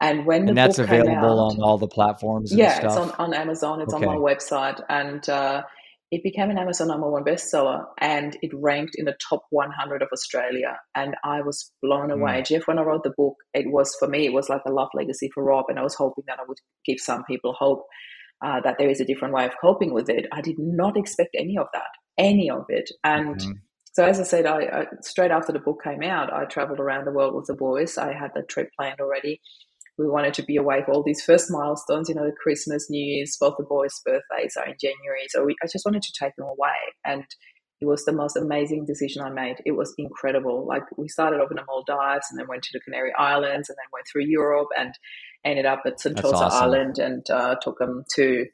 And 0.00 0.26
when 0.26 0.44
the 0.44 0.50
and 0.50 0.58
that's 0.58 0.78
available 0.78 1.44
out, 1.44 1.54
on 1.54 1.60
all 1.60 1.76
the 1.76 1.88
platforms. 1.88 2.54
yeah, 2.54 2.86
it's 2.86 2.96
on, 2.96 3.10
on 3.18 3.34
Amazon. 3.34 3.80
It's 3.80 3.92
okay. 3.92 4.06
on 4.06 4.14
my 4.14 4.20
website, 4.20 4.80
and 4.88 5.28
uh, 5.28 5.64
it 6.10 6.22
became 6.22 6.50
an 6.50 6.58
Amazon 6.58 6.88
number 6.88 7.10
one 7.10 7.24
bestseller, 7.24 7.84
and 8.00 8.36
it 8.40 8.50
ranked 8.54 8.94
in 8.96 9.04
the 9.04 9.16
top 9.28 9.42
100 9.50 10.02
of 10.02 10.08
Australia. 10.12 10.78
And 10.94 11.14
I 11.22 11.42
was 11.42 11.70
blown 11.82 12.10
away, 12.10 12.40
mm. 12.40 12.46
Jeff. 12.46 12.66
When 12.66 12.78
I 12.78 12.82
wrote 12.82 13.02
the 13.04 13.12
book, 13.16 13.34
it 13.52 13.70
was 13.70 13.94
for 13.98 14.08
me, 14.08 14.24
it 14.24 14.32
was 14.32 14.48
like 14.48 14.62
a 14.66 14.72
love 14.72 14.88
legacy 14.94 15.30
for 15.34 15.44
Rob, 15.44 15.66
and 15.68 15.78
I 15.78 15.82
was 15.82 15.94
hoping 15.94 16.24
that 16.26 16.38
I 16.38 16.44
would 16.48 16.58
give 16.86 16.98
some 16.98 17.24
people 17.24 17.54
hope 17.58 17.84
uh, 18.44 18.60
that 18.62 18.76
there 18.78 18.88
is 18.88 19.00
a 19.00 19.04
different 19.04 19.34
way 19.34 19.44
of 19.44 19.52
coping 19.60 19.92
with 19.92 20.08
it. 20.08 20.26
I 20.32 20.40
did 20.40 20.56
not 20.58 20.96
expect 20.96 21.30
any 21.34 21.58
of 21.58 21.66
that, 21.72 21.90
any 22.18 22.50
of 22.50 22.64
it, 22.68 22.90
and. 23.04 23.36
Mm-hmm. 23.36 23.52
So 23.94 24.04
as 24.04 24.20
I 24.20 24.22
said, 24.22 24.46
I, 24.46 24.60
I, 24.60 24.86
straight 25.02 25.32
after 25.32 25.50
the 25.50 25.58
book 25.58 25.80
came 25.82 26.04
out, 26.04 26.32
I 26.32 26.44
traveled 26.44 26.78
around 26.78 27.04
the 27.04 27.10
world 27.10 27.34
with 27.34 27.46
the 27.46 27.54
boys. 27.54 27.98
I 27.98 28.12
had 28.12 28.30
the 28.32 28.44
trip 28.44 28.68
planned 28.78 29.00
already 29.00 29.40
we 29.98 30.08
wanted 30.08 30.32
to 30.34 30.42
be 30.42 30.56
away 30.56 30.82
for 30.84 30.92
all 30.92 31.02
these 31.02 31.22
first 31.22 31.50
milestones, 31.50 32.08
you 32.08 32.14
know, 32.14 32.24
the 32.24 32.32
Christmas, 32.32 32.88
New 32.88 33.04
Year's, 33.04 33.36
both 33.38 33.56
the 33.58 33.64
boys' 33.64 34.00
birthdays 34.04 34.56
are 34.56 34.66
in 34.66 34.76
January. 34.80 35.26
So 35.28 35.44
we, 35.44 35.56
I 35.62 35.66
just 35.66 35.84
wanted 35.84 36.02
to 36.02 36.12
take 36.18 36.36
them 36.36 36.46
away. 36.46 36.76
And 37.04 37.24
it 37.80 37.86
was 37.86 38.04
the 38.04 38.12
most 38.12 38.36
amazing 38.36 38.86
decision 38.86 39.22
I 39.22 39.30
made. 39.30 39.56
It 39.66 39.72
was 39.72 39.94
incredible. 39.98 40.66
Like 40.66 40.84
we 40.96 41.08
started 41.08 41.40
off 41.40 41.50
in 41.50 41.56
the 41.56 41.64
Maldives 41.66 42.26
and 42.30 42.38
then 42.38 42.48
went 42.48 42.62
to 42.64 42.70
the 42.72 42.80
Canary 42.80 43.12
Islands 43.18 43.68
and 43.68 43.76
then 43.76 43.90
went 43.92 44.06
through 44.10 44.24
Europe 44.26 44.68
and 44.78 44.94
ended 45.44 45.66
up 45.66 45.82
at 45.86 45.98
Sentosa 45.98 46.34
awesome. 46.34 46.62
Island 46.62 46.98
and 46.98 47.28
uh, 47.30 47.56
took 47.60 47.78
them 47.78 48.04
to 48.14 48.46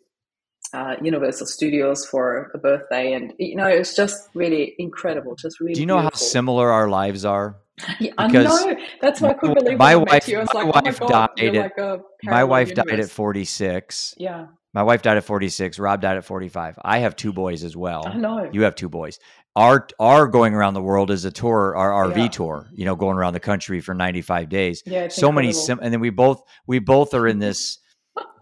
uh, 0.73 0.97
Universal 1.03 1.47
Studios 1.47 2.07
for 2.07 2.51
a 2.55 2.59
birthday. 2.59 3.13
And, 3.13 3.33
you 3.39 3.57
know, 3.57 3.69
it 3.69 3.79
was 3.79 3.95
just 3.95 4.29
really 4.35 4.75
incredible. 4.79 5.37
Just 5.37 5.61
really 5.61 5.75
Do 5.75 5.81
you 5.81 5.87
know 5.87 6.01
beautiful. 6.01 6.19
how 6.19 6.31
similar 6.31 6.71
our 6.71 6.89
lives 6.89 7.25
are? 7.25 7.57
Yeah, 7.99 8.13
I 8.19 8.29
know. 8.29 8.77
That's 9.01 9.21
why 9.21 9.31
I 9.31 9.35
couldn't 9.35 9.59
believe 9.59 9.79
my 9.79 9.97
wife. 9.97 10.29
my 10.29 10.43
like, 10.43 10.49
oh 10.55 10.67
wife 10.67 10.99
oh 11.03 11.09
God, 11.09 11.31
died. 11.37 11.57
At, 11.57 11.73
like 11.77 12.01
my 12.23 12.45
wife 12.45 12.69
universe. 12.69 12.91
died 12.91 13.01
at 13.01 13.11
forty 13.11 13.45
six. 13.45 14.15
Yeah. 14.17 14.47
My 14.73 14.83
wife 14.83 15.03
died 15.03 15.17
at 15.17 15.25
forty 15.25 15.49
six. 15.49 15.79
Rob 15.79 16.01
died 16.01 16.17
at 16.17 16.25
forty 16.25 16.49
five. 16.49 16.79
I 16.83 16.99
have 16.99 17.17
two 17.17 17.33
boys 17.33 17.65
as 17.65 17.77
well. 17.77 18.07
I 18.07 18.15
know. 18.17 18.49
You 18.53 18.63
have 18.63 18.77
two 18.77 18.89
boys. 18.89 19.19
Our 19.57 19.89
our 19.99 20.29
going 20.29 20.55
around 20.55 20.75
the 20.75 20.83
world 20.83 21.11
is 21.11 21.25
a 21.25 21.31
tour, 21.31 21.77
our 21.77 22.09
RV 22.11 22.17
yeah. 22.17 22.29
tour. 22.29 22.69
You 22.73 22.85
know, 22.85 22.95
going 22.95 23.17
around 23.17 23.35
the 23.35 23.41
country 23.41 23.81
for 23.81 23.95
ninety 23.95 24.23
five 24.23 24.49
days. 24.49 24.83
Yeah. 24.87 25.09
so 25.09 25.29
incredible. 25.29 25.33
many, 25.35 25.53
sim- 25.53 25.81
and 25.83 25.93
then 25.93 26.01
we 26.01 26.11
both 26.11 26.43
we 26.67 26.79
both 26.79 27.13
are 27.15 27.27
in 27.27 27.39
this. 27.39 27.79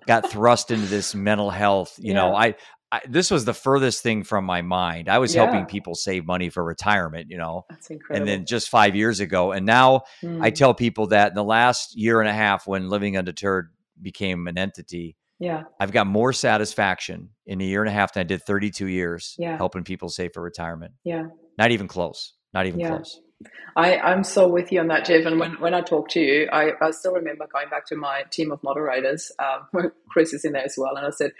got 0.06 0.28
thrust 0.28 0.70
into 0.70 0.86
this 0.86 1.14
mental 1.14 1.48
health. 1.48 1.94
You 1.98 2.08
yeah. 2.12 2.14
know, 2.14 2.34
I 2.34 2.54
I, 2.92 3.00
this 3.08 3.30
was 3.30 3.46
the 3.46 3.54
furthest 3.54 4.02
thing 4.02 4.22
from 4.22 4.44
my 4.44 4.60
mind. 4.60 5.08
I 5.08 5.18
was 5.18 5.34
yeah. 5.34 5.44
helping 5.44 5.64
people 5.64 5.94
save 5.94 6.26
money 6.26 6.50
for 6.50 6.62
retirement, 6.62 7.30
you 7.30 7.38
know. 7.38 7.64
That's 7.70 7.88
incredible. 7.88 8.20
And 8.20 8.28
then 8.28 8.46
just 8.46 8.68
five 8.68 8.94
years 8.94 9.18
ago, 9.18 9.50
and 9.50 9.64
now 9.64 10.02
mm. 10.22 10.42
I 10.42 10.50
tell 10.50 10.74
people 10.74 11.06
that 11.06 11.30
in 11.30 11.34
the 11.34 11.42
last 11.42 11.96
year 11.96 12.20
and 12.20 12.28
a 12.28 12.34
half, 12.34 12.66
when 12.66 12.90
Living 12.90 13.16
Undeterred 13.16 13.70
became 14.00 14.46
an 14.46 14.58
entity, 14.58 15.16
yeah, 15.38 15.62
I've 15.80 15.90
got 15.90 16.06
more 16.06 16.34
satisfaction 16.34 17.30
in 17.46 17.62
a 17.62 17.64
year 17.64 17.80
and 17.80 17.88
a 17.88 17.92
half 17.92 18.12
than 18.12 18.20
I 18.20 18.24
did 18.24 18.42
32 18.42 18.86
years 18.86 19.36
yeah. 19.38 19.56
helping 19.56 19.84
people 19.84 20.10
save 20.10 20.34
for 20.34 20.42
retirement. 20.42 20.92
Yeah, 21.02 21.28
not 21.56 21.70
even 21.70 21.88
close. 21.88 22.34
Not 22.52 22.66
even 22.66 22.78
yeah. 22.78 22.88
close. 22.90 23.20
I, 23.74 23.96
I'm 23.96 24.24
so 24.24 24.48
with 24.48 24.70
you 24.70 24.80
on 24.80 24.88
that, 24.88 25.06
Jeff. 25.06 25.24
And 25.24 25.40
when, 25.40 25.52
when 25.60 25.74
I 25.74 25.80
talk 25.80 26.08
to 26.10 26.20
you, 26.20 26.48
I, 26.52 26.72
I 26.80 26.90
still 26.90 27.12
remember 27.12 27.46
going 27.52 27.68
back 27.70 27.86
to 27.86 27.96
my 27.96 28.24
team 28.30 28.52
of 28.52 28.62
moderators, 28.62 29.32
um, 29.38 29.90
Chris 30.08 30.32
is 30.32 30.44
in 30.44 30.52
there 30.52 30.64
as 30.64 30.74
well. 30.76 30.94
And 30.96 31.06
I 31.06 31.10
said, 31.10 31.32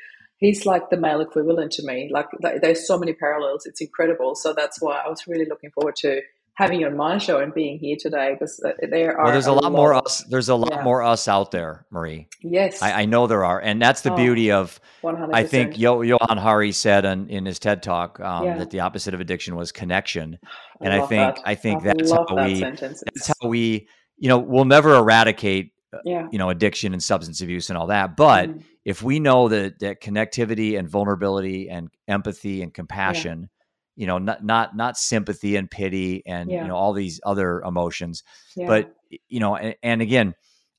he's 0.43 0.67
like 0.67 0.91
the 0.91 0.97
male 0.97 1.21
equivalent 1.21 1.73
to 1.73 1.87
me. 1.87 2.11
Like 2.13 2.27
there's 2.41 2.87
so 2.87 2.99
many 2.99 3.15
parallels. 3.15 3.65
It's 3.65 3.81
incredible. 3.81 4.35
So 4.35 4.53
that's 4.53 4.83
why 4.83 5.01
I 5.05 5.09
was 5.09 5.27
really 5.27 5.47
looking 5.49 5.71
forward 5.71 5.97
to 5.97 6.21
having 6.55 6.81
you 6.81 6.87
on 6.87 6.97
my 6.97 7.17
show 7.17 7.39
and 7.39 7.55
being 7.55 7.79
here 7.79 7.97
today 7.99 8.35
because 8.35 8.63
uh, 8.65 8.73
there 8.91 9.17
are. 9.17 9.25
Well, 9.25 9.33
there's 9.33 9.47
a, 9.47 9.53
a 9.53 9.55
lot, 9.55 9.63
lot, 9.65 9.73
more 9.73 9.95
us. 9.95 10.25
There's 10.29 10.49
a 10.49 10.55
lot 10.55 10.73
yeah. 10.73 10.83
more 10.83 11.03
us 11.03 11.29
out 11.29 11.53
there, 11.53 11.87
Marie. 11.91 12.29
Yes, 12.43 12.83
I, 12.83 13.03
I 13.03 13.05
know 13.07 13.27
there 13.27 13.45
are, 13.45 13.61
and 13.61 13.81
that's 13.81 14.03
the 14.03 14.13
oh, 14.13 14.17
beauty 14.17 14.51
of. 14.51 14.79
100%. 15.03 15.31
I 15.33 15.45
think 15.45 15.79
Yo- 15.79 16.03
Johann 16.03 16.39
Hari 16.39 16.71
said 16.71 17.05
in, 17.05 17.29
in 17.29 17.45
his 17.45 17.59
TED 17.59 17.83
talk 17.83 18.21
um, 18.21 18.45
yeah. 18.45 18.59
that 18.59 18.71
the 18.71 18.81
opposite 18.81 19.15
of 19.15 19.21
addiction 19.21 19.57
was 19.57 19.73
connection, 19.73 20.39
and 20.81 20.93
I, 20.93 21.03
I 21.03 21.07
think 21.07 21.37
that. 21.37 21.43
I 21.45 21.55
think 21.55 21.81
I 21.83 21.85
that's 21.85 22.13
how 22.13 22.25
that 22.25 22.47
we. 22.47 22.61
Sentence. 22.61 23.03
That's 23.15 23.29
how 23.29 23.49
we. 23.49 23.89
You 24.19 24.29
know, 24.29 24.39
we'll 24.39 24.65
never 24.65 24.95
eradicate. 24.95 25.72
Uh, 25.93 25.99
yeah. 26.05 26.29
You 26.33 26.39
know, 26.39 26.49
addiction 26.49 26.93
and 26.93 27.03
substance 27.03 27.41
abuse 27.41 27.71
and 27.71 27.79
all 27.79 27.89
that, 27.89 28.17
but. 28.17 28.49
Mm 28.51 28.63
if 28.85 29.03
we 29.03 29.21
know 29.21 29.49
that 29.49 29.79
that 29.81 30.01
connectivity 30.01 30.79
and 30.79 30.89
vulnerability 30.89 31.69
and 31.69 31.91
empathy 32.09 32.63
and 32.63 32.75
compassion 32.75 33.43
yeah. 33.43 34.01
you 34.01 34.07
know 34.07 34.19
not 34.19 34.45
not 34.45 34.77
not 34.77 34.97
sympathy 34.97 35.57
and 35.57 35.71
pity 35.71 36.23
and 36.27 36.51
yeah. 36.51 36.63
you 36.63 36.69
know 36.69 36.77
all 36.77 36.93
these 36.93 37.21
other 37.25 37.61
emotions 37.61 38.23
yeah. 38.57 38.67
but 38.67 38.95
you 39.29 39.41
know 39.41 39.57
and, 39.57 39.77
and, 39.83 40.03
again 40.03 40.35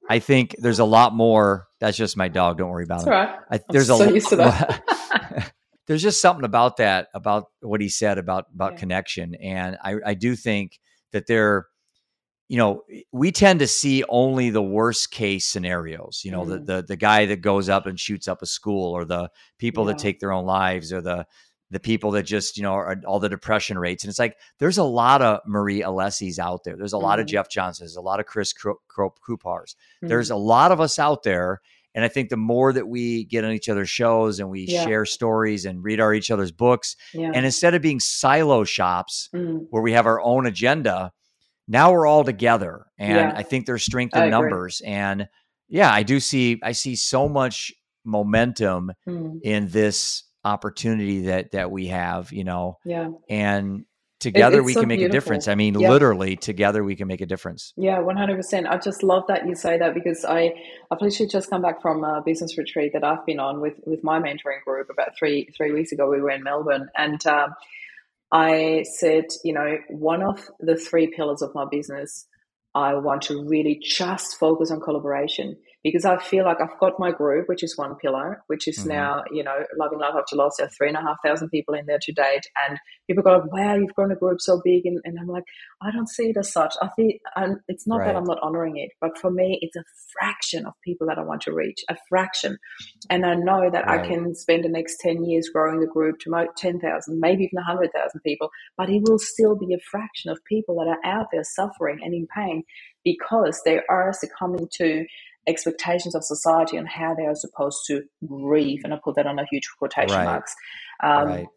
i 0.09 0.19
think 0.19 0.55
there's 0.59 0.79
a 0.79 0.85
lot 0.85 1.13
more 1.13 1.67
that's 1.79 1.97
just 1.97 2.17
my 2.17 2.27
dog 2.27 2.57
don't 2.57 2.69
worry 2.69 2.83
about 2.83 3.05
it 3.05 3.09
right. 3.09 3.35
I, 3.49 3.59
there's 3.69 3.89
I'm 3.89 4.15
a 4.15 4.19
so 4.19 4.35
lot 4.37 4.81
there's 5.87 6.01
just 6.01 6.21
something 6.21 6.45
about 6.45 6.77
that 6.77 7.07
about 7.13 7.45
what 7.61 7.81
he 7.81 7.89
said 7.89 8.17
about 8.17 8.45
about 8.53 8.77
connection 8.77 9.35
and 9.35 9.77
i 9.81 9.95
i 10.05 10.13
do 10.13 10.35
think 10.35 10.79
that 11.11 11.27
there 11.27 11.67
you 12.53 12.59
know, 12.59 12.83
we 13.11 13.31
tend 13.31 13.61
to 13.61 13.67
see 13.67 14.03
only 14.09 14.51
the 14.51 14.61
worst 14.61 15.09
case 15.09 15.47
scenarios. 15.47 16.21
You 16.23 16.29
know, 16.29 16.43
mm. 16.45 16.49
the, 16.49 16.59
the 16.59 16.81
the 16.89 16.95
guy 16.95 17.25
that 17.25 17.41
goes 17.41 17.67
up 17.67 17.87
and 17.87 17.99
shoots 17.99 18.27
up 18.27 18.43
a 18.43 18.45
school, 18.45 18.93
or 18.93 19.05
the 19.05 19.31
people 19.57 19.87
yeah. 19.87 19.93
that 19.93 19.97
take 19.97 20.19
their 20.19 20.31
own 20.31 20.45
lives, 20.45 20.93
or 20.93 21.01
the 21.01 21.25
the 21.71 21.79
people 21.79 22.11
that 22.11 22.27
just 22.27 22.55
you 22.55 22.61
know 22.61 22.73
are 22.73 22.95
all 23.07 23.19
the 23.19 23.27
depression 23.27 23.79
rates. 23.79 24.03
And 24.03 24.09
it's 24.09 24.19
like 24.19 24.37
there's 24.59 24.77
a 24.77 24.83
lot 24.83 25.23
of 25.23 25.39
Marie 25.47 25.81
Alessis 25.81 26.37
out 26.37 26.63
there. 26.63 26.77
There's 26.77 26.93
a 26.93 26.97
mm. 26.97 27.01
lot 27.01 27.17
of 27.17 27.25
mm-hmm. 27.25 27.31
Jeff 27.31 27.49
Johnsons. 27.49 27.95
A 27.95 28.01
lot 28.01 28.19
of 28.19 28.27
Chris 28.27 28.53
Coopars. 28.53 29.73
Mm. 30.03 30.09
There's 30.09 30.29
a 30.29 30.35
lot 30.35 30.71
of 30.71 30.79
us 30.79 30.99
out 30.99 31.23
there. 31.23 31.59
And 31.95 32.05
I 32.05 32.07
think 32.07 32.29
the 32.29 32.37
more 32.37 32.71
that 32.71 32.87
we 32.87 33.23
get 33.25 33.45
on 33.45 33.51
each 33.51 33.69
other's 33.69 33.89
shows 33.89 34.39
and 34.39 34.49
we 34.51 34.65
yeah. 34.67 34.83
share 34.83 35.05
stories 35.07 35.65
and 35.65 35.83
read 35.83 35.99
our 35.99 36.13
each 36.13 36.29
other's 36.29 36.51
books, 36.51 36.95
yeah. 37.15 37.31
and 37.33 37.47
instead 37.47 37.73
of 37.73 37.81
being 37.81 37.99
silo 37.99 38.63
shops 38.63 39.29
mm. 39.33 39.65
where 39.71 39.81
we 39.81 39.93
have 39.93 40.05
our 40.05 40.21
own 40.21 40.45
agenda, 40.45 41.11
now 41.67 41.91
we're 41.91 42.07
all 42.07 42.23
together 42.23 42.85
and 42.97 43.15
yeah. 43.15 43.33
i 43.35 43.43
think 43.43 43.65
there's 43.65 43.83
strength 43.83 44.15
in 44.15 44.29
numbers 44.29 44.81
and 44.85 45.27
yeah 45.69 45.91
i 45.91 46.03
do 46.03 46.19
see 46.19 46.59
i 46.63 46.71
see 46.71 46.95
so 46.95 47.27
much 47.27 47.71
momentum 48.05 48.91
mm. 49.07 49.39
in 49.43 49.67
this 49.69 50.23
opportunity 50.43 51.21
that 51.21 51.51
that 51.51 51.71
we 51.71 51.87
have 51.87 52.31
you 52.33 52.43
know 52.43 52.77
yeah 52.83 53.09
and 53.29 53.85
together 54.19 54.59
it, 54.59 54.63
we 54.63 54.73
so 54.73 54.81
can 54.81 54.89
make 54.89 54.99
beautiful. 54.99 55.15
a 55.15 55.19
difference 55.19 55.47
i 55.47 55.55
mean 55.55 55.79
yeah. 55.79 55.89
literally 55.89 56.35
together 56.35 56.83
we 56.83 56.95
can 56.95 57.07
make 57.07 57.21
a 57.21 57.25
difference 57.25 57.73
yeah 57.77 57.97
100% 57.97 58.67
i 58.69 58.77
just 58.77 59.03
love 59.03 59.23
that 59.27 59.47
you 59.47 59.55
say 59.55 59.77
that 59.77 59.93
because 59.93 60.25
i 60.25 60.53
i've 60.91 61.01
literally 61.01 61.29
just 61.29 61.49
come 61.49 61.61
back 61.61 61.81
from 61.81 62.03
a 62.03 62.21
business 62.25 62.57
retreat 62.57 62.91
that 62.93 63.03
i've 63.03 63.25
been 63.25 63.39
on 63.39 63.61
with 63.61 63.79
with 63.85 64.03
my 64.03 64.19
mentoring 64.19 64.61
group 64.65 64.89
about 64.89 65.17
three 65.17 65.49
three 65.55 65.71
weeks 65.71 65.91
ago 65.91 66.09
we 66.09 66.21
were 66.21 66.31
in 66.31 66.43
melbourne 66.43 66.89
and 66.97 67.25
um, 67.27 67.53
I 68.33 68.83
said, 68.97 69.25
you 69.43 69.53
know, 69.53 69.77
one 69.89 70.23
of 70.23 70.49
the 70.59 70.75
three 70.75 71.07
pillars 71.07 71.43
of 71.43 71.53
my 71.55 71.65
business 71.69 72.27
I 72.75 72.95
want 72.95 73.21
to 73.23 73.47
really 73.47 73.79
just 73.83 74.39
focus 74.39 74.71
on 74.71 74.81
collaboration 74.81 75.57
because 75.83 76.05
I 76.05 76.17
feel 76.17 76.45
like 76.45 76.61
I've 76.61 76.79
got 76.79 76.97
my 76.97 77.11
group, 77.11 77.49
which 77.49 77.61
is 77.61 77.77
one 77.77 77.95
pillar, 77.95 78.41
which 78.47 78.69
is 78.69 78.79
mm-hmm. 78.79 78.89
now, 78.89 79.23
you 79.31 79.43
know, 79.43 79.65
Loving 79.77 79.99
Life 79.99 80.13
After 80.17 80.37
Loss. 80.37 80.55
There 80.57 80.67
are 80.67 80.69
three 80.69 80.87
and 80.87 80.95
a 80.95 81.01
half 81.01 81.17
thousand 81.25 81.49
people 81.49 81.73
in 81.73 81.85
there 81.85 81.99
to 82.01 82.13
date. 82.13 82.47
And 82.67 82.79
people 83.05 83.21
go, 83.21 83.43
wow, 83.51 83.75
you've 83.75 83.93
grown 83.93 84.11
a 84.11 84.15
group 84.15 84.39
so 84.39 84.61
big. 84.63 84.85
And, 84.85 85.01
and 85.03 85.19
I'm 85.19 85.27
like, 85.27 85.43
I 85.81 85.91
don't 85.91 86.07
see 86.07 86.29
it 86.29 86.37
as 86.37 86.53
such. 86.53 86.73
I 86.81 86.87
think 86.95 87.19
it's 87.67 87.85
not 87.85 87.97
right. 87.97 88.07
that 88.07 88.15
I'm 88.15 88.23
not 88.23 88.39
honoring 88.41 88.77
it, 88.77 88.91
but 89.01 89.17
for 89.17 89.29
me, 89.29 89.59
it's 89.61 89.75
a 89.75 89.83
fraction 90.17 90.65
of 90.65 90.73
people 90.85 91.07
that 91.07 91.17
I 91.17 91.23
want 91.23 91.41
to 91.41 91.53
reach, 91.53 91.79
a 91.89 91.97
fraction. 92.07 92.57
And 93.09 93.25
I 93.25 93.35
know 93.35 93.69
that 93.69 93.85
right. 93.85 93.99
I 93.99 94.07
can 94.07 94.35
spend 94.35 94.63
the 94.63 94.69
next 94.69 94.99
10 95.01 95.25
years 95.25 95.49
growing 95.53 95.81
the 95.81 95.87
group 95.87 96.19
to 96.19 96.47
10,000, 96.55 97.19
maybe 97.19 97.43
even 97.43 97.57
100,000 97.57 98.21
people, 98.21 98.49
but 98.77 98.89
it 98.89 99.01
will 99.03 99.19
still 99.19 99.57
be 99.57 99.73
a 99.73 99.79
fraction 99.91 100.31
of 100.31 100.39
people 100.45 100.75
that 100.75 100.87
are 100.87 101.05
out 101.05 101.27
there 101.33 101.43
suffering 101.43 101.99
and 102.01 102.13
in 102.13 102.25
pain 102.33 102.63
because 103.03 103.61
they 103.65 103.81
are 103.89 104.13
succumbing 104.13 104.69
to 104.71 105.05
expectations 105.47 106.15
of 106.15 106.23
society 106.23 106.77
on 106.77 106.85
how 106.85 107.13
they 107.15 107.25
are 107.25 107.35
supposed 107.35 107.79
to 107.87 108.03
grieve. 108.25 108.81
And 108.83 108.93
I 108.93 108.99
put 109.03 109.15
that 109.15 109.27
on 109.27 109.39
a 109.39 109.45
huge 109.49 109.69
quotation 109.77 110.15
right. 110.15 110.25
marks. 110.25 110.55
Um, 111.03 111.27
right. 111.27 111.47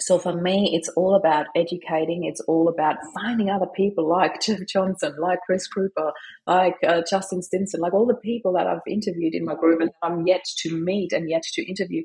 So 0.00 0.18
for 0.18 0.32
me, 0.32 0.70
it's 0.74 0.88
all 0.90 1.16
about 1.16 1.46
educating. 1.56 2.24
It's 2.24 2.40
all 2.42 2.68
about 2.68 2.96
finding 3.14 3.50
other 3.50 3.66
people 3.74 4.08
like 4.08 4.40
Jeff 4.42 4.60
Johnson, 4.68 5.14
like 5.18 5.40
Chris 5.44 5.68
Krupa, 5.68 6.12
like 6.46 6.76
uh, 6.86 7.02
Justin 7.08 7.42
Stinson, 7.42 7.80
like 7.80 7.94
all 7.94 8.06
the 8.06 8.14
people 8.14 8.52
that 8.52 8.66
I've 8.66 8.78
interviewed 8.86 9.34
in 9.34 9.44
my 9.44 9.54
group 9.54 9.80
and 9.80 9.90
I'm 10.02 10.26
yet 10.26 10.44
to 10.58 10.76
meet 10.76 11.12
and 11.12 11.28
yet 11.28 11.42
to 11.54 11.68
interview. 11.68 12.02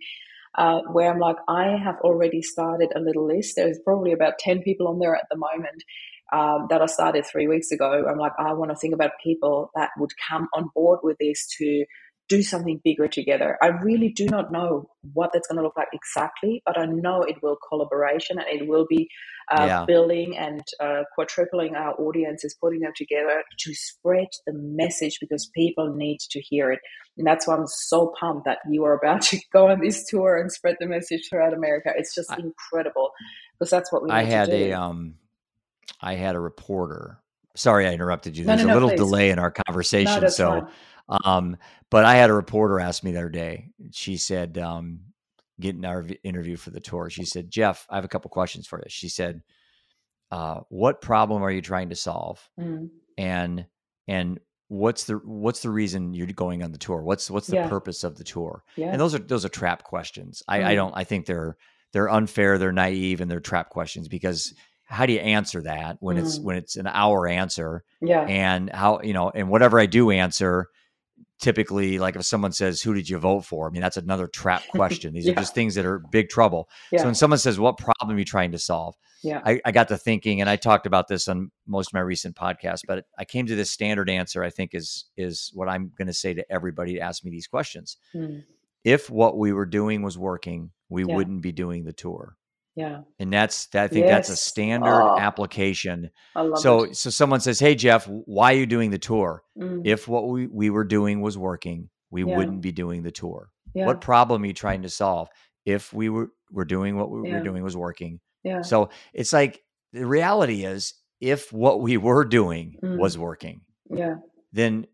Uh, 0.56 0.82
where 0.92 1.12
I'm 1.12 1.18
like, 1.18 1.38
I 1.48 1.78
have 1.84 1.96
already 2.02 2.44
started 2.44 2.92
a 2.96 3.00
little 3.00 3.26
list. 3.26 3.56
There's 3.56 3.80
probably 3.84 4.12
about 4.12 4.38
10 4.38 4.62
people 4.62 4.88
on 4.88 5.00
there 5.00 5.16
at 5.16 5.26
the 5.32 5.36
moment 5.36 5.84
um, 6.32 6.68
that 6.70 6.82
I 6.82 6.86
started 6.88 7.26
three 7.26 7.48
weeks 7.48 7.72
ago. 7.72 8.06
I'm 8.10 8.18
like, 8.18 8.34
I 8.40 8.54
want 8.54 8.72
to 8.72 8.78
think 8.78 8.94
about 8.94 9.12
people 9.24 9.72
that 9.76 9.92
would 9.98 10.12
come 10.30 10.48
on 10.56 10.70
board 10.74 11.00
with 11.04 11.18
this 11.20 11.48
to 11.58 11.86
do 12.30 12.42
something 12.42 12.80
bigger 12.84 13.08
together. 13.08 13.58
I 13.62 13.68
really 13.68 14.10
do 14.10 14.26
not 14.26 14.52
know 14.52 14.90
what 15.14 15.32
that's 15.34 15.48
going 15.48 15.58
to 15.58 15.64
look 15.64 15.78
like 15.78 15.90
exactly, 15.94 16.64
but 16.66 16.78
I 16.78 16.86
know 16.86 17.22
it 17.22 17.44
will 17.44 17.58
collaboration 17.70 18.40
and 18.40 18.62
it 18.62 18.68
will 18.68 18.86
be 18.90 19.10
uh, 19.52 19.66
yeah. 19.66 19.86
building 19.86 20.38
and 20.38 20.62
uh, 20.80 21.04
quadrupling 21.16 21.76
our 21.76 21.94
audiences, 22.00 22.56
putting 22.60 22.80
them 22.80 22.94
together 22.96 23.44
to 23.60 23.74
spread 23.76 24.28
the 24.48 24.54
message 24.54 25.18
because 25.20 25.50
people 25.54 25.94
need 25.94 26.20
to 26.32 26.40
hear 26.40 26.72
it. 26.72 26.80
And 27.18 27.28
that's 27.28 27.46
why 27.46 27.56
I'm 27.56 27.68
so 27.68 28.14
pumped 28.20 28.46
that 28.46 28.60
you 28.70 28.86
are 28.86 28.98
about 28.98 29.22
to 29.34 29.40
go 29.52 29.68
on 29.68 29.82
this 29.82 30.06
tour 30.08 30.38
and 30.38 30.52
spread 30.52 30.78
the 30.80 30.88
message 30.88 31.28
throughout 31.30 31.54
America. 31.54 31.92
It's 31.96 32.16
just 32.16 32.32
I, 32.32 32.38
incredible 32.38 33.12
because 33.60 33.70
that's 33.70 33.92
what 33.92 34.04
we. 34.04 34.10
I 34.10 34.24
had 34.24 34.50
a 34.50 34.72
um 34.72 35.16
I 36.04 36.16
had 36.16 36.36
a 36.36 36.40
reporter. 36.40 37.20
Sorry, 37.56 37.88
I 37.88 37.94
interrupted 37.94 38.38
you. 38.38 38.46
There's 38.46 38.62
no, 38.62 38.68
no, 38.68 38.74
a 38.74 38.80
little 38.80 38.96
delay 38.96 39.30
in 39.30 39.40
our 39.40 39.52
conversation. 39.52 40.30
so, 40.30 40.68
um, 41.24 41.58
but 41.90 42.06
I 42.06 42.16
had 42.16 42.30
a 42.30 42.34
reporter 42.34 42.80
ask 42.80 43.04
me 43.04 43.12
the 43.12 43.20
other 43.20 43.30
day. 43.30 43.70
She 43.92 44.18
said, 44.18 44.58
um, 44.58 45.02
getting 45.60 45.86
our 45.86 46.06
interview 46.24 46.58
for 46.58 46.72
the 46.72 46.80
tour, 46.80 47.10
she 47.10 47.26
said, 47.26 47.50
Jeff, 47.50 47.86
I 47.90 47.96
have 47.96 48.06
a 48.06 48.10
couple 48.10 48.30
questions 48.30 48.68
for 48.68 48.80
you. 48.80 48.86
She 48.90 49.10
said, 49.10 49.42
uh, 50.32 50.62
what 50.70 51.02
problem 51.02 51.44
are 51.44 51.52
you 51.52 51.62
trying 51.62 51.90
to 51.90 51.96
solve? 51.96 52.42
Mm. 52.60 52.90
And, 53.18 53.66
and 54.08 54.40
what's 54.74 55.04
the 55.04 55.16
what's 55.24 55.62
the 55.62 55.70
reason 55.70 56.14
you're 56.14 56.26
going 56.28 56.64
on 56.64 56.72
the 56.72 56.78
tour 56.80 57.04
what's 57.04 57.30
what's 57.30 57.46
the 57.46 57.58
yeah. 57.58 57.68
purpose 57.68 58.04
of 58.04 58.18
the 58.18 58.24
tour 58.24 58.64
yeah. 58.76 58.88
and 58.88 59.00
those 59.00 59.14
are 59.14 59.20
those 59.20 59.46
are 59.46 59.50
trap 59.50 59.84
questions 59.84 60.42
I, 60.48 60.60
mm. 60.60 60.66
I 60.66 60.76
don't 60.76 60.94
i 60.96 61.04
think 61.04 61.28
they're 61.28 61.58
they're 61.92 62.10
unfair 62.10 62.58
they're 62.58 62.72
naive 62.72 63.22
and 63.22 63.30
they're 63.30 63.40
trap 63.40 63.70
questions 63.70 64.08
because 64.08 64.56
how 64.86 65.06
do 65.06 65.14
you 65.14 65.20
answer 65.20 65.62
that 65.62 65.98
when 66.00 66.18
mm. 66.18 66.20
it's 66.20 66.40
when 66.40 66.56
it's 66.56 66.76
an 66.76 66.88
hour 66.88 67.28
answer 67.28 67.84
yeah 68.02 68.22
and 68.22 68.70
how 68.70 69.00
you 69.02 69.14
know 69.14 69.32
and 69.34 69.50
whatever 69.50 69.80
i 69.80 69.86
do 69.86 70.12
answer 70.12 70.68
typically 71.40 72.00
like 72.00 72.16
if 72.16 72.26
someone 72.26 72.52
says 72.52 72.82
who 72.82 72.94
did 72.94 73.10
you 73.10 73.18
vote 73.18 73.44
for 73.44 73.68
i 73.68 73.72
mean 73.72 73.82
that's 73.82 73.98
another 73.98 74.28
trap 74.28 74.64
question 74.70 75.14
these 75.14 75.26
yeah. 75.26 75.34
are 75.34 75.36
just 75.36 75.56
things 75.56 75.76
that 75.76 75.86
are 75.86 76.00
big 76.12 76.30
trouble 76.30 76.70
yeah. 76.92 77.00
so 77.00 77.06
when 77.06 77.16
someone 77.16 77.40
says 77.40 77.60
what 77.60 77.78
problem 77.78 78.16
are 78.16 78.20
you 78.20 78.26
trying 78.26 78.52
to 78.52 78.58
solve 78.58 78.96
yeah 79.24 79.42
I, 79.46 79.60
I, 79.66 79.72
got 79.72 79.88
to 79.90 79.98
thinking 79.98 80.42
and 80.42 80.50
i 80.50 80.56
talked 80.56 80.86
about 80.86 81.08
this 81.08 81.28
on 81.28 81.52
most 81.68 81.90
of 81.90 81.94
my 81.94 82.00
recent 82.00 82.36
podcasts 82.36 82.82
but 82.88 83.06
i 83.18 83.26
came 83.26 83.46
to 83.48 83.56
this 83.56 83.72
standard 83.72 84.10
answer 84.10 84.44
i 84.44 84.50
think 84.50 84.74
is 84.74 85.06
is 85.18 85.52
what 85.54 85.68
i'm 85.68 85.92
going 85.98 86.08
to 86.08 86.14
say 86.14 86.34
to 86.34 86.46
everybody 86.52 86.94
to 86.94 87.00
ask 87.00 87.24
me 87.26 87.32
these 87.32 87.48
questions 87.48 87.98
mm. 88.16 88.44
if 88.84 89.10
what 89.10 89.38
we 89.38 89.54
were 89.54 89.66
doing 89.66 90.02
was 90.02 90.18
working 90.18 90.72
we 90.90 91.04
yeah. 91.04 91.16
wouldn't 91.16 91.42
be 91.42 91.52
doing 91.52 91.84
the 91.84 91.94
tour 91.94 92.38
yeah. 92.76 93.02
And 93.20 93.32
that's 93.32 93.68
that, 93.68 93.84
I 93.84 93.88
think 93.88 94.06
yes. 94.06 94.28
that's 94.28 94.30
a 94.30 94.36
standard 94.36 94.90
oh, 94.90 95.18
application. 95.18 96.10
so 96.56 96.84
it. 96.84 96.98
so 96.98 97.10
someone 97.10 97.40
says, 97.40 97.60
"Hey 97.60 97.76
Jeff, 97.76 98.06
why 98.08 98.54
are 98.54 98.58
you 98.58 98.66
doing 98.66 98.90
the 98.90 98.98
tour?" 98.98 99.44
Mm. 99.58 99.82
If 99.86 100.08
what 100.08 100.28
we, 100.28 100.48
we 100.48 100.70
were 100.70 100.84
doing 100.84 101.22
was 101.22 101.38
working, 101.38 101.90
we 102.10 102.24
yeah. 102.24 102.36
wouldn't 102.36 102.62
be 102.62 102.72
doing 102.72 103.04
the 103.04 103.12
tour. 103.12 103.50
Yeah. 103.76 103.86
What 103.86 104.02
problem 104.02 104.44
are 104.44 104.48
you 104.48 104.54
trying 104.54 104.84
to 104.84 104.90
solve? 104.90 105.30
If 105.66 105.94
we 105.94 106.10
were 106.10 106.32
were 106.52 106.66
doing 106.66 106.98
what 106.98 107.12
we 107.12 107.30
yeah. 107.30 107.38
were 107.38 107.44
doing 107.44 107.64
was 107.64 107.78
working. 107.78 108.20
Yeah. 108.44 108.62
So 108.62 108.90
it's 109.14 109.34
like 109.34 109.62
the 109.92 110.06
reality 110.06 110.66
is 110.66 110.96
if 111.22 111.54
what 111.54 111.80
we 111.80 111.98
were 111.98 112.26
doing 112.26 112.78
mm. 112.84 112.98
was 112.98 113.18
working. 113.18 113.62
Yeah. 113.90 114.16
Then 114.52 114.88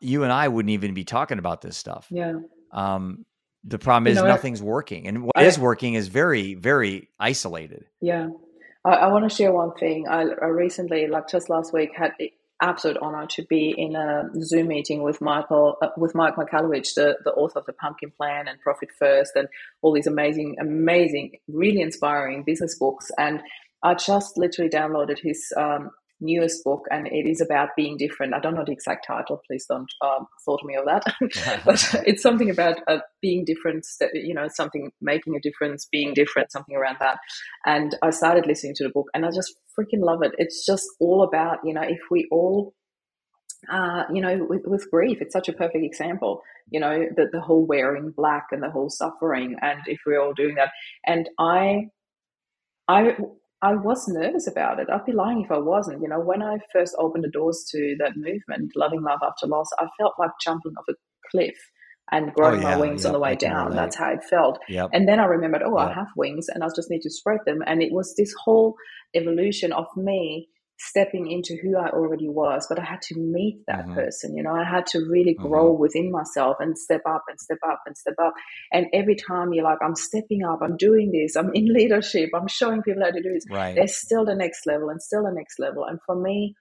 you 0.00 0.22
and 0.22 0.32
I 0.32 0.48
wouldn't 0.48 0.70
even 0.70 0.94
be 0.94 1.04
talking 1.04 1.38
about 1.38 1.60
this 1.60 1.76
stuff. 1.76 2.06
Yeah. 2.10 2.34
Um, 2.72 3.24
the 3.64 3.78
problem 3.78 4.06
is 4.06 4.16
you 4.16 4.22
know, 4.22 4.28
nothing's 4.28 4.62
working 4.62 5.06
and 5.06 5.24
what 5.24 5.36
I, 5.36 5.44
is 5.44 5.58
working 5.58 5.94
is 5.94 6.08
very 6.08 6.54
very 6.54 7.08
isolated. 7.18 7.86
Yeah. 8.00 8.28
I, 8.84 8.90
I 8.90 9.06
want 9.08 9.28
to 9.28 9.34
share 9.34 9.52
one 9.52 9.72
thing. 9.74 10.08
I, 10.08 10.22
I, 10.22 10.46
recently 10.46 11.06
like 11.06 11.28
just 11.28 11.48
last 11.48 11.72
week 11.72 11.90
had 11.96 12.12
the 12.18 12.32
absolute 12.60 12.98
honor 13.00 13.26
to 13.26 13.42
be 13.42 13.74
in 13.76 13.96
a 13.96 14.30
zoom 14.40 14.68
meeting 14.68 15.02
with 15.02 15.20
michael 15.20 15.76
uh, 15.82 15.88
with 15.96 16.14
mike 16.14 16.36
michalowicz 16.36 16.94
the, 16.94 17.16
the 17.24 17.32
author 17.32 17.58
of 17.58 17.66
the 17.66 17.72
pumpkin 17.72 18.12
plan 18.16 18.46
and 18.46 18.60
profit 18.60 18.88
first 18.96 19.32
and 19.34 19.48
all 19.80 19.92
these 19.92 20.06
amazing 20.06 20.54
amazing 20.60 21.32
really 21.48 21.80
inspiring 21.80 22.44
business 22.44 22.78
books. 22.78 23.10
And 23.18 23.42
I 23.82 23.94
just 23.94 24.38
literally 24.38 24.70
downloaded 24.70 25.18
his 25.18 25.52
um, 25.56 25.90
newest 26.22 26.64
book, 26.64 26.84
and 26.90 27.06
it 27.08 27.28
is 27.28 27.40
about 27.40 27.70
being 27.76 27.96
different. 27.96 28.34
I 28.34 28.40
don't 28.40 28.54
know 28.54 28.64
the 28.64 28.72
exact 28.72 29.06
title. 29.06 29.42
Please 29.46 29.66
don't 29.68 29.90
um, 30.00 30.26
thought 30.44 30.62
me 30.64 30.76
of 30.76 30.86
that. 30.86 31.04
but 31.64 32.02
it's 32.06 32.22
something 32.22 32.48
about 32.48 32.78
uh, 32.88 32.98
being 33.20 33.44
different. 33.44 33.84
You 34.14 34.34
know, 34.34 34.48
something 34.48 34.90
making 35.00 35.36
a 35.36 35.40
difference, 35.40 35.86
being 35.90 36.14
different, 36.14 36.52
something 36.52 36.76
around 36.76 36.96
that. 37.00 37.18
And 37.66 37.96
I 38.02 38.10
started 38.10 38.46
listening 38.46 38.74
to 38.76 38.84
the 38.84 38.90
book, 38.90 39.08
and 39.12 39.26
I 39.26 39.30
just 39.30 39.54
freaking 39.78 40.04
love 40.04 40.22
it. 40.22 40.32
It's 40.38 40.64
just 40.64 40.86
all 41.00 41.22
about 41.22 41.58
you 41.64 41.74
know 41.74 41.82
if 41.82 42.00
we 42.10 42.28
all. 42.30 42.74
Uh, 43.72 44.02
you 44.12 44.20
know, 44.20 44.44
with, 44.50 44.62
with 44.64 44.90
grief, 44.90 45.18
it's 45.20 45.32
such 45.32 45.48
a 45.48 45.52
perfect 45.52 45.84
example. 45.84 46.42
You 46.68 46.80
know, 46.80 47.06
the, 47.14 47.26
the 47.30 47.40
whole 47.40 47.64
wearing 47.64 48.10
black 48.10 48.46
and 48.50 48.60
the 48.60 48.70
whole 48.70 48.90
suffering, 48.90 49.54
and 49.62 49.78
if 49.86 50.00
we're 50.04 50.20
all 50.20 50.34
doing 50.34 50.56
that, 50.56 50.70
and 51.06 51.28
I, 51.38 51.90
I 52.88 53.14
I 53.62 53.74
was 53.74 54.08
nervous 54.08 54.48
about 54.48 54.80
it. 54.80 54.88
I'd 54.92 55.04
be 55.04 55.12
lying 55.12 55.42
if 55.42 55.52
I 55.52 55.58
wasn't. 55.58 56.02
You 56.02 56.08
know, 56.08 56.20
when 56.20 56.42
I 56.42 56.58
first 56.72 56.96
opened 56.98 57.24
the 57.24 57.30
doors 57.30 57.64
to 57.70 57.96
that 58.00 58.16
movement, 58.16 58.72
Loving 58.74 59.02
Love 59.02 59.20
After 59.24 59.46
Loss, 59.46 59.68
I 59.78 59.86
felt 59.98 60.14
like 60.18 60.32
jumping 60.42 60.72
off 60.76 60.84
a 60.90 60.94
cliff 61.30 61.56
and 62.10 62.32
growing 62.34 62.64
oh, 62.64 62.68
yeah, 62.68 62.74
my 62.74 62.80
wings 62.80 63.04
yep, 63.04 63.10
on 63.10 63.12
the 63.12 63.20
way 63.20 63.36
down. 63.36 63.74
That's 63.74 63.96
how 63.96 64.10
it 64.10 64.24
felt. 64.28 64.58
Yep. 64.68 64.90
And 64.92 65.08
then 65.08 65.20
I 65.20 65.24
remembered, 65.24 65.62
oh, 65.64 65.78
yep. 65.78 65.90
I 65.90 65.94
have 65.94 66.08
wings 66.16 66.48
and 66.48 66.64
I 66.64 66.68
just 66.74 66.90
need 66.90 67.02
to 67.02 67.10
spread 67.10 67.38
them. 67.46 67.62
And 67.66 67.82
it 67.82 67.92
was 67.92 68.14
this 68.16 68.34
whole 68.44 68.74
evolution 69.14 69.72
of 69.72 69.86
me 69.96 70.48
stepping 70.88 71.30
into 71.30 71.56
who 71.62 71.76
I 71.76 71.90
already 71.90 72.28
was, 72.28 72.66
but 72.68 72.78
I 72.78 72.84
had 72.84 73.02
to 73.02 73.18
meet 73.18 73.62
that 73.68 73.84
mm-hmm. 73.84 73.94
person. 73.94 74.36
You 74.36 74.42
know, 74.42 74.54
I 74.54 74.64
had 74.64 74.86
to 74.88 74.98
really 74.98 75.34
grow 75.34 75.72
mm-hmm. 75.72 75.80
within 75.80 76.10
myself 76.10 76.56
and 76.58 76.76
step 76.76 77.02
up 77.08 77.24
and 77.28 77.40
step 77.40 77.58
up 77.68 77.82
and 77.86 77.96
step 77.96 78.14
up. 78.20 78.34
And 78.72 78.86
every 78.92 79.14
time 79.14 79.52
you're 79.52 79.64
like, 79.64 79.78
I'm 79.80 79.94
stepping 79.94 80.42
up, 80.44 80.58
I'm 80.60 80.76
doing 80.76 81.12
this, 81.12 81.36
I'm 81.36 81.52
in 81.54 81.66
leadership, 81.72 82.30
I'm 82.34 82.48
showing 82.48 82.82
people 82.82 83.02
how 83.04 83.10
to 83.10 83.22
do 83.22 83.32
this. 83.32 83.44
Right. 83.48 83.76
There's 83.76 83.96
still 83.96 84.24
the 84.24 84.34
next 84.34 84.66
level 84.66 84.88
and 84.88 85.00
still 85.00 85.22
the 85.22 85.32
next 85.32 85.60
level. 85.60 85.84
And 85.84 86.00
for 86.04 86.16
me, 86.16 86.56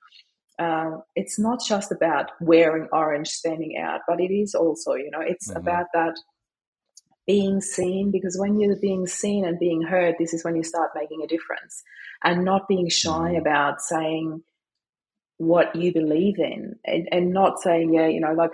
uh, 0.59 0.97
it's 1.15 1.39
not 1.39 1.59
just 1.67 1.91
about 1.91 2.32
wearing 2.39 2.88
orange, 2.93 3.30
standing 3.30 3.78
out, 3.82 4.01
but 4.07 4.19
it 4.19 4.32
is 4.32 4.53
also, 4.53 4.93
you 4.93 5.09
know, 5.11 5.22
it's 5.22 5.49
mm-hmm. 5.49 5.59
about 5.59 5.88
that 5.93 6.13
being 7.28 7.61
seen 7.61 8.11
because 8.11 8.38
when 8.38 8.59
you're 8.59 8.76
being 8.76 9.07
seen 9.07 9.45
and 9.45 9.59
being 9.59 9.82
heard, 9.82 10.15
this 10.17 10.34
is 10.34 10.43
when 10.43 10.55
you 10.55 10.63
start 10.63 10.91
making 10.95 11.22
a 11.24 11.28
difference. 11.28 11.84
And 12.24 12.45
not 12.45 12.67
being 12.67 12.89
shy 12.89 13.34
mm. 13.34 13.39
about 13.39 13.82
saying 13.82 14.43
what 15.38 15.76
you 15.76 15.91
believe 15.91 16.38
in 16.38 16.76
and, 16.86 17.09
and 17.11 17.34
not 17.34 17.59
saying, 17.59 17.93
yeah, 17.93 18.07
you 18.07 18.19
know, 18.19 18.34
like 18.34 18.51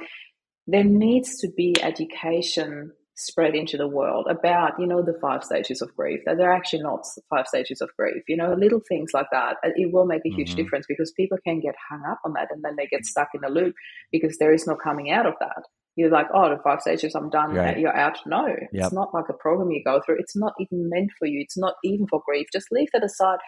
there 0.68 0.84
needs 0.84 1.40
to 1.40 1.50
be 1.56 1.76
education 1.82 2.94
spread 3.16 3.56
into 3.56 3.78
the 3.78 3.88
world 3.88 4.28
about 4.30 4.80
you 4.80 4.86
know 4.86 5.02
the 5.02 5.18
five 5.20 5.44
stages 5.44 5.82
of 5.82 5.96
grief. 5.96 6.22
That 6.26 6.38
they're 6.38 6.54
actually 6.54 6.84
not 6.84 7.04
five 7.32 7.48
stages 7.48 7.82
of 7.82 7.90
grief 7.98 8.24
you 8.28 8.38
know 8.38 8.54
little 8.54 8.82
things 8.88 9.12
like 9.14 9.26
that. 9.32 9.58
It 9.64 9.92
will 9.92 10.06
make 10.06 10.22
a 10.26 10.30
huge 10.30 10.50
mm-hmm. 10.50 10.58
difference 10.58 10.86
because 10.88 11.12
people 11.12 11.40
can 11.44 11.60
get 11.60 11.74
hung 11.90 12.04
up 12.10 12.20
on 12.24 12.34
that 12.34 12.50
and 12.52 12.64
then 12.64 12.76
they 12.78 12.86
get 12.86 13.06
stuck 13.06 13.30
in 13.34 13.44
a 13.44 13.50
loop 13.50 13.74
because 14.12 14.38
there 14.38 14.54
is 14.54 14.68
no 14.68 14.76
coming 14.76 15.10
out 15.10 15.26
of 15.26 15.34
that 15.40 15.64
you're 15.98 16.10
like, 16.12 16.28
oh, 16.34 16.50
the 16.50 16.62
five 16.64 16.80
stages, 16.82 17.16
I'm 17.16 17.30
done, 17.30 17.54
right. 17.54 17.78
you're 17.78 17.96
out. 17.96 18.18
No, 18.26 18.48
yep. 18.48 18.70
it's 18.72 18.94
not 18.94 19.14
like 19.14 19.26
a 19.30 19.34
program 19.34 19.72
you 19.72 19.84
go 19.84 20.00
through. 20.06 20.20
It's 20.20 20.38
not 20.38 20.54
even 20.62 20.90
meant 20.90 21.12
for 21.20 21.28
you. 21.28 21.42
It's 21.42 21.58
not 21.58 21.74
even 21.84 22.08
for 22.08 22.22
grief. 22.26 22.48
Just 22.54 22.72
leave 22.72 22.88
that 22.94 23.04
aside. 23.04 23.40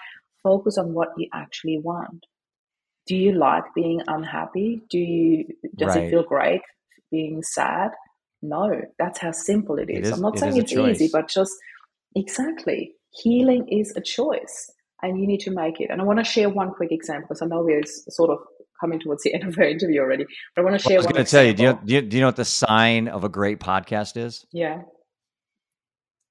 Focus 0.43 0.78
on 0.78 0.93
what 0.93 1.10
you 1.18 1.30
actually 1.34 1.80
want. 1.80 2.26
do 3.10 3.16
you 3.16 3.32
like 3.34 3.64
being 3.74 4.02
unhappy? 4.08 4.82
Do 4.89 5.00
you 5.00 5.45
does 5.76 5.95
right. 5.95 6.06
it 6.06 6.10
feel 6.12 6.24
great 6.24 6.62
being 7.12 7.41
sad? 7.41 7.91
No, 8.41 8.82
that's 9.00 9.20
how 9.20 9.32
simple 9.32 9.80
it 9.80 9.89
is. 9.89 9.97
It 9.97 10.06
is 10.06 10.12
I'm 10.14 10.22
not 10.22 10.36
it 10.36 10.39
saying 10.39 10.58
it's 10.58 10.74
easy, 10.74 11.10
but 11.12 11.28
just 11.28 11.52
exactly 12.16 12.93
healing 13.12 13.68
is 13.68 13.93
a 13.97 14.02
choice 14.02 14.72
and 15.02 15.20
you 15.20 15.28
need 15.28 15.39
to 15.41 15.52
make 15.52 15.82
it. 15.82 15.89
And 15.89 16.02
I 16.02 16.04
want 16.04 16.20
to 16.20 16.26
share 16.26 16.50
one 16.50 16.72
quick 16.72 16.91
example 16.91 17.28
because 17.30 17.41
I 17.41 17.47
know 17.47 17.64
we're 17.64 17.84
sort 17.86 18.30
of 18.30 18.39
coming 18.80 18.99
towards 18.99 19.23
the 19.23 19.34
end 19.34 19.43
of 19.43 19.57
our 19.57 19.65
interview 19.65 20.01
already. 20.01 20.25
But 20.55 20.61
I 20.61 20.65
want 20.65 20.80
to 20.80 20.84
share. 20.88 20.97
Well, 20.97 21.07
I 21.07 21.07
was 21.07 21.13
going 21.13 21.25
to 21.25 21.32
tell 21.32 21.43
you 21.43 21.53
do, 21.53 21.63
you. 21.63 21.80
do 21.86 21.93
you, 21.95 22.01
do 22.01 22.17
you 22.17 22.21
know 22.21 22.27
what 22.27 22.36
the 22.36 22.45
sign 22.45 23.07
of 23.07 23.23
a 23.23 23.30
great 23.30 23.59
podcast 23.59 24.17
is? 24.17 24.45
Yeah 24.51 24.82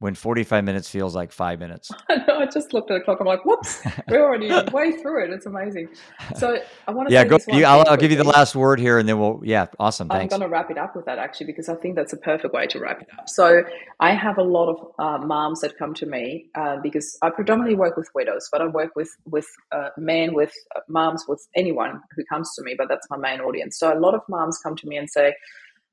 when 0.01 0.15
45 0.15 0.65
minutes 0.65 0.89
feels 0.89 1.15
like 1.15 1.33
five 1.33 1.59
minutes. 1.59 1.91
I 2.09 2.17
know. 2.17 2.39
I 2.39 2.47
just 2.47 2.73
looked 2.73 2.91
at 2.91 2.99
the 2.99 3.05
clock. 3.05 3.19
I'm 3.21 3.27
like, 3.27 3.45
whoops, 3.45 3.83
we're 4.09 4.23
already 4.23 4.49
way 4.71 4.93
through 4.93 5.25
it. 5.25 5.31
It's 5.31 5.47
amazing. 5.47 5.89
So 6.37 6.59
I 6.87 6.93
want 6.93 7.09
to 7.09 7.15
yeah, 7.15 7.25
go. 7.25 7.39
You, 7.49 7.65
I'll, 7.65 7.85
I'll 7.89 7.97
give 7.97 8.11
you 8.11 8.17
the 8.17 8.25
last 8.25 8.55
word 8.55 8.79
here, 8.79 8.99
and 8.99 9.09
then 9.09 9.19
we'll. 9.19 9.41
Yeah, 9.43 9.67
awesome. 9.79 10.09
Thanks. 10.09 10.33
I'm 10.33 10.39
going 10.39 10.49
to 10.49 10.53
wrap 10.53 10.71
it 10.71 10.79
up 10.79 10.95
with 10.95 11.07
that 11.07 11.19
actually 11.19 11.47
because 11.47 11.69
I 11.69 11.75
think 11.75 11.97
that's 11.97 12.13
a 12.13 12.17
perfect 12.17 12.55
way 12.55 12.67
to 12.69 12.79
wrap 12.79 13.03
it 13.03 13.09
up. 13.19 13.29
So 13.29 13.65
I 13.99 14.15
have 14.15 14.39
a 14.39 14.43
lot 14.43 14.69
of 14.69 14.93
uh, 14.99 15.25
moms 15.25 15.61
that 15.61 15.77
come 15.77 15.95
to 15.95 16.07
me 16.07 16.49
uh, 16.55 16.77
because 16.83 17.19
I 17.23 17.31
predominantly 17.31 17.77
work 17.77 17.97
with 17.97 18.09
widows, 18.15 18.49
but 18.53 18.63
I 18.63 18.67
work 18.67 18.95
with 18.95 19.11
with 19.25 19.47
uh, 19.73 19.89
men, 19.97 20.33
with 20.33 20.53
uh, 20.77 20.81
moms, 20.89 21.25
with 21.27 21.47
anyone 21.57 22.01
who 22.15 22.25
comes 22.25 22.55
to 22.55 22.63
me. 22.63 22.75
But 22.79 22.89
that's 22.89 23.09
my 23.11 23.17
main 23.17 23.41
audience. 23.41 23.79
So 23.79 23.93
a 23.93 23.99
lot 23.99 24.15
of 24.15 24.21
moms 24.29 24.59
come 24.63 24.77
to 24.77 24.87
me 24.87 24.97
and 24.97 25.11
say 25.11 25.35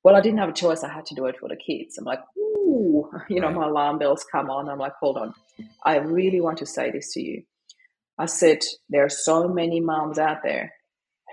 well, 0.05 0.15
I 0.15 0.21
didn't 0.21 0.37
have 0.37 0.49
a 0.49 0.53
choice. 0.53 0.83
I 0.83 0.93
had 0.93 1.07
to 1.07 1.15
do 1.15 1.25
it 1.25 1.35
for 1.39 1.49
the 1.49 1.55
kids. 1.55 1.97
I'm 1.97 2.05
like, 2.05 2.19
ooh, 2.37 3.09
you 3.27 3.41
know, 3.41 3.49
my 3.49 3.65
alarm 3.65 3.97
bells 3.97 4.23
come 4.31 4.51
on. 4.51 4.69
I'm 4.69 4.77
like, 4.77 4.93
hold 5.01 5.17
on. 5.17 5.33
I 5.83 5.97
really 5.97 6.39
want 6.39 6.59
to 6.59 6.67
say 6.67 6.91
this 6.91 7.11
to 7.13 7.21
you. 7.21 7.41
I 8.19 8.27
said, 8.27 8.59
there 8.87 9.03
are 9.03 9.09
so 9.09 9.47
many 9.47 9.79
moms 9.81 10.19
out 10.19 10.43
there 10.43 10.73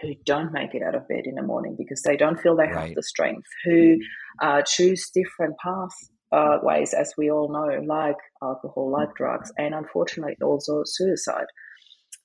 who 0.00 0.14
don't 0.24 0.54
make 0.54 0.74
it 0.74 0.82
out 0.82 0.94
of 0.94 1.06
bed 1.06 1.24
in 1.26 1.34
the 1.34 1.42
morning 1.42 1.76
because 1.78 2.00
they 2.00 2.16
don't 2.16 2.40
feel 2.40 2.56
they 2.56 2.62
right. 2.62 2.86
have 2.86 2.94
the 2.94 3.02
strength, 3.02 3.46
who 3.62 3.98
uh, 4.40 4.62
choose 4.62 5.10
different 5.14 5.54
pathways, 5.62 6.94
uh, 6.94 6.96
as 6.98 7.12
we 7.18 7.30
all 7.30 7.52
know, 7.52 7.78
like 7.86 8.16
alcohol, 8.42 8.90
like 8.90 9.14
drugs, 9.14 9.52
and 9.58 9.74
unfortunately 9.74 10.36
also 10.42 10.80
suicide. 10.86 11.46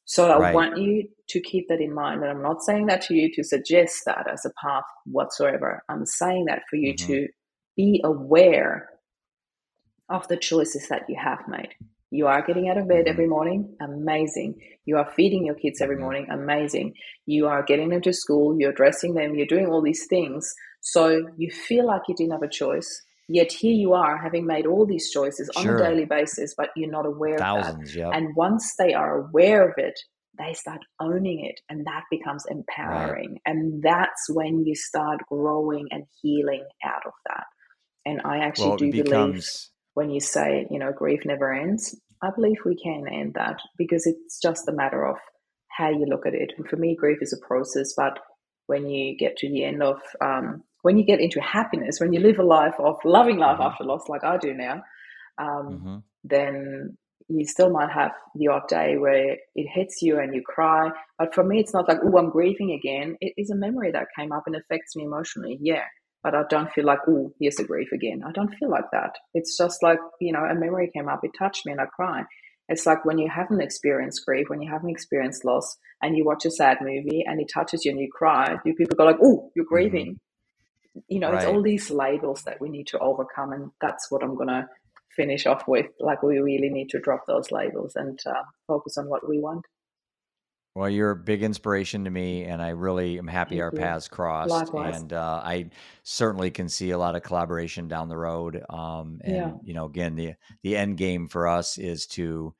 So 0.07 0.31
I 0.31 0.39
right. 0.39 0.55
want 0.55 0.77
you 0.77 1.09
to 1.27 1.41
keep 1.41 1.67
that 1.67 1.81
in 1.81 1.93
mind. 1.93 2.21
And 2.21 2.31
I'm 2.31 2.41
not 2.41 2.63
saying 2.63 2.85
that 2.85 3.01
to 3.03 3.13
you 3.13 3.29
to 3.33 3.43
suggest 3.43 4.03
that 4.05 4.25
as 4.31 4.45
a 4.45 4.53
path 4.61 4.85
whatsoever. 5.05 5.83
I'm 5.89 6.05
saying 6.05 6.45
that 6.45 6.61
for 6.69 6.77
you 6.77 6.93
mm-hmm. 6.93 7.07
to 7.07 7.27
be 7.75 8.01
aware 8.05 8.89
of 10.09 10.25
the 10.29 10.37
choices 10.37 10.87
that 10.87 11.03
you 11.09 11.17
have 11.21 11.45
made. 11.49 11.75
You 12.09 12.27
are 12.27 12.41
getting 12.41 12.69
out 12.69 12.77
of 12.77 12.87
bed 12.87 13.03
every 13.07 13.25
mm-hmm. 13.25 13.31
morning, 13.31 13.75
amazing. 13.81 14.61
You 14.85 14.95
are 14.95 15.11
feeding 15.13 15.45
your 15.45 15.55
kids 15.55 15.81
every 15.81 15.95
mm-hmm. 15.95 16.03
morning, 16.03 16.27
amazing. 16.31 16.93
You 17.25 17.47
are 17.47 17.61
getting 17.61 17.89
them 17.89 18.01
to 18.03 18.13
school, 18.13 18.55
you're 18.57 18.71
dressing 18.71 19.13
them, 19.13 19.35
you're 19.35 19.45
doing 19.45 19.67
all 19.67 19.81
these 19.81 20.07
things. 20.07 20.53
So 20.79 21.27
you 21.35 21.51
feel 21.51 21.85
like 21.85 22.03
you 22.07 22.15
didn't 22.15 22.31
have 22.31 22.43
a 22.43 22.49
choice. 22.49 23.03
Yet 23.29 23.51
here 23.51 23.73
you 23.73 23.93
are 23.93 24.17
having 24.17 24.45
made 24.45 24.65
all 24.65 24.85
these 24.85 25.11
choices 25.11 25.49
on 25.55 25.67
a 25.67 25.77
daily 25.77 26.05
basis, 26.05 26.53
but 26.57 26.69
you're 26.75 26.89
not 26.89 27.05
aware 27.05 27.37
Thousands, 27.37 27.89
of 27.89 27.95
that. 27.95 27.99
Yep. 27.99 28.11
And 28.13 28.35
once 28.35 28.75
they 28.77 28.93
are 28.93 29.27
aware 29.27 29.67
of 29.67 29.73
it, 29.77 29.99
they 30.37 30.53
start 30.53 30.79
owning 31.01 31.45
it 31.45 31.59
and 31.69 31.85
that 31.85 32.03
becomes 32.09 32.45
empowering. 32.49 33.31
Right. 33.31 33.41
And 33.45 33.83
that's 33.83 34.29
when 34.29 34.65
you 34.65 34.75
start 34.75 35.19
growing 35.29 35.87
and 35.91 36.03
healing 36.21 36.63
out 36.85 37.05
of 37.05 37.13
that. 37.27 37.45
And 38.05 38.21
I 38.23 38.37
actually 38.37 38.69
well, 38.69 38.77
do 38.77 38.91
becomes... 38.91 39.09
believe 39.11 39.43
when 39.95 40.11
you 40.11 40.19
say, 40.21 40.67
you 40.69 40.79
know, 40.79 40.93
grief 40.95 41.21
never 41.25 41.51
ends, 41.51 41.99
I 42.21 42.29
believe 42.33 42.57
we 42.65 42.77
can 42.81 43.05
end 43.11 43.33
that 43.33 43.59
because 43.77 44.05
it's 44.05 44.39
just 44.39 44.69
a 44.69 44.71
matter 44.73 45.05
of 45.05 45.17
how 45.69 45.89
you 45.89 46.05
look 46.07 46.25
at 46.25 46.33
it. 46.33 46.53
And 46.57 46.67
for 46.67 46.77
me, 46.77 46.95
grief 46.95 47.17
is 47.21 47.33
a 47.33 47.45
process, 47.45 47.93
but 47.97 48.19
when 48.67 48.87
you 48.87 49.17
get 49.17 49.37
to 49.37 49.49
the 49.49 49.63
end 49.63 49.81
of 49.81 49.97
um, 50.21 50.63
when 50.81 50.97
you 50.97 51.05
get 51.05 51.19
into 51.19 51.41
happiness, 51.41 51.99
when 51.99 52.13
you 52.13 52.19
live 52.19 52.39
a 52.39 52.43
life 52.43 52.75
of 52.79 52.97
loving 53.03 53.37
life 53.37 53.55
mm-hmm. 53.57 53.63
after 53.63 53.83
loss, 53.83 54.07
like 54.07 54.23
I 54.23 54.37
do 54.37 54.53
now, 54.53 54.83
um, 55.37 55.47
mm-hmm. 55.47 55.97
then 56.23 56.97
you 57.29 57.45
still 57.45 57.69
might 57.69 57.91
have 57.91 58.11
the 58.35 58.47
odd 58.47 58.67
day 58.69 58.97
where 58.97 59.33
it 59.55 59.67
hits 59.73 60.01
you 60.01 60.19
and 60.19 60.33
you 60.33 60.41
cry. 60.45 60.89
But 61.19 61.35
for 61.35 61.43
me, 61.43 61.59
it's 61.59 61.73
not 61.73 61.87
like, 61.87 61.99
oh, 62.03 62.17
I'm 62.17 62.29
grieving 62.29 62.71
again. 62.71 63.17
It 63.19 63.33
is 63.37 63.49
a 63.49 63.55
memory 63.55 63.91
that 63.91 64.07
came 64.17 64.31
up 64.31 64.43
and 64.45 64.55
affects 64.55 64.95
me 64.95 65.03
emotionally. 65.03 65.57
Yeah. 65.61 65.83
But 66.23 66.35
I 66.35 66.43
don't 66.49 66.71
feel 66.71 66.85
like, 66.85 66.99
oh, 67.07 67.33
here's 67.39 67.55
the 67.55 67.63
grief 67.63 67.91
again. 67.91 68.21
I 68.25 68.31
don't 68.31 68.53
feel 68.55 68.69
like 68.69 68.89
that. 68.91 69.11
It's 69.33 69.57
just 69.57 69.83
like, 69.83 69.99
you 70.19 70.31
know, 70.31 70.43
a 70.43 70.55
memory 70.55 70.89
came 70.93 71.09
up, 71.09 71.19
it 71.23 71.31
touched 71.37 71.65
me 71.65 71.73
and 71.73 71.81
I 71.81 71.85
cry. 71.85 72.23
It's 72.69 72.85
like 72.85 73.05
when 73.05 73.17
you 73.17 73.29
haven't 73.29 73.61
experienced 73.61 74.25
grief, 74.25 74.49
when 74.49 74.61
you 74.61 74.69
haven't 74.69 74.89
experienced 74.89 75.45
loss, 75.45 75.77
and 76.01 76.17
you 76.17 76.25
watch 76.25 76.45
a 76.45 76.51
sad 76.51 76.77
movie 76.81 77.23
and 77.25 77.39
it 77.39 77.49
touches 77.53 77.85
you 77.85 77.91
and 77.91 77.99
you 77.99 78.09
cry, 78.11 78.55
do 78.63 78.73
people 78.73 78.95
go 78.97 79.05
like, 79.05 79.17
oh, 79.21 79.51
you're 79.55 79.65
mm-hmm. 79.65 79.73
grieving? 79.73 80.05
Mm-hmm 80.05 80.26
you 81.07 81.19
know, 81.19 81.31
right. 81.31 81.43
it's 81.43 81.45
all 81.45 81.61
these 81.61 81.89
labels 81.89 82.43
that 82.43 82.59
we 82.61 82.69
need 82.69 82.87
to 82.87 82.99
overcome. 82.99 83.53
And 83.53 83.71
that's 83.81 84.11
what 84.11 84.23
I'm 84.23 84.35
going 84.35 84.49
to 84.49 84.67
finish 85.15 85.45
off 85.45 85.67
with. 85.67 85.87
Like, 85.99 86.23
we 86.23 86.39
really 86.39 86.69
need 86.69 86.89
to 86.89 86.99
drop 86.99 87.25
those 87.27 87.51
labels 87.51 87.95
and 87.95 88.19
uh, 88.25 88.43
focus 88.67 88.97
on 88.97 89.09
what 89.09 89.27
we 89.27 89.39
want. 89.39 89.65
Well, 90.75 90.91
you're 90.91 91.09
a 91.09 91.15
big 91.15 91.41
inspiration 91.41 92.03
to 92.03 92.11
me, 92.11 92.43
and 92.43 92.61
I 92.61 92.69
really 92.69 93.17
am 93.17 93.27
happy 93.27 93.55
Thank 93.55 93.63
our 93.63 93.71
you. 93.73 93.79
paths 93.79 94.07
crossed. 94.07 94.51
Likewise. 94.51 95.01
And 95.01 95.11
uh, 95.11 95.41
I 95.43 95.71
certainly 96.03 96.51
can 96.51 96.69
see 96.69 96.91
a 96.91 96.99
lot 96.99 97.15
of 97.15 97.23
collaboration 97.23 97.87
down 97.87 98.09
the 98.09 98.17
road. 98.17 98.63
Um, 98.69 99.19
and 99.23 99.35
yeah. 99.35 99.51
you 99.63 99.73
know, 99.73 99.85
again, 99.85 100.15
the 100.15 100.33
the 100.61 100.77
end 100.77 100.97
game 100.97 101.29
for 101.29 101.47
us 101.47 101.79
is 101.79 102.05
to 102.07 102.53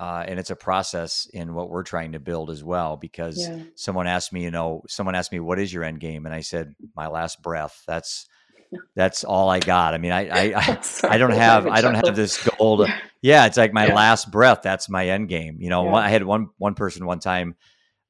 uh, 0.00 0.24
and 0.26 0.38
it's 0.38 0.50
a 0.50 0.56
process 0.56 1.28
in 1.32 1.54
what 1.54 1.70
we're 1.70 1.82
trying 1.82 2.12
to 2.12 2.20
build 2.20 2.50
as 2.50 2.62
well 2.62 2.96
because 2.96 3.38
yeah. 3.38 3.62
someone 3.74 4.06
asked 4.06 4.32
me 4.32 4.44
you 4.44 4.50
know 4.50 4.82
someone 4.88 5.14
asked 5.14 5.32
me 5.32 5.40
what 5.40 5.58
is 5.58 5.72
your 5.72 5.84
end 5.84 6.00
game? 6.00 6.26
and 6.26 6.34
i 6.34 6.40
said 6.40 6.74
my 6.96 7.08
last 7.08 7.42
breath. 7.42 7.82
That's 7.86 8.26
that's 8.94 9.24
all 9.24 9.48
i 9.48 9.60
got. 9.60 9.94
I 9.94 9.98
mean 9.98 10.12
i 10.12 10.28
i 10.28 10.80
I, 11.04 11.18
don't 11.18 11.30
have 11.32 11.66
i 11.66 11.80
don't 11.80 11.94
have 11.94 12.14
this 12.14 12.48
goal 12.48 12.78
to, 12.78 12.94
yeah 13.22 13.46
it's 13.46 13.56
like 13.56 13.72
my 13.72 13.86
yeah. 13.86 13.94
last 13.94 14.30
breath. 14.30 14.60
That's 14.62 14.88
my 14.88 15.08
end 15.08 15.28
game. 15.28 15.58
You 15.60 15.70
know 15.70 15.84
yeah. 15.86 15.94
i 15.94 16.08
had 16.08 16.24
one 16.24 16.50
one 16.58 16.74
person 16.74 17.06
one 17.06 17.20
time 17.20 17.56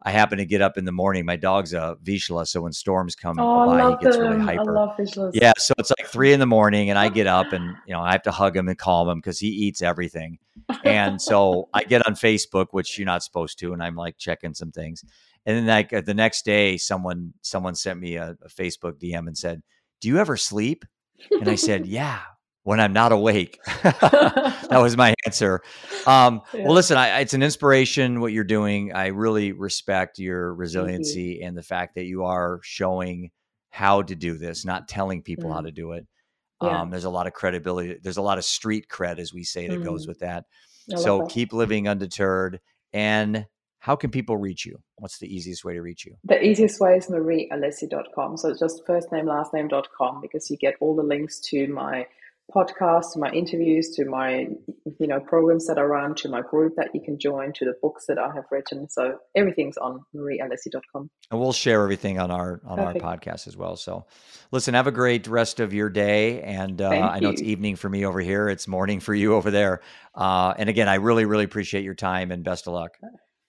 I 0.03 0.13
happen 0.13 0.39
to 0.39 0.45
get 0.45 0.63
up 0.63 0.79
in 0.79 0.85
the 0.85 0.93
morning. 0.93 1.25
My 1.25 1.35
dog's 1.37 1.73
a 1.73 1.97
Vizsla, 2.05 2.47
so 2.47 2.63
when 2.63 2.73
storms 2.73 3.17
come 3.17 3.37
oh, 3.41 3.67
by, 3.67 3.91
he 3.91 4.05
gets 4.05 4.17
them. 4.17 4.33
really 4.33 4.45
hyper. 4.45 4.71
I 4.71 4.81
love 4.81 4.97
Vizslas. 4.97 5.33
Yeah, 5.35 5.53
so 5.59 5.75
it's 5.77 5.91
like 5.99 6.09
three 6.09 6.33
in 6.33 6.39
the 6.39 6.47
morning, 6.47 6.89
and 6.91 6.99
I 6.99 7.09
get 7.09 7.27
up 7.27 7.53
and 7.53 7.75
you 7.87 7.95
know 7.95 8.01
I 8.01 8.13
have 8.13 8.23
to 8.23 8.31
hug 8.31 8.57
him 8.57 8.69
and 8.69 8.79
calm 8.79 9.09
him 9.09 9.19
because 9.19 9.41
he 9.41 9.49
eats 9.49 9.83
everything. 9.83 10.39
And 10.85 11.21
so 11.21 11.69
I 11.75 11.83
get 11.83 12.07
on 12.07 12.15
Facebook, 12.15 12.67
which 12.71 12.99
you're 12.99 13.07
not 13.07 13.25
supposed 13.25 13.59
to, 13.61 13.73
and 13.73 13.83
I'm 13.83 13.97
like 13.97 14.19
checking 14.19 14.55
some 14.55 14.71
things. 14.71 15.05
And 15.47 15.57
then 15.57 15.67
like 15.67 16.05
the 16.05 16.15
next 16.15 16.45
day, 16.45 16.77
someone 16.77 17.33
someone 17.43 17.75
sent 17.75 17.99
me 17.99 18.17
a, 18.17 18.37
a 18.43 18.49
Facebook 18.49 19.01
DM 19.01 19.27
and 19.27 19.37
said, 19.37 19.63
"Do 20.01 20.09
you 20.09 20.19
ever 20.19 20.37
sleep?" 20.37 20.85
And 21.33 21.49
I 21.49 21.57
said, 21.57 21.87
"Yeah." 21.87 22.21
When 22.69 22.81
I'm 22.81 22.93
not 22.93 23.13
awake. 23.13 23.59
that 23.83 24.69
was 24.73 24.95
my 24.95 25.15
answer. 25.25 25.63
Um, 26.07 26.43
yeah. 26.53 26.65
Well, 26.65 26.75
listen, 26.75 26.99
I, 26.99 27.21
it's 27.21 27.33
an 27.33 27.43
inspiration 27.43 28.21
what 28.21 28.35
you're 28.35 28.45
doing. 28.45 28.93
I 28.93 29.07
really 29.07 29.53
respect 29.53 30.19
your 30.19 30.53
resiliency 30.53 31.41
and 31.41 31.57
the 31.57 31.63
fact 31.63 31.95
that 31.95 32.05
you 32.05 32.25
are 32.25 32.61
showing 32.63 33.31
how 33.71 34.03
to 34.03 34.15
do 34.15 34.37
this, 34.37 34.67
not 34.67 34.87
telling 34.87 35.23
people 35.23 35.49
mm. 35.49 35.55
how 35.55 35.63
to 35.63 35.71
do 35.71 35.93
it. 35.93 36.07
Yeah. 36.63 36.83
Um, 36.83 36.91
there's 36.91 37.05
a 37.05 37.11
lot 37.11 37.27
of 37.27 37.33
credibility. 37.33 37.97
There's 38.03 38.19
a 38.19 38.23
lot 38.23 38.37
of 38.37 38.45
street 38.45 38.85
cred, 38.91 39.19
as 39.19 39.33
we 39.33 39.45
say, 39.45 39.67
that 39.69 39.81
mm. 39.81 39.85
goes 39.85 40.07
with 40.07 40.19
that. 40.19 40.45
I 40.93 40.97
so 40.97 41.25
keep 41.25 41.55
living 41.55 41.89
undeterred. 41.89 42.61
And 42.93 43.47
how 43.79 43.97
can 43.97 44.11
people 44.11 44.37
reach 44.37 44.67
you? 44.67 44.77
What's 44.97 45.19
the 45.19 45.35
easiest 45.35 45.65
way 45.65 45.73
to 45.73 45.81
reach 45.81 46.05
you? 46.05 46.17
The 46.25 46.45
easiest 46.45 46.83
way 46.83 46.99
is 46.99 47.07
mariealessi.com. 47.07 48.37
So 48.37 48.51
it's 48.51 48.61
just 48.61 48.85
first 48.87 49.11
name, 49.11 49.25
last 49.25 49.55
name.com 49.55 50.21
because 50.21 50.51
you 50.51 50.59
get 50.59 50.75
all 50.81 50.95
the 50.95 51.03
links 51.03 51.41
to 51.49 51.67
my 51.69 52.07
podcasts, 52.55 53.13
to 53.13 53.19
my 53.19 53.31
interviews, 53.31 53.91
to 53.97 54.05
my 54.05 54.47
you 54.99 55.07
know 55.07 55.21
programs 55.21 55.67
that 55.67 55.79
I 55.79 55.83
run, 55.83 56.15
to 56.17 56.29
my 56.29 56.41
group 56.41 56.75
that 56.77 56.91
you 56.95 57.01
can 57.01 57.19
join, 57.19 57.53
to 57.55 57.65
the 57.65 57.75
books 57.83 58.07
that 58.07 58.19
I 58.19 58.33
have 58.35 58.45
written. 58.51 58.89
So 58.89 59.19
everything's 59.35 59.77
on 59.77 60.01
mariealessi.com. 60.15 61.11
And 61.31 61.41
we'll 61.41 61.53
share 61.53 61.83
everything 61.83 62.19
on 62.19 62.31
our 62.31 62.61
on 62.65 62.79
Perfect. 62.79 63.05
our 63.05 63.17
podcast 63.17 63.47
as 63.47 63.57
well. 63.57 63.77
So 63.77 64.07
listen, 64.51 64.75
have 64.75 64.87
a 64.87 64.93
great 64.93 65.27
rest 65.27 65.61
of 65.61 65.73
your 65.73 65.91
day. 65.91 66.43
And 66.43 66.81
uh, 66.81 66.89
I 66.89 67.21
know 67.21 67.31
it's 67.31 67.43
evening 67.43 67.77
for 67.77 67.89
me 67.89 68.05
over 68.05 68.21
here. 68.21 68.49
It's 68.49 68.67
morning 68.67 69.01
for 69.01 69.15
you 69.15 69.35
over 69.35 69.51
there. 69.51 69.81
Uh, 70.15 70.55
and 70.57 70.69
again, 70.69 70.89
I 70.89 70.97
really, 70.97 71.25
really 71.25 71.45
appreciate 71.45 71.85
your 71.85 71.95
time 71.95 72.31
and 72.31 72.43
best 72.43 72.67
of 72.67 72.73
luck. 72.75 72.99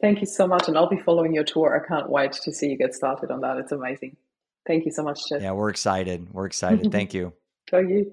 Thank 0.02 0.22
you 0.22 0.28
so 0.28 0.48
much. 0.48 0.68
And 0.68 0.78
I'll 0.78 0.90
be 0.90 1.00
following 1.00 1.34
your 1.34 1.44
tour. 1.44 1.82
I 1.84 1.86
can't 1.88 2.10
wait 2.10 2.34
to 2.34 2.54
see 2.54 2.70
you 2.70 2.78
get 2.78 2.94
started 2.94 3.32
on 3.32 3.42
that. 3.42 3.58
It's 3.58 3.72
amazing. 3.72 4.16
Thank 4.68 4.86
you 4.86 4.92
so 4.92 5.04
much, 5.04 5.28
Jeff. 5.28 5.42
Yeah, 5.42 5.52
we're 5.52 5.70
excited. 5.70 6.32
We're 6.32 6.46
excited. 6.46 6.92
Thank 6.92 7.14
you. 7.14 7.34
Go 7.72 7.80
you. 7.80 8.12